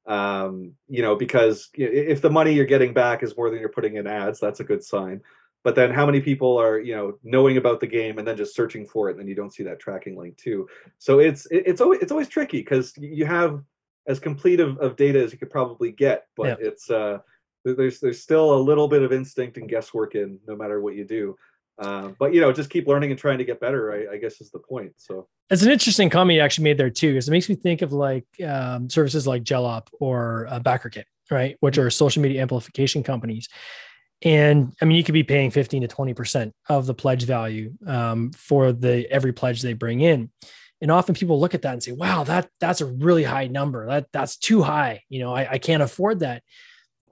Um, 0.08 0.74
you 0.88 1.02
know, 1.02 1.16
because 1.16 1.70
if 1.76 2.22
the 2.22 2.30
money 2.30 2.54
you're 2.54 2.66
getting 2.66 2.94
back 2.94 3.24
is 3.24 3.36
more 3.36 3.50
than 3.50 3.60
you're 3.60 3.70
putting 3.70 3.98
in 3.98 4.08
ads, 4.08 4.40
that's 4.40 4.62
a 4.62 4.64
good 4.64 4.84
sign. 4.84 5.22
But 5.64 5.76
then, 5.76 5.92
how 5.92 6.06
many 6.06 6.22
people 6.22 6.58
are 6.58 6.80
you 6.80 6.96
know 6.96 7.20
knowing 7.24 7.58
about 7.58 7.82
the 7.82 7.88
game 7.88 8.20
and 8.20 8.28
then 8.28 8.38
just 8.38 8.56
searching 8.56 8.86
for 8.86 9.10
it, 9.10 9.12
and 9.12 9.20
then 9.20 9.28
you 9.28 9.36
don't 9.36 9.54
see 9.54 9.64
that 9.64 9.80
tracking 9.80 10.18
link 10.18 10.38
too? 10.38 10.70
So 10.98 11.20
it's 11.20 11.46
it's 11.52 11.82
always 11.82 12.00
it's 12.02 12.12
always 12.12 12.30
tricky 12.30 12.60
because 12.60 12.94
you 12.98 13.26
have 13.26 13.62
as 14.08 14.20
complete 14.20 14.62
of, 14.62 14.78
of 14.78 14.96
data 14.96 15.22
as 15.22 15.34
you 15.34 15.38
could 15.38 15.50
probably 15.50 15.92
get, 15.92 16.28
but 16.38 16.60
it's 16.62 16.90
uh, 16.90 17.20
there's 17.66 18.00
there's 18.00 18.22
still 18.22 18.56
a 18.56 18.60
little 18.60 18.88
bit 18.88 19.02
of 19.02 19.12
instinct 19.12 19.58
and 19.58 19.68
guesswork 19.68 20.16
in 20.16 20.40
no 20.48 20.56
matter 20.56 20.80
what 20.80 20.96
you 20.96 21.04
do. 21.04 21.36
Uh, 21.80 22.10
but 22.20 22.34
you 22.34 22.42
know, 22.42 22.52
just 22.52 22.70
keep 22.70 22.88
learning 22.88 23.12
and 23.12 23.20
trying 23.20 23.38
to 23.38 23.46
get 23.46 23.60
better. 23.60 23.94
I, 23.94 24.16
I 24.16 24.18
guess 24.18 24.42
is 24.42 24.50
the 24.52 24.60
point. 24.60 24.94
So 24.98 25.28
It's 25.50 25.62
an 25.62 25.72
interesting 25.72 26.10
comment 26.10 26.36
you 26.36 26.42
actually 26.42 26.64
made 26.64 26.78
there 26.78 26.90
too, 26.90 27.14
because 27.14 27.28
it 27.28 27.32
makes 27.32 27.50
me 27.50 27.56
think 27.56 27.82
of 27.82 27.94
like 27.94 28.26
um, 28.46 28.90
services 28.90 29.28
like 29.28 29.44
Jellop 29.44 29.90
or 30.00 30.48
uh, 30.50 30.60
BackerKit, 30.60 31.06
right? 31.30 31.56
Which 31.60 31.78
are 31.78 31.90
social 31.90 32.22
media 32.22 32.42
amplification 32.42 33.04
companies. 33.04 33.48
And 34.24 34.74
I 34.82 34.86
mean, 34.86 34.98
you 34.98 35.04
could 35.04 35.14
be 35.14 35.24
paying 35.24 35.52
15 35.52 35.84
to 35.84 35.88
20% 35.88 36.52
of 36.70 36.88
the 36.88 36.96
pledge 36.96 37.24
value 37.24 37.74
um, 37.86 38.32
for 38.32 38.72
the 38.72 39.08
every 39.12 39.32
pledge 39.32 39.62
they 39.62 39.74
bring 39.74 40.02
in. 40.02 40.32
And 40.82 40.92
often 40.92 41.16
people 41.16 41.40
look 41.40 41.54
at 41.54 41.64
that 41.64 41.74
and 41.74 41.82
say, 41.82 41.92
wow, 41.92 42.24
that 42.24 42.50
that's 42.60 42.82
a 42.82 42.86
really 42.86 43.24
high 43.24 43.48
number. 43.48 43.88
That 43.88 44.08
that's 44.12 44.38
too 44.38 44.62
high. 44.62 45.02
You 45.10 45.20
know, 45.20 45.34
I, 45.34 45.54
I 45.54 45.58
can't 45.58 45.84
afford 45.84 46.20
that. 46.20 46.44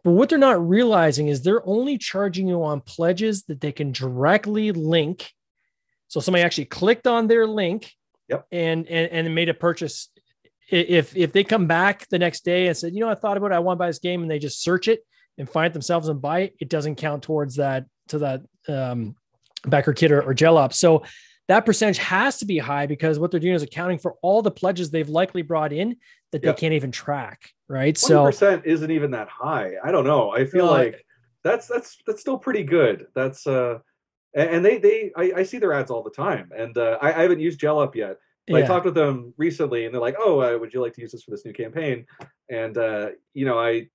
But 0.06 0.12
what 0.12 0.30
they're 0.30 0.38
not 0.38 0.66
realizing 0.66 1.30
is 1.30 1.42
they're 1.42 1.68
only 1.68 1.98
charging 1.98 2.48
you 2.48 2.64
on 2.64 2.80
pledges 2.80 3.44
that 3.46 3.60
they 3.60 3.72
can 3.72 3.92
directly 3.92 4.72
link. 4.72 5.32
So 6.10 6.20
somebody 6.20 6.44
actually 6.44 6.66
clicked 6.66 7.08
on 7.08 7.28
their 7.28 7.48
link 7.48 7.92
Yep. 8.28 8.46
and, 8.52 8.88
and 8.88 9.28
and 9.28 9.36
made 9.36 9.50
a 9.50 9.54
purchase. 9.56 10.10
If 10.70 11.16
if 11.18 11.34
they 11.34 11.44
come 11.44 11.66
back 11.66 12.08
the 12.10 12.20
next 12.20 12.46
day 12.46 12.68
and 12.68 12.78
said, 12.78 12.94
you 12.94 13.00
know, 13.00 13.10
I 13.10 13.16
thought 13.16 13.38
about 13.38 13.52
it, 13.52 13.56
I 13.56 13.60
want 13.60 13.78
to 13.78 13.80
buy 13.80 13.88
this 13.88 14.00
game, 14.00 14.22
and 14.22 14.30
they 14.30 14.40
just 14.40 14.62
search 14.62 14.88
it 14.88 15.02
and 15.40 15.50
find 15.50 15.68
it 15.68 15.74
themselves 15.74 16.08
and 16.08 16.22
buy 16.22 16.42
it, 16.42 16.56
it 16.60 16.70
doesn't 16.70 16.96
count 16.96 17.24
towards 17.24 17.56
that 17.56 17.86
to 18.10 18.20
that 18.20 18.42
um, 18.68 19.16
backer 19.66 19.94
kit 19.94 20.12
or, 20.12 20.22
or 20.22 20.34
Jellop. 20.36 20.74
So 20.74 21.04
that 21.48 21.66
percentage 21.66 21.98
has 22.00 22.38
to 22.40 22.46
be 22.46 22.58
high 22.58 22.88
because 22.88 23.20
what 23.20 23.32
they're 23.32 23.40
doing 23.40 23.54
is 23.54 23.64
accounting 23.64 24.00
for 24.00 24.16
all 24.22 24.42
the 24.42 24.52
pledges 24.52 24.90
they've 24.90 25.10
likely 25.10 25.42
brought 25.42 25.72
in 25.72 25.98
that 26.32 26.44
Yep. 26.44 26.56
they 26.56 26.60
can't 26.60 26.74
even 26.74 26.92
track. 26.92 27.52
Right. 27.68 27.96
twenty 27.96 28.14
So 28.14 28.26
percent 28.26 28.64
isn't 28.66 28.92
even 28.92 29.12
that 29.12 29.30
high. 29.30 29.74
I 29.84 29.92
don't 29.92 30.06
know. 30.06 30.32
I 30.32 30.46
feel 30.46 30.66
like 30.66 31.04
that's 31.44 31.68
that's 31.68 31.98
that's 32.06 32.22
still 32.22 32.38
pretty 32.38 32.64
good. 32.64 33.08
That's 33.16 33.46
uh, 33.48 33.80
and, 34.34 34.66
they 34.66 34.78
they 34.78 35.12
I, 35.16 35.32
I 35.38 35.44
see 35.44 35.60
their 35.60 35.74
ads 35.74 35.90
all 35.92 36.04
the 36.04 36.10
time, 36.12 36.52
and 36.56 36.78
uh, 36.78 36.98
I, 37.02 37.14
I 37.14 37.22
haven't 37.22 37.40
used 37.40 37.60
Jellop 37.60 37.96
yet. 37.96 38.18
But 38.48 38.62
I 38.62 38.68
talked 38.68 38.86
with 38.86 38.94
them 38.94 39.34
recently, 39.38 39.86
and 39.86 39.94
they're 39.94 40.02
like, 40.02 40.18
"Oh, 40.20 40.40
uh, 40.40 40.58
would 40.60 40.72
you 40.72 40.80
like 40.82 40.94
to 40.94 41.02
use 41.02 41.12
this 41.12 41.24
for 41.24 41.32
this 41.32 41.46
new 41.46 41.54
campaign?" 41.54 42.06
And 42.50 42.78
uh, 42.78 43.10
you 43.34 43.46
know, 43.46 43.58
I 43.58 43.88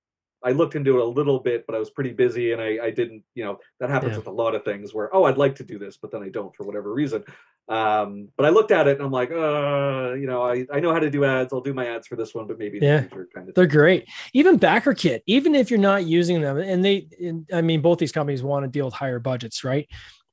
I 0.43 0.51
looked 0.51 0.75
into 0.75 0.97
it 0.97 1.01
a 1.01 1.05
little 1.05 1.39
bit, 1.39 1.65
but 1.67 1.75
I 1.75 1.79
was 1.79 1.89
pretty 1.91 2.13
busy, 2.13 2.51
and 2.51 2.61
I 2.61 2.79
I 2.85 2.91
didn't. 2.91 3.23
You 3.35 3.43
know, 3.45 3.59
that 3.79 3.89
happens 3.89 4.13
Yeah. 4.13 4.17
with 4.19 4.27
a 4.27 4.31
lot 4.31 4.55
of 4.55 4.63
things 4.65 4.93
where 4.93 5.13
oh, 5.15 5.25
I'd 5.25 5.37
like 5.37 5.55
to 5.55 5.63
do 5.63 5.77
this, 5.77 5.97
but 5.97 6.11
then 6.11 6.23
I 6.23 6.29
don't 6.29 6.55
for 6.55 6.65
whatever 6.65 6.93
reason. 6.93 7.23
Um, 7.69 8.29
but 8.37 8.45
I 8.45 8.49
looked 8.49 8.71
at 8.71 8.87
it, 8.87 8.97
and 8.97 9.05
I'm 9.05 9.11
like, 9.11 9.31
uh, 9.31 10.13
you 10.13 10.25
know, 10.27 10.41
I 10.41 10.65
I 10.73 10.79
know 10.79 10.91
how 10.91 10.99
to 10.99 11.09
do 11.09 11.25
ads. 11.25 11.53
I'll 11.53 11.61
do 11.61 11.73
my 11.73 11.85
ads 11.87 12.07
for 12.07 12.15
this 12.15 12.33
one, 12.33 12.47
but 12.47 12.57
maybe 12.57 12.79
Yeah. 12.81 13.01
the 13.01 13.27
kind 13.33 13.47
of. 13.49 13.55
They're 13.55 13.67
great. 13.67 14.07
Even 14.33 14.57
Backer 14.57 14.93
Kit, 14.93 15.23
even 15.27 15.53
if 15.55 15.69
you're 15.69 15.79
not 15.79 16.05
using 16.05 16.41
them, 16.41 16.57
and 16.57 16.83
they, 16.83 17.07
and, 17.23 17.47
I 17.53 17.61
mean, 17.61 17.81
both 17.81 17.99
these 17.99 18.11
companies 18.11 18.41
want 18.43 18.63
to 18.65 18.69
deal 18.69 18.85
with 18.85 18.95
higher 18.95 19.19
budgets, 19.19 19.63
right? 19.63 19.87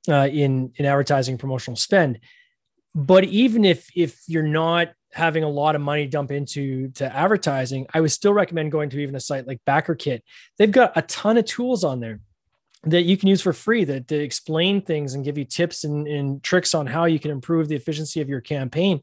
Uh, 0.09 0.27
in 0.33 0.73
in 0.77 0.87
advertising, 0.87 1.37
promotional 1.38 1.77
spend. 1.77 2.18
But 2.94 3.25
even 3.25 3.64
if 3.64 3.88
if 3.94 4.18
you're 4.27 4.42
not 4.42 4.88
having 5.12 5.42
a 5.42 5.49
lot 5.49 5.75
of 5.75 5.81
money 5.81 6.07
dump 6.07 6.31
into 6.31 6.88
to 6.90 7.14
advertising, 7.14 7.87
I 7.94 8.01
would 8.01 8.12
still 8.12 8.33
recommend 8.33 8.73
going 8.73 8.90
to 8.90 9.01
even 9.01 9.14
a 9.14 9.21
site 9.21 9.47
like 9.47 9.61
BackerKit. 9.66 10.21
They've 10.59 10.71
got 10.71 10.92
a 10.97 11.03
ton 11.03 11.37
of 11.37 11.44
tools 11.44 11.85
on 11.85 12.01
there 12.01 12.21
that 12.85 13.03
you 13.03 13.16
can 13.16 13.29
use 13.29 13.42
for 13.42 13.53
free 13.53 13.85
that, 13.85 14.09
that 14.09 14.23
explain 14.23 14.83
things 14.83 15.14
and 15.14 15.25
give 15.25 15.37
you 15.37 15.44
tips 15.44 15.85
and, 15.85 16.07
and, 16.07 16.42
tricks 16.42 16.75
on 16.75 16.87
how 16.87 17.07
you 17.07 17.18
can 17.18 17.31
improve 17.31 17.68
the 17.68 17.75
efficiency 17.75 18.21
of 18.21 18.29
your 18.29 18.40
campaign. 18.40 19.03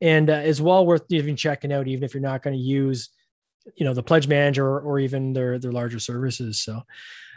And 0.00 0.28
uh, 0.28 0.42
is 0.44 0.60
well 0.60 0.84
worth 0.84 1.04
even 1.10 1.36
checking 1.36 1.72
out, 1.72 1.86
even 1.86 2.02
if 2.02 2.12
you're 2.12 2.22
not 2.22 2.42
going 2.42 2.56
to 2.56 2.62
use, 2.62 3.10
you 3.76 3.84
know, 3.84 3.94
the 3.94 4.02
pledge 4.02 4.26
manager 4.26 4.66
or, 4.66 4.80
or 4.80 4.98
even 4.98 5.32
their, 5.32 5.60
their 5.60 5.70
larger 5.70 6.00
services. 6.00 6.60
So 6.60 6.82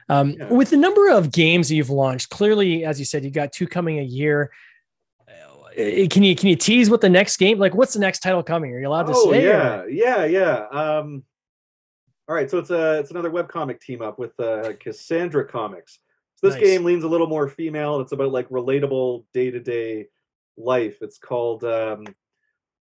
um, 0.10 0.32
yeah. 0.32 0.47
with 0.49 0.71
the 0.71 0.78
number 0.78 1.10
of 1.10 1.32
games 1.32 1.69
that 1.69 1.75
you've 1.75 1.91
launched, 1.91 2.30
clearly, 2.30 2.84
as 2.84 2.97
you 2.97 3.06
said, 3.06 3.23
you 3.23 3.30
got 3.30 3.54
two 3.54 3.67
coming 3.67 3.99
a 3.99 4.04
year. 4.04 4.51
Uh, 5.77 6.07
can 6.09 6.23
you, 6.23 6.35
can 6.35 6.47
you 6.47 6.55
tease 6.55 6.89
what 6.89 7.01
the 7.01 7.09
next 7.09 7.38
game, 7.38 7.59
like 7.59 7.75
what's 7.75 7.93
the 7.93 7.99
next 7.99 8.19
title 8.19 8.43
coming? 8.43 8.73
Are 8.73 8.79
you 8.79 8.88
allowed 8.88 9.07
to 9.07 9.13
oh, 9.15 9.31
say? 9.31 9.43
Yeah, 9.43 9.81
or? 9.81 9.89
yeah, 9.89 10.25
yeah. 10.25 10.67
Um, 10.71 11.23
all 12.27 12.35
right, 12.35 12.49
so 12.49 12.57
it's 12.57 12.71
a 12.71 12.99
it's 12.99 13.11
another 13.11 13.29
webcomic 13.29 13.81
team 13.81 14.01
up 14.01 14.17
with 14.17 14.39
uh, 14.39 14.73
Cassandra 14.79 15.45
Comics. 15.45 15.99
So 16.35 16.47
this 16.47 16.55
nice. 16.55 16.63
game 16.63 16.83
leans 16.83 17.03
a 17.03 17.07
little 17.07 17.27
more 17.27 17.47
female. 17.47 17.99
It's 17.99 18.13
about 18.13 18.31
like 18.31 18.49
relatable 18.49 19.25
day 19.33 19.51
to 19.51 19.59
day 19.59 20.07
life. 20.57 20.97
It's 21.01 21.17
called 21.17 21.63
um, 21.63 22.05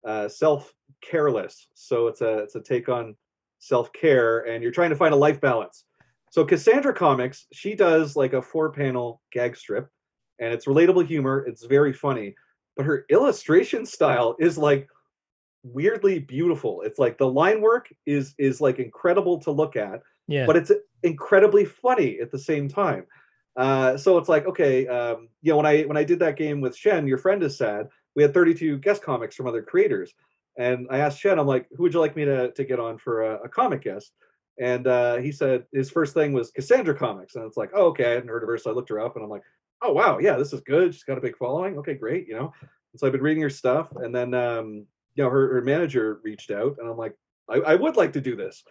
uh, 0.05 0.29
Self 0.29 0.73
Careless. 1.01 1.67
So 1.73 2.07
it's 2.07 2.21
a 2.21 2.39
it's 2.39 2.55
a 2.55 2.61
take 2.61 2.89
on 2.89 3.15
self 3.59 3.91
care, 3.93 4.39
and 4.47 4.61
you're 4.63 4.71
trying 4.71 4.91
to 4.91 4.95
find 4.95 5.13
a 5.13 5.17
life 5.17 5.41
balance. 5.41 5.83
So 6.31 6.45
Cassandra 6.45 6.93
Comics, 6.93 7.45
she 7.53 7.75
does 7.75 8.15
like 8.15 8.33
a 8.33 8.41
four 8.41 8.71
panel 8.71 9.21
gag 9.31 9.55
strip, 9.55 9.89
and 10.39 10.53
it's 10.53 10.65
relatable 10.65 11.05
humor. 11.05 11.45
It's 11.47 11.65
very 11.65 11.93
funny, 11.93 12.35
but 12.75 12.85
her 12.85 13.05
illustration 13.09 13.85
style 13.85 14.35
is 14.39 14.57
like 14.57 14.87
weirdly 15.63 16.19
beautiful. 16.19 16.81
It's 16.81 16.99
like 16.99 17.17
the 17.17 17.27
line 17.27 17.61
work 17.61 17.89
is 18.05 18.33
is 18.37 18.61
like 18.61 18.79
incredible 18.79 19.39
to 19.41 19.51
look 19.51 19.75
at, 19.75 20.01
yeah. 20.27 20.45
but 20.45 20.57
it's 20.57 20.71
incredibly 21.03 21.65
funny 21.65 22.19
at 22.19 22.31
the 22.31 22.39
same 22.39 22.67
time. 22.67 23.05
Uh, 23.55 23.97
so 23.97 24.17
it's 24.17 24.29
like 24.29 24.45
okay, 24.47 24.87
um, 24.87 25.29
you 25.41 25.51
know, 25.51 25.57
when 25.57 25.65
I 25.65 25.83
when 25.83 25.97
I 25.97 26.03
did 26.03 26.19
that 26.19 26.37
game 26.37 26.61
with 26.61 26.75
Shen, 26.75 27.07
your 27.07 27.17
friend 27.17 27.41
is 27.43 27.57
sad. 27.57 27.87
We 28.15 28.21
had 28.21 28.33
32 28.33 28.77
guest 28.77 29.01
comics 29.01 29.35
from 29.35 29.47
other 29.47 29.61
creators, 29.63 30.13
and 30.57 30.87
I 30.91 30.99
asked 30.99 31.19
Shen, 31.19 31.39
I'm 31.39 31.47
like, 31.47 31.67
who 31.75 31.83
would 31.83 31.93
you 31.93 31.99
like 31.99 32.15
me 32.15 32.25
to 32.25 32.51
to 32.51 32.63
get 32.63 32.79
on 32.79 32.97
for 32.97 33.23
a, 33.23 33.43
a 33.43 33.49
comic 33.49 33.83
guest? 33.83 34.11
And 34.59 34.85
uh, 34.85 35.17
he 35.17 35.31
said 35.31 35.65
his 35.73 35.89
first 35.89 36.13
thing 36.13 36.31
was 36.31 36.51
Cassandra 36.51 36.95
Comics, 36.95 37.35
and 37.35 37.45
it's 37.45 37.57
like, 37.57 37.71
oh, 37.73 37.87
okay, 37.87 38.05
I 38.05 38.09
hadn't 38.09 38.29
heard 38.29 38.43
of 38.43 38.49
her, 38.49 38.57
so 38.57 38.69
I 38.69 38.73
looked 38.73 38.89
her 38.89 38.99
up, 38.99 39.15
and 39.15 39.23
I'm 39.23 39.29
like, 39.31 39.41
oh 39.83 39.93
wow, 39.93 40.17
yeah, 40.19 40.37
this 40.37 40.53
is 40.53 40.61
good. 40.61 40.93
She's 40.93 41.03
got 41.03 41.17
a 41.17 41.21
big 41.21 41.37
following. 41.37 41.77
Okay, 41.77 41.93
great, 41.93 42.27
you 42.27 42.35
know. 42.35 42.53
And 42.61 42.99
so 42.99 43.05
I've 43.05 43.13
been 43.13 43.21
reading 43.21 43.43
her 43.43 43.49
stuff, 43.49 43.89
and 43.95 44.13
then 44.13 44.33
um, 44.33 44.85
you 45.15 45.23
know 45.23 45.29
her, 45.29 45.53
her 45.53 45.61
manager 45.61 46.19
reached 46.23 46.51
out 46.51 46.75
and 46.79 46.89
i'm 46.89 46.97
like 46.97 47.15
I, 47.49 47.55
I 47.55 47.75
would 47.75 47.95
like 47.95 48.13
to 48.13 48.21
do 48.21 48.35
this 48.35 48.63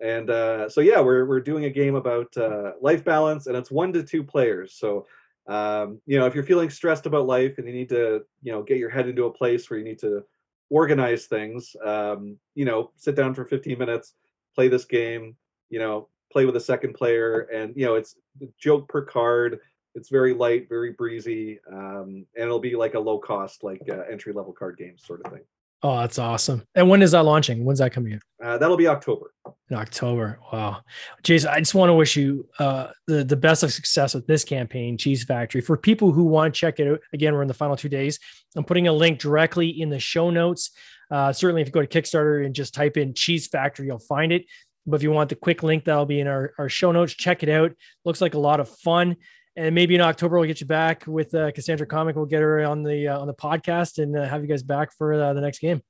and 0.00 0.30
uh, 0.30 0.68
so 0.68 0.80
yeah 0.80 1.00
we're, 1.00 1.24
we're 1.26 1.40
doing 1.40 1.66
a 1.66 1.70
game 1.70 1.94
about 1.94 2.36
uh, 2.36 2.72
life 2.80 3.04
balance 3.04 3.46
and 3.46 3.56
it's 3.56 3.70
one 3.70 3.92
to 3.92 4.02
two 4.02 4.24
players 4.24 4.74
so 4.74 5.06
um, 5.46 6.00
you 6.06 6.18
know 6.18 6.26
if 6.26 6.34
you're 6.34 6.44
feeling 6.44 6.70
stressed 6.70 7.06
about 7.06 7.26
life 7.26 7.58
and 7.58 7.66
you 7.66 7.74
need 7.74 7.88
to 7.90 8.22
you 8.42 8.52
know 8.52 8.62
get 8.62 8.78
your 8.78 8.90
head 8.90 9.08
into 9.08 9.26
a 9.26 9.32
place 9.32 9.68
where 9.68 9.78
you 9.78 9.84
need 9.84 9.98
to 10.00 10.24
organize 10.70 11.26
things 11.26 11.76
um, 11.84 12.36
you 12.54 12.64
know 12.64 12.90
sit 12.96 13.14
down 13.14 13.34
for 13.34 13.44
15 13.44 13.78
minutes 13.78 14.14
play 14.54 14.68
this 14.68 14.84
game 14.84 15.36
you 15.70 15.78
know 15.78 16.08
play 16.32 16.46
with 16.46 16.56
a 16.56 16.60
second 16.60 16.94
player 16.94 17.40
and 17.54 17.74
you 17.76 17.84
know 17.84 17.94
it's 17.94 18.16
joke 18.58 18.88
per 18.88 19.02
card 19.02 19.60
it's 19.94 20.10
very 20.10 20.34
light 20.34 20.68
very 20.68 20.92
breezy 20.92 21.58
um, 21.72 22.26
and 22.34 22.44
it'll 22.44 22.58
be 22.58 22.76
like 22.76 22.94
a 22.94 23.00
low 23.00 23.18
cost 23.18 23.62
like 23.62 23.80
uh, 23.90 24.02
entry 24.10 24.32
level 24.32 24.52
card 24.52 24.76
game 24.76 24.96
sort 24.98 25.20
of 25.24 25.32
thing 25.32 25.42
Oh, 25.84 26.00
that's 26.00 26.18
awesome. 26.18 26.62
And 26.74 26.88
when 26.88 27.02
is 27.02 27.10
that 27.10 27.26
launching? 27.26 27.62
When's 27.62 27.80
that 27.80 27.92
coming 27.92 28.12
in? 28.12 28.20
Uh, 28.42 28.56
that'll 28.56 28.78
be 28.78 28.86
October. 28.86 29.34
In 29.68 29.76
October. 29.76 30.38
Wow. 30.50 30.80
Jason, 31.22 31.50
I 31.50 31.58
just 31.58 31.74
want 31.74 31.90
to 31.90 31.94
wish 31.94 32.16
you 32.16 32.48
uh, 32.58 32.86
the, 33.06 33.22
the 33.22 33.36
best 33.36 33.62
of 33.62 33.70
success 33.70 34.14
with 34.14 34.26
this 34.26 34.44
campaign, 34.44 34.96
Cheese 34.96 35.24
Factory. 35.24 35.60
For 35.60 35.76
people 35.76 36.10
who 36.10 36.24
want 36.24 36.54
to 36.54 36.58
check 36.58 36.80
it 36.80 36.88
out, 36.88 37.00
again, 37.12 37.34
we're 37.34 37.42
in 37.42 37.48
the 37.48 37.52
final 37.52 37.76
two 37.76 37.90
days. 37.90 38.18
I'm 38.56 38.64
putting 38.64 38.88
a 38.88 38.94
link 38.94 39.18
directly 39.18 39.78
in 39.78 39.90
the 39.90 39.98
show 39.98 40.30
notes. 40.30 40.70
Uh, 41.10 41.34
certainly, 41.34 41.60
if 41.60 41.68
you 41.68 41.72
go 41.72 41.84
to 41.84 41.86
Kickstarter 41.86 42.46
and 42.46 42.54
just 42.54 42.72
type 42.72 42.96
in 42.96 43.12
Cheese 43.12 43.48
Factory, 43.48 43.84
you'll 43.84 43.98
find 43.98 44.32
it. 44.32 44.46
But 44.86 44.96
if 44.96 45.02
you 45.02 45.10
want 45.10 45.28
the 45.28 45.36
quick 45.36 45.62
link, 45.62 45.84
that'll 45.84 46.06
be 46.06 46.20
in 46.20 46.28
our, 46.28 46.54
our 46.58 46.70
show 46.70 46.92
notes. 46.92 47.12
Check 47.12 47.42
it 47.42 47.50
out. 47.50 47.72
Looks 48.06 48.22
like 48.22 48.32
a 48.32 48.38
lot 48.38 48.58
of 48.58 48.70
fun 48.70 49.16
and 49.56 49.74
maybe 49.74 49.94
in 49.94 50.00
October 50.00 50.38
we'll 50.38 50.46
get 50.46 50.60
you 50.60 50.66
back 50.66 51.06
with 51.06 51.34
uh, 51.34 51.52
Cassandra 51.52 51.86
Comic. 51.86 52.16
We'll 52.16 52.26
get 52.26 52.42
her 52.42 52.64
on 52.64 52.82
the 52.82 53.08
uh, 53.08 53.20
on 53.20 53.26
the 53.26 53.34
podcast 53.34 54.02
and 54.02 54.16
uh, 54.16 54.24
have 54.24 54.42
you 54.42 54.48
guys 54.48 54.62
back 54.62 54.92
for 54.92 55.14
uh, 55.14 55.32
the 55.32 55.40
next 55.40 55.58
game. 55.60 55.82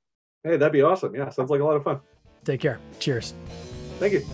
Hey, 0.43 0.57
that'd 0.57 0.71
be 0.71 0.81
awesome. 0.81 1.15
Yeah, 1.15 1.29
sounds 1.29 1.49
like 1.49 1.61
a 1.61 1.63
lot 1.63 1.75
of 1.75 1.83
fun. 1.83 1.99
Take 2.43 2.61
care. 2.61 2.79
Cheers. 2.99 3.33
Thank 3.99 4.13
you. 4.13 4.25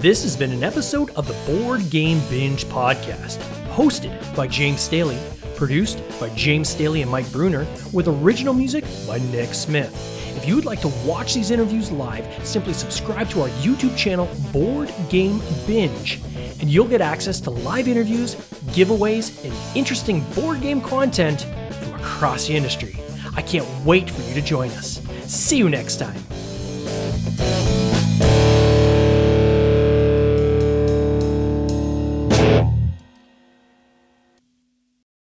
This 0.00 0.22
has 0.22 0.36
been 0.36 0.52
an 0.52 0.62
episode 0.62 1.10
of 1.10 1.26
the 1.26 1.52
Board 1.52 1.90
Game 1.90 2.20
Binge 2.28 2.64
podcast, 2.66 3.38
hosted 3.72 4.36
by 4.36 4.46
James 4.46 4.80
Staley, 4.80 5.18
produced 5.56 6.02
by 6.20 6.28
James 6.30 6.68
Staley 6.68 7.02
and 7.02 7.10
Mike 7.10 7.30
Bruner, 7.32 7.66
with 7.92 8.06
original 8.06 8.54
music 8.54 8.84
by 9.06 9.18
Nick 9.32 9.54
Smith. 9.54 9.92
If 10.36 10.46
you 10.46 10.56
would 10.56 10.66
like 10.66 10.80
to 10.82 10.88
watch 11.06 11.32
these 11.34 11.50
interviews 11.50 11.90
live, 11.90 12.26
simply 12.46 12.74
subscribe 12.74 13.30
to 13.30 13.42
our 13.42 13.48
YouTube 13.60 13.96
channel, 13.96 14.28
Board 14.52 14.92
Game 15.08 15.40
Binge, 15.66 16.20
and 16.60 16.70
you'll 16.70 16.88
get 16.88 17.00
access 17.00 17.40
to 17.40 17.50
live 17.50 17.88
interviews, 17.88 18.34
giveaways, 18.72 19.44
and 19.44 19.76
interesting 19.76 20.20
board 20.32 20.60
game 20.60 20.80
content 20.80 21.42
from 21.80 21.94
across 21.94 22.46
the 22.46 22.56
industry. 22.56 22.96
I 23.36 23.42
can't 23.42 23.66
wait 23.84 24.08
for 24.10 24.22
you 24.22 24.34
to 24.34 24.42
join 24.42 24.70
us. 24.70 25.00
See 25.26 25.56
you 25.56 25.68
next 25.68 25.96
time. 25.96 26.20